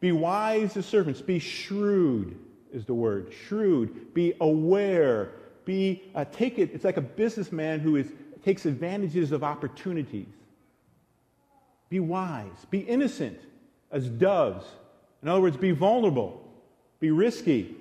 Be 0.00 0.12
wise 0.12 0.76
as 0.76 0.86
serpents, 0.86 1.20
be 1.20 1.38
shrewd 1.38 2.36
is 2.72 2.86
the 2.86 2.94
word. 2.94 3.32
Shrewd. 3.46 4.14
Be 4.14 4.34
aware. 4.40 5.32
Be 5.64 6.02
uh, 6.14 6.24
take 6.32 6.58
it. 6.58 6.70
It's 6.72 6.84
like 6.84 6.96
a 6.96 7.02
businessman 7.02 7.80
who 7.80 7.96
is 7.96 8.08
takes 8.44 8.66
advantages 8.66 9.30
of 9.30 9.44
opportunities. 9.44 10.26
Be 11.88 12.00
wise. 12.00 12.66
Be 12.70 12.80
innocent 12.80 13.38
as 13.90 14.08
doves. 14.08 14.66
In 15.22 15.28
other 15.28 15.40
words, 15.40 15.56
be 15.56 15.70
vulnerable. 15.70 16.42
Be 16.98 17.10
risky. 17.10 17.76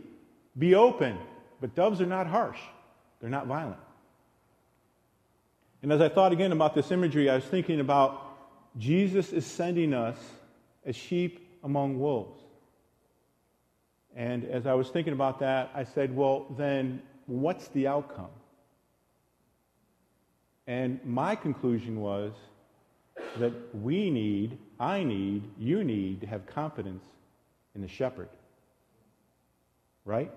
Be 0.58 0.76
open. 0.76 1.18
But 1.60 1.74
doves 1.76 2.02
are 2.02 2.06
not 2.06 2.28
harsh. 2.28 2.60
They're 3.20 3.30
not 3.30 3.48
violent. 3.48 3.80
And 5.82 5.92
as 5.92 6.02
I 6.02 6.10
thought 6.10 6.32
again 6.32 6.52
about 6.52 6.76
this 6.76 6.92
imagery, 6.92 7.30
I 7.30 7.36
was 7.36 7.46
thinking 7.46 7.80
about 7.80 8.22
Jesus 8.78 9.34
is 9.34 9.46
sending 9.46 9.94
us 9.94 10.18
as 10.86 10.96
sheep 10.96 11.60
among 11.64 12.00
wolves. 12.00 12.40
And 14.16 14.46
as 14.46 14.68
I 14.68 14.74
was 14.74 14.90
thinking 14.90 15.14
about 15.14 15.40
that, 15.40 15.72
I 15.74 15.84
said, 15.84 16.16
well, 16.16 16.46
then 16.58 17.02
what's 17.26 17.68
the 17.70 17.88
outcome? 17.88 18.30
And 20.68 21.00
my 21.04 21.36
conclusion 21.36 22.02
was 22.02 22.34
that 23.40 23.54
we 23.76 24.10
need, 24.10 24.58
I 24.80 25.04
need, 25.04 25.44
you 25.58 25.84
need 25.84 26.22
to 26.22 26.28
have 26.28 26.46
confidence 26.46 27.04
in 27.76 27.82
the 27.82 27.88
shepherd. 27.88 28.30
Right? 30.06 30.32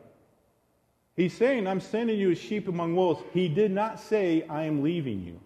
He's 1.16 1.32
saying, 1.32 1.66
I'm 1.66 1.80
sending 1.80 2.18
you 2.18 2.32
as 2.32 2.38
sheep 2.38 2.66
among 2.66 2.96
wolves. 2.96 3.22
He 3.32 3.48
did 3.48 3.70
not 3.70 4.00
say, 4.00 4.44
I 4.48 4.64
am 4.64 4.82
leaving 4.82 5.22
you. 5.22 5.40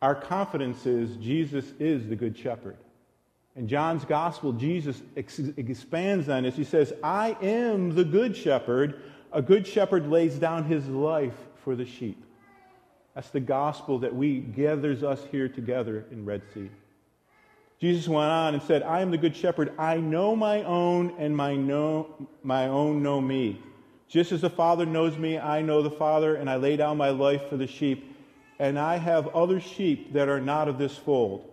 Our 0.00 0.14
confidence 0.14 0.86
is 0.86 1.16
Jesus 1.16 1.72
is 1.80 2.08
the 2.08 2.14
good 2.14 2.36
shepherd. 2.36 2.76
In 3.56 3.68
John's 3.68 4.04
gospel, 4.04 4.52
Jesus 4.52 5.00
ex- 5.16 5.38
expands 5.56 6.28
on 6.28 6.42
this. 6.42 6.56
He 6.56 6.64
says, 6.64 6.92
I 7.02 7.36
am 7.40 7.94
the 7.94 8.04
good 8.04 8.36
shepherd. 8.36 9.00
A 9.32 9.42
good 9.42 9.66
shepherd 9.66 10.08
lays 10.08 10.34
down 10.36 10.64
his 10.64 10.86
life 10.88 11.34
for 11.64 11.74
the 11.74 11.86
sheep. 11.86 12.22
That's 13.14 13.30
the 13.30 13.40
gospel 13.40 14.00
that 14.00 14.14
we 14.14 14.40
gathers 14.40 15.02
us 15.02 15.20
here 15.30 15.48
together 15.48 16.04
in 16.10 16.24
Red 16.24 16.42
Sea. 16.52 16.70
Jesus 17.80 18.08
went 18.08 18.30
on 18.30 18.54
and 18.54 18.62
said, 18.62 18.82
I 18.82 19.00
am 19.00 19.10
the 19.10 19.18
good 19.18 19.36
shepherd. 19.36 19.72
I 19.78 19.98
know 19.98 20.34
my 20.34 20.62
own, 20.62 21.14
and 21.18 21.36
my, 21.36 21.54
know, 21.54 22.28
my 22.42 22.66
own 22.68 23.02
know 23.02 23.20
me. 23.20 23.60
Just 24.08 24.32
as 24.32 24.40
the 24.40 24.50
Father 24.50 24.86
knows 24.86 25.16
me, 25.16 25.38
I 25.38 25.62
know 25.62 25.82
the 25.82 25.90
Father, 25.90 26.36
and 26.36 26.48
I 26.48 26.56
lay 26.56 26.76
down 26.76 26.96
my 26.96 27.10
life 27.10 27.48
for 27.48 27.56
the 27.56 27.66
sheep. 27.66 28.16
And 28.58 28.78
I 28.78 28.96
have 28.96 29.28
other 29.28 29.60
sheep 29.60 30.12
that 30.12 30.28
are 30.28 30.40
not 30.40 30.68
of 30.68 30.78
this 30.78 30.96
fold. 30.96 31.50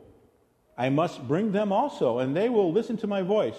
I 0.78 0.90
must 0.90 1.28
bring 1.28 1.52
them 1.52 1.72
also, 1.72 2.20
and 2.20 2.36
they 2.36 2.50
will 2.50 2.72
listen 2.72 2.98
to 2.98 3.08
my 3.08 3.22
voice. 3.22 3.58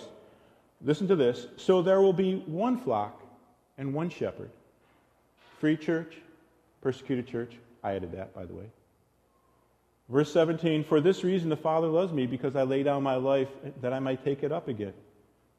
Listen 0.84 1.06
to 1.08 1.16
this. 1.16 1.46
So 1.56 1.82
there 1.82 2.00
will 2.00 2.12
be 2.12 2.36
one 2.46 2.78
flock 2.78 3.22
and 3.78 3.94
one 3.94 4.10
shepherd. 4.10 4.50
Free 5.58 5.76
church, 5.76 6.16
persecuted 6.80 7.26
church. 7.26 7.56
I 7.82 7.94
added 7.94 8.12
that, 8.12 8.34
by 8.34 8.44
the 8.44 8.54
way. 8.54 8.66
Verse 10.08 10.32
17 10.32 10.84
For 10.84 11.00
this 11.00 11.24
reason 11.24 11.48
the 11.48 11.56
Father 11.56 11.86
loves 11.86 12.12
me, 12.12 12.26
because 12.26 12.56
I 12.56 12.62
lay 12.62 12.82
down 12.82 13.02
my 13.02 13.16
life 13.16 13.48
that 13.80 13.92
I 13.92 13.98
might 13.98 14.24
take 14.24 14.42
it 14.42 14.52
up 14.52 14.68
again. 14.68 14.94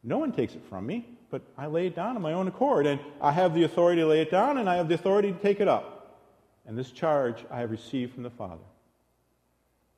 No 0.04 0.18
one 0.18 0.32
takes 0.32 0.54
it 0.54 0.64
from 0.70 0.86
me, 0.86 1.08
but 1.34 1.42
I 1.58 1.66
lay 1.66 1.88
it 1.88 1.96
down 1.96 2.16
on 2.16 2.22
my 2.22 2.34
own 2.34 2.48
accord. 2.48 2.86
And 2.86 3.00
I 3.20 3.32
have 3.32 3.56
the 3.56 3.64
authority 3.64 4.02
to 4.02 4.08
lay 4.08 4.22
it 4.22 4.30
down, 4.30 4.60
and 4.60 4.70
I 4.70 4.76
have 4.76 4.88
the 4.88 4.94
authority 4.94 5.32
to 5.32 5.40
take 5.40 5.60
it 5.60 5.68
up. 5.68 6.20
And 6.68 6.78
this 6.78 6.92
charge 6.92 7.44
I 7.50 7.62
have 7.62 7.72
received 7.72 8.14
from 8.14 8.22
the 8.22 8.30
Father. 8.30 8.62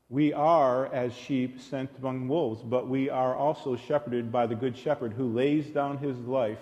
We 0.08 0.32
are 0.32 0.86
as 0.94 1.14
sheep 1.14 1.60
sent 1.60 1.90
among 2.00 2.30
wolves, 2.30 2.62
but 2.64 2.88
we 2.88 3.10
are 3.10 3.36
also 3.36 3.76
shepherded 3.76 4.32
by 4.32 4.48
the 4.48 4.56
Good 4.56 4.78
Shepherd 4.78 5.12
who 5.12 5.28
lays 5.28 5.66
down 5.66 5.98
his 5.98 6.18
life 6.20 6.60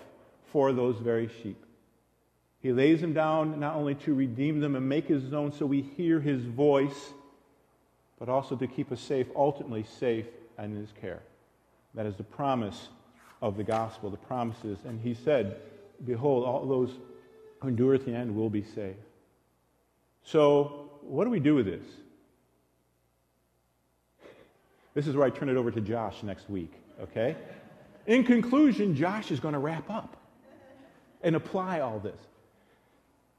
for 0.50 0.72
those 0.72 0.98
very 0.98 1.30
sheep. 1.40 1.64
He 2.58 2.72
lays 2.72 3.00
them 3.00 3.12
down 3.12 3.60
not 3.60 3.76
only 3.76 3.94
to 3.94 4.12
redeem 4.12 4.58
them 4.58 4.74
and 4.74 4.88
make 4.88 5.06
his 5.06 5.32
own 5.32 5.52
so 5.52 5.66
we 5.66 5.82
hear 5.82 6.18
his 6.18 6.42
voice, 6.42 7.12
but 8.18 8.28
also 8.28 8.56
to 8.56 8.66
keep 8.66 8.90
us 8.90 9.00
safe, 9.00 9.28
ultimately 9.36 9.84
safe 10.00 10.26
in 10.58 10.74
his 10.74 10.90
care. 11.00 11.22
That 11.94 12.06
is 12.06 12.16
the 12.16 12.24
promise 12.24 12.88
of 13.44 13.58
the 13.58 13.62
gospel, 13.62 14.08
the 14.08 14.16
promises. 14.16 14.78
And 14.86 14.98
he 14.98 15.12
said, 15.12 15.56
Behold, 16.06 16.44
all 16.44 16.66
those 16.66 16.90
who 17.60 17.68
endure 17.68 17.94
at 17.94 18.06
the 18.06 18.12
end 18.12 18.34
will 18.34 18.48
be 18.48 18.64
saved. 18.64 18.96
So, 20.24 20.90
what 21.02 21.24
do 21.24 21.30
we 21.30 21.40
do 21.40 21.54
with 21.54 21.66
this? 21.66 21.84
This 24.94 25.06
is 25.06 25.14
where 25.14 25.26
I 25.26 25.30
turn 25.30 25.50
it 25.50 25.56
over 25.56 25.70
to 25.70 25.80
Josh 25.80 26.22
next 26.22 26.48
week, 26.48 26.72
okay? 27.02 27.36
In 28.06 28.24
conclusion, 28.24 28.96
Josh 28.96 29.30
is 29.30 29.40
going 29.40 29.52
to 29.52 29.58
wrap 29.58 29.90
up 29.90 30.16
and 31.22 31.36
apply 31.36 31.80
all 31.80 31.98
this. 31.98 32.18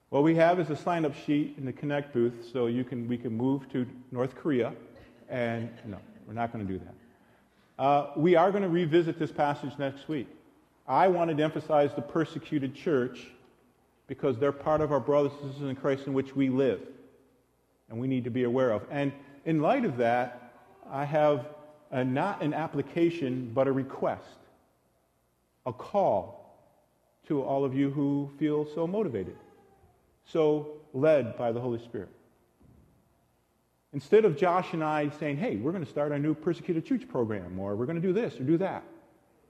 What 0.10 0.22
we 0.22 0.36
have 0.36 0.60
is 0.60 0.70
a 0.70 0.76
sign 0.76 1.06
up 1.06 1.16
sheet 1.26 1.56
in 1.58 1.66
the 1.66 1.74
Connect 1.74 2.14
booth, 2.14 2.48
so 2.54 2.68
you 2.68 2.84
can, 2.84 3.08
we 3.08 3.18
can 3.18 3.36
move 3.36 3.68
to 3.72 3.88
North 4.12 4.36
Korea. 4.36 4.74
And 5.30 5.72
no, 5.88 5.98
we're 6.28 6.34
not 6.34 6.54
going 6.54 6.66
to 6.66 6.72
do 6.72 6.78
that. 6.78 6.94
Uh, 7.78 8.08
we 8.16 8.36
are 8.36 8.52
going 8.52 8.64
to 8.64 8.70
revisit 8.70 9.20
this 9.20 9.32
passage 9.32 9.74
next 9.78 10.08
week. 10.08 10.28
I 10.88 11.08
wanted 11.08 11.38
to 11.38 11.44
emphasize 11.44 11.94
the 11.94 12.02
persecuted 12.02 12.74
church 12.74 13.28
because 14.08 14.38
they're 14.38 14.52
part 14.52 14.82
of 14.82 14.92
our 14.92 15.00
brothers 15.00 15.32
and 15.42 15.52
sisters 15.52 15.70
in 15.70 15.76
Christ 15.76 16.08
in 16.08 16.14
which 16.14 16.36
we 16.36 16.50
live, 16.50 16.80
and 17.90 18.00
we 18.00 18.08
need 18.08 18.24
to 18.24 18.30
be 18.30 18.44
aware 18.44 18.72
of. 18.72 18.84
And 18.90 19.12
in 19.46 19.62
light 19.62 19.84
of 19.84 19.98
that, 19.98 20.54
I 20.90 21.04
have 21.06 21.48
a, 21.92 22.04
not 22.04 22.42
an 22.42 22.54
application, 22.54 23.52
but 23.54 23.68
a 23.68 23.72
request, 23.72 24.24
a 25.66 25.74
call 25.74 26.58
to 27.28 27.42
all 27.42 27.66
of 27.66 27.74
you 27.74 27.90
who 27.90 28.30
feel 28.38 28.68
so 28.74 28.86
motivated, 28.86 29.36
so 30.26 30.68
led 30.94 31.36
by 31.38 31.52
the 31.52 31.60
Holy 31.60 31.80
Spirit. 31.80 32.10
Instead 33.96 34.26
of 34.26 34.36
Josh 34.36 34.74
and 34.74 34.84
I 34.84 35.10
saying, 35.22 35.38
hey, 35.38 35.56
we're 35.56 35.72
going 35.72 35.84
to 35.84 35.90
start 35.90 36.12
our 36.12 36.20
new 36.20 36.34
persecuted 36.34 36.86
church 36.86 37.08
program, 37.08 37.58
or 37.58 37.78
we're 37.78 37.86
going 37.86 38.00
to 38.00 38.06
do 38.06 38.12
this 38.12 38.38
or 38.38 38.44
do 38.44 38.58
that, 38.58 38.84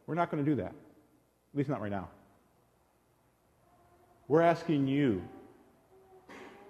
we're 0.06 0.14
not 0.14 0.30
going 0.30 0.46
to 0.46 0.50
do 0.50 0.56
that. 0.58 0.68
At 0.68 1.56
least 1.56 1.68
not 1.68 1.82
right 1.82 1.89
now. 1.89 2.10
We're 4.28 4.43
asking 4.43 4.86
you, 4.86 5.24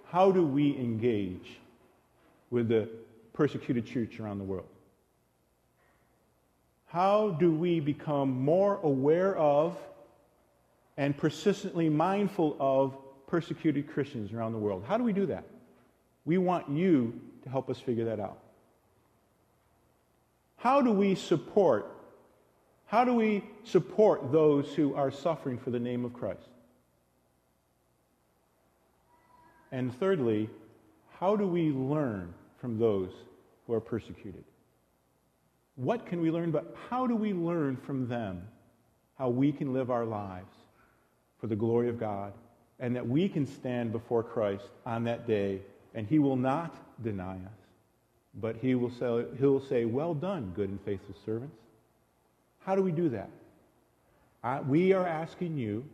how 0.06 0.32
do 0.32 0.42
we 0.42 0.70
engage 0.78 1.58
with 2.50 2.68
the 2.68 2.88
persecuted 3.34 3.84
church 3.84 4.20
around 4.20 4.38
the 4.38 4.44
world? 4.44 4.68
How 6.86 7.32
do 7.38 7.54
we 7.54 7.80
become 7.80 8.30
more 8.30 8.80
aware 8.84 9.36
of 9.36 9.76
and 10.96 11.14
persistently 11.14 11.90
mindful 11.90 12.56
of 12.58 12.96
persecuted 13.26 13.86
Christians 13.86 14.32
around 14.32 14.52
the 14.52 14.58
world? 14.58 14.82
How 14.88 14.96
do 14.96 15.04
we 15.04 15.12
do 15.12 15.26
that? 15.26 15.44
We 16.24 16.38
want 16.38 16.70
you 16.70 17.20
to 17.46 17.50
help 17.50 17.70
us 17.70 17.78
figure 17.78 18.04
that 18.04 18.20
out. 18.20 18.38
How 20.58 20.82
do 20.82 20.92
we 20.92 21.14
support 21.14 21.92
how 22.88 23.04
do 23.04 23.14
we 23.14 23.42
support 23.64 24.30
those 24.30 24.72
who 24.74 24.94
are 24.94 25.10
suffering 25.10 25.58
for 25.58 25.70
the 25.70 25.80
name 25.80 26.04
of 26.04 26.12
Christ? 26.12 26.48
And 29.72 29.92
thirdly, 29.98 30.48
how 31.18 31.34
do 31.34 31.48
we 31.48 31.70
learn 31.70 32.32
from 32.60 32.78
those 32.78 33.10
who 33.66 33.72
are 33.72 33.80
persecuted. 33.80 34.44
What 35.74 36.06
can 36.06 36.20
we 36.20 36.30
learn, 36.30 36.50
but 36.50 36.74
how 36.88 37.06
do 37.06 37.14
we 37.14 37.32
learn 37.32 37.76
from 37.76 38.08
them 38.08 38.42
how 39.18 39.28
we 39.30 39.50
can 39.50 39.72
live 39.72 39.90
our 39.90 40.04
lives 40.04 40.54
for 41.40 41.46
the 41.46 41.56
glory 41.56 41.88
of 41.88 41.98
God 41.98 42.32
and 42.78 42.94
that 42.96 43.06
we 43.06 43.28
can 43.28 43.46
stand 43.46 43.92
before 43.92 44.22
Christ 44.22 44.66
on 44.84 45.04
that 45.04 45.26
day 45.26 45.60
and 45.94 46.06
he 46.06 46.18
will 46.18 46.36
not 46.36 46.74
deny 47.02 47.34
us, 47.34 47.58
but 48.34 48.56
he 48.56 48.74
will 48.74 48.90
say, 48.90 49.24
he'll 49.38 49.64
say, 49.66 49.84
Well 49.84 50.14
done, 50.14 50.52
good 50.54 50.68
and 50.68 50.80
faithful 50.80 51.14
servants. 51.24 51.56
How 52.60 52.74
do 52.74 52.82
we 52.82 52.92
do 52.92 53.08
that? 53.10 53.30
I, 54.42 54.60
we 54.60 54.92
are 54.92 55.06
asking 55.06 55.56
you 55.56 55.84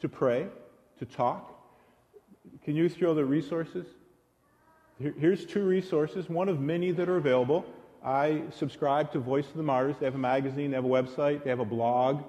to 0.00 0.08
pray, 0.08 0.46
to 0.98 1.04
talk. 1.04 1.54
Can 2.64 2.76
you 2.76 2.88
throw 2.88 3.14
the 3.14 3.24
resources? 3.24 3.86
Here's 4.98 5.44
two 5.44 5.62
resources, 5.62 6.28
one 6.28 6.48
of 6.48 6.60
many 6.60 6.90
that 6.90 7.08
are 7.08 7.18
available. 7.18 7.64
I 8.04 8.42
subscribe 8.50 9.12
to 9.12 9.20
Voice 9.20 9.46
of 9.46 9.56
the 9.56 9.62
Martyrs. 9.62 9.96
They 10.00 10.06
have 10.06 10.16
a 10.16 10.18
magazine, 10.18 10.70
they 10.70 10.76
have 10.76 10.84
a 10.84 10.88
website, 10.88 11.44
they 11.44 11.50
have 11.50 11.60
a 11.60 11.64
blog. 11.64 12.24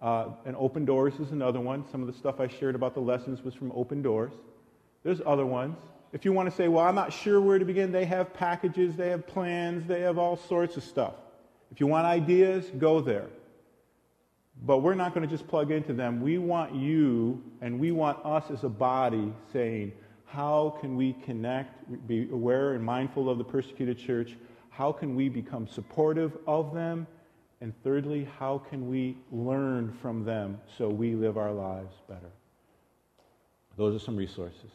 Uh, 0.00 0.28
and 0.44 0.54
Open 0.56 0.84
Doors 0.84 1.14
is 1.20 1.30
another 1.30 1.60
one. 1.60 1.84
Some 1.90 2.00
of 2.00 2.06
the 2.06 2.12
stuff 2.12 2.40
I 2.40 2.48
shared 2.48 2.74
about 2.74 2.94
the 2.94 3.00
lessons 3.00 3.42
was 3.42 3.54
from 3.54 3.72
Open 3.72 4.02
Doors. 4.02 4.32
There's 5.04 5.20
other 5.24 5.46
ones. 5.46 5.76
If 6.12 6.26
you 6.26 6.32
want 6.32 6.50
to 6.50 6.54
say, 6.54 6.68
well, 6.68 6.84
I'm 6.84 6.94
not 6.94 7.12
sure 7.12 7.40
where 7.40 7.58
to 7.58 7.64
begin, 7.64 7.90
they 7.90 8.04
have 8.04 8.34
packages, 8.34 8.96
they 8.96 9.08
have 9.08 9.26
plans, 9.26 9.86
they 9.86 10.00
have 10.02 10.18
all 10.18 10.36
sorts 10.36 10.76
of 10.76 10.84
stuff. 10.84 11.14
If 11.70 11.80
you 11.80 11.86
want 11.86 12.06
ideas, 12.06 12.70
go 12.78 13.00
there. 13.00 13.28
But 14.64 14.78
we're 14.78 14.94
not 14.94 15.14
going 15.14 15.26
to 15.26 15.34
just 15.34 15.48
plug 15.48 15.70
into 15.70 15.94
them. 15.94 16.20
We 16.20 16.36
want 16.36 16.74
you 16.74 17.42
and 17.62 17.80
we 17.80 17.92
want 17.92 18.24
us 18.26 18.50
as 18.50 18.62
a 18.62 18.68
body 18.68 19.32
saying, 19.52 19.92
how 20.26 20.76
can 20.80 20.96
we 20.96 21.14
connect, 21.24 22.06
be 22.06 22.28
aware 22.30 22.74
and 22.74 22.84
mindful 22.84 23.30
of 23.30 23.38
the 23.38 23.44
persecuted 23.44 23.98
church? 23.98 24.36
How 24.68 24.92
can 24.92 25.14
we 25.14 25.30
become 25.30 25.66
supportive 25.66 26.36
of 26.46 26.74
them? 26.74 27.06
And 27.62 27.72
thirdly, 27.82 28.28
how 28.38 28.58
can 28.58 28.88
we 28.88 29.16
learn 29.30 29.96
from 30.02 30.24
them 30.24 30.60
so 30.76 30.88
we 30.88 31.14
live 31.14 31.38
our 31.38 31.52
lives 31.52 31.94
better? 32.08 32.30
Those 33.76 33.94
are 33.94 34.04
some 34.04 34.16
resources. 34.16 34.70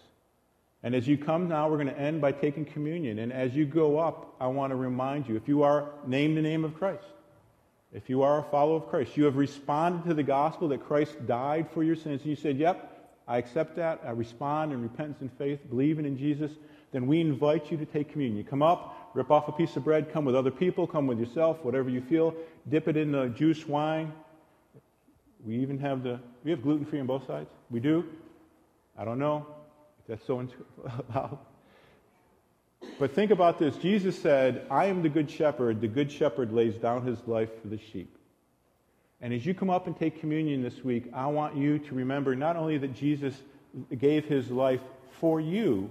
And 0.83 0.93
as 0.93 1.07
you 1.07 1.17
come 1.17 1.47
now, 1.47 1.69
we're 1.69 1.77
going 1.77 1.87
to 1.93 1.99
end 1.99 2.21
by 2.21 2.31
taking 2.31 2.65
communion. 2.65 3.19
And 3.19 3.33
as 3.33 3.55
you 3.55 3.65
go 3.65 3.97
up, 3.97 4.35
I 4.39 4.47
want 4.47 4.71
to 4.71 4.75
remind 4.75 5.27
you 5.27 5.35
if 5.35 5.47
you 5.47 5.63
are 5.63 5.89
named 6.05 6.37
the 6.37 6.41
name 6.41 6.63
of 6.63 6.75
Christ, 6.75 7.03
if 7.93 8.09
you 8.09 8.21
are 8.21 8.39
a 8.39 8.43
follower 8.43 8.77
of 8.77 8.87
Christ, 8.87 9.17
you 9.17 9.25
have 9.25 9.37
responded 9.37 10.07
to 10.09 10.13
the 10.13 10.23
gospel 10.23 10.67
that 10.69 10.85
Christ 10.85 11.25
died 11.25 11.67
for 11.73 11.83
your 11.83 11.95
sins, 11.95 12.21
and 12.21 12.29
you 12.29 12.35
said, 12.35 12.57
Yep, 12.57 12.93
I 13.27 13.37
accept 13.37 13.75
that, 13.77 14.01
I 14.05 14.11
respond 14.11 14.71
in 14.71 14.81
repentance 14.81 15.21
and 15.21 15.31
faith, 15.37 15.59
believing 15.69 16.05
in 16.05 16.17
Jesus, 16.17 16.51
then 16.91 17.07
we 17.07 17.21
invite 17.21 17.71
you 17.71 17.77
to 17.77 17.85
take 17.85 18.11
communion. 18.11 18.37
You 18.37 18.43
come 18.43 18.61
up, 18.61 19.11
rip 19.13 19.31
off 19.31 19.47
a 19.47 19.51
piece 19.51 19.75
of 19.75 19.83
bread, 19.83 20.11
come 20.11 20.25
with 20.25 20.35
other 20.35 20.51
people, 20.51 20.85
come 20.85 21.07
with 21.07 21.19
yourself, 21.19 21.63
whatever 21.63 21.89
you 21.89 22.01
feel, 22.01 22.35
dip 22.69 22.87
it 22.87 22.95
in 22.95 23.11
the 23.11 23.29
juice 23.29 23.67
wine. 23.67 24.13
We 25.45 25.57
even 25.57 25.79
have 25.79 26.03
the, 26.03 26.19
we 26.43 26.51
have 26.51 26.61
gluten 26.61 26.85
free 26.85 26.99
on 26.99 27.07
both 27.07 27.25
sides? 27.25 27.49
We 27.69 27.79
do? 27.79 28.05
I 28.97 29.05
don't 29.05 29.19
know 29.19 29.56
that's 30.07 30.25
so 30.25 30.47
loud. 31.13 31.37
But 32.99 33.13
think 33.13 33.31
about 33.31 33.59
this. 33.59 33.75
Jesus 33.75 34.17
said, 34.17 34.65
I 34.69 34.85
am 34.85 35.01
the 35.01 35.09
good 35.09 35.29
shepherd. 35.29 35.81
The 35.81 35.87
good 35.87 36.11
shepherd 36.11 36.51
lays 36.51 36.75
down 36.75 37.05
his 37.05 37.19
life 37.27 37.49
for 37.61 37.67
the 37.67 37.77
sheep. 37.77 38.17
And 39.21 39.33
as 39.33 39.45
you 39.45 39.53
come 39.53 39.69
up 39.69 39.87
and 39.87 39.97
take 39.97 40.19
communion 40.19 40.61
this 40.61 40.83
week, 40.83 41.09
I 41.13 41.25
want 41.27 41.55
you 41.57 41.79
to 41.79 41.95
remember 41.95 42.35
not 42.35 42.55
only 42.55 42.77
that 42.77 42.93
Jesus 42.93 43.35
gave 43.97 44.25
his 44.25 44.51
life 44.51 44.81
for 45.19 45.41
you, 45.41 45.89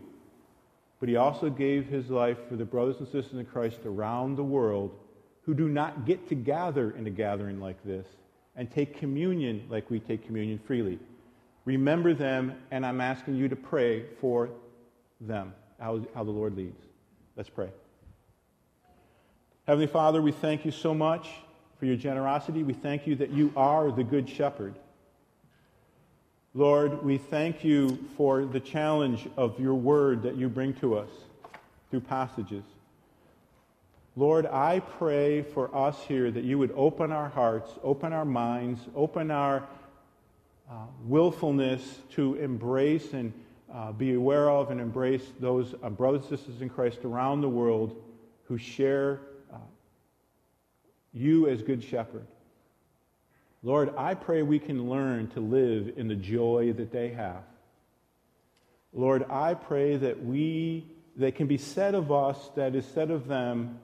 but 1.01 1.09
he 1.09 1.17
also 1.17 1.51
gave 1.51 1.87
his 1.87 2.09
life 2.09 2.39
for 2.49 2.57
the 2.57 2.65
brothers 2.65 2.97
and 2.99 3.09
sisters 3.09 3.39
in 3.39 3.45
Christ 3.45 3.79
around 3.85 4.37
the 4.37 4.45
world 4.45 4.97
who 5.43 5.55
do 5.55 5.69
not 5.69 6.07
get 6.07 6.29
to 6.29 6.35
gather 6.35 6.93
in 6.93 7.07
a 7.07 7.11
gathering 7.11 7.61
like 7.61 7.83
this 7.85 8.07
and 8.57 8.71
take 8.71 8.99
communion 8.99 9.65
like 9.69 9.91
we 9.91 10.01
take 10.01 10.25
communion 10.25 10.59
freely. 10.59 10.99
Remember 11.67 12.15
them, 12.15 12.55
and 12.71 12.87
I'm 12.87 13.01
asking 13.01 13.35
you 13.35 13.49
to 13.49 13.57
pray 13.57 14.05
for 14.21 14.49
them, 15.21 15.53
how, 15.79 16.01
how 16.15 16.25
the 16.25 16.31
Lord 16.31 16.57
leads. 16.57 16.81
Let's 17.37 17.51
pray. 17.51 17.69
Heavenly 19.67 19.89
Father, 19.89 20.23
we 20.23 20.31
thank 20.31 20.65
you 20.65 20.71
so 20.71 20.95
much 20.95 21.29
for 21.79 21.87
your 21.87 21.97
generosity. 21.97 22.63
We 22.63 22.73
thank 22.73 23.07
you 23.07 23.17
that 23.17 23.31
you 23.31 23.53
are 23.57 23.91
the 23.91 24.05
Good 24.05 24.29
Shepherd. 24.29 24.77
Lord, 26.55 27.05
we 27.05 27.19
thank 27.19 27.65
you 27.65 27.99
for 28.17 28.45
the 28.45 28.61
challenge 28.61 29.29
of 29.37 29.59
your 29.59 29.75
word 29.75 30.23
that 30.23 30.37
you 30.37 30.49
bring 30.49 30.73
to 30.75 30.97
us 30.97 31.11
through 31.91 32.01
passages. 32.01 32.63
Lord, 34.15 34.47
I 34.47 34.79
pray 34.79 35.43
for 35.43 35.75
us 35.77 35.99
here 36.07 36.31
that 36.31 36.45
you 36.45 36.59
would 36.59 36.73
open 36.77 37.11
our 37.11 37.29
hearts, 37.29 37.73
open 37.83 38.13
our 38.13 38.25
minds, 38.25 38.81
open 38.95 39.31
our 39.31 39.69
uh, 40.71 40.75
willfulness 41.05 42.01
to 42.11 42.35
embrace 42.35 43.13
and 43.13 43.33
uh, 43.73 43.93
be 43.93 44.15
aware 44.15 44.51
of 44.51 44.71
and 44.71 44.81
embrace 44.81 45.23
those 45.41 45.75
uh, 45.83 45.91
brothers 45.91 46.23
and 46.23 46.39
sisters 46.39 46.63
in 46.63 46.69
Christ 46.69 47.05
around 47.05 47.41
the 47.41 47.49
world 47.49 47.97
who 48.45 48.59
share 48.59 49.21
uh, 49.53 49.59
you 51.13 51.49
as 51.49 51.63
Good 51.63 51.83
Shepherd. 51.83 52.27
Lord, 53.63 53.93
I 53.97 54.15
pray 54.15 54.43
we 54.43 54.59
can 54.59 54.89
learn 54.89 55.29
to 55.29 55.41
live 55.41 55.95
in 55.97 56.09
the 56.09 56.15
joy 56.15 56.73
that 56.77 56.93
they 56.93 57.09
have. 57.11 57.43
Lord, 58.93 59.25
I 59.29 59.55
pray 59.55 59.97
that 59.97 60.25
we, 60.25 60.87
that 61.17 61.35
can 61.35 61.47
be 61.47 61.59
said 61.59 61.95
of 61.95 62.13
us, 62.13 62.39
that 62.55 62.75
is 62.75 62.87
said 62.87 63.11
of 63.11 63.27
them, 63.27 63.79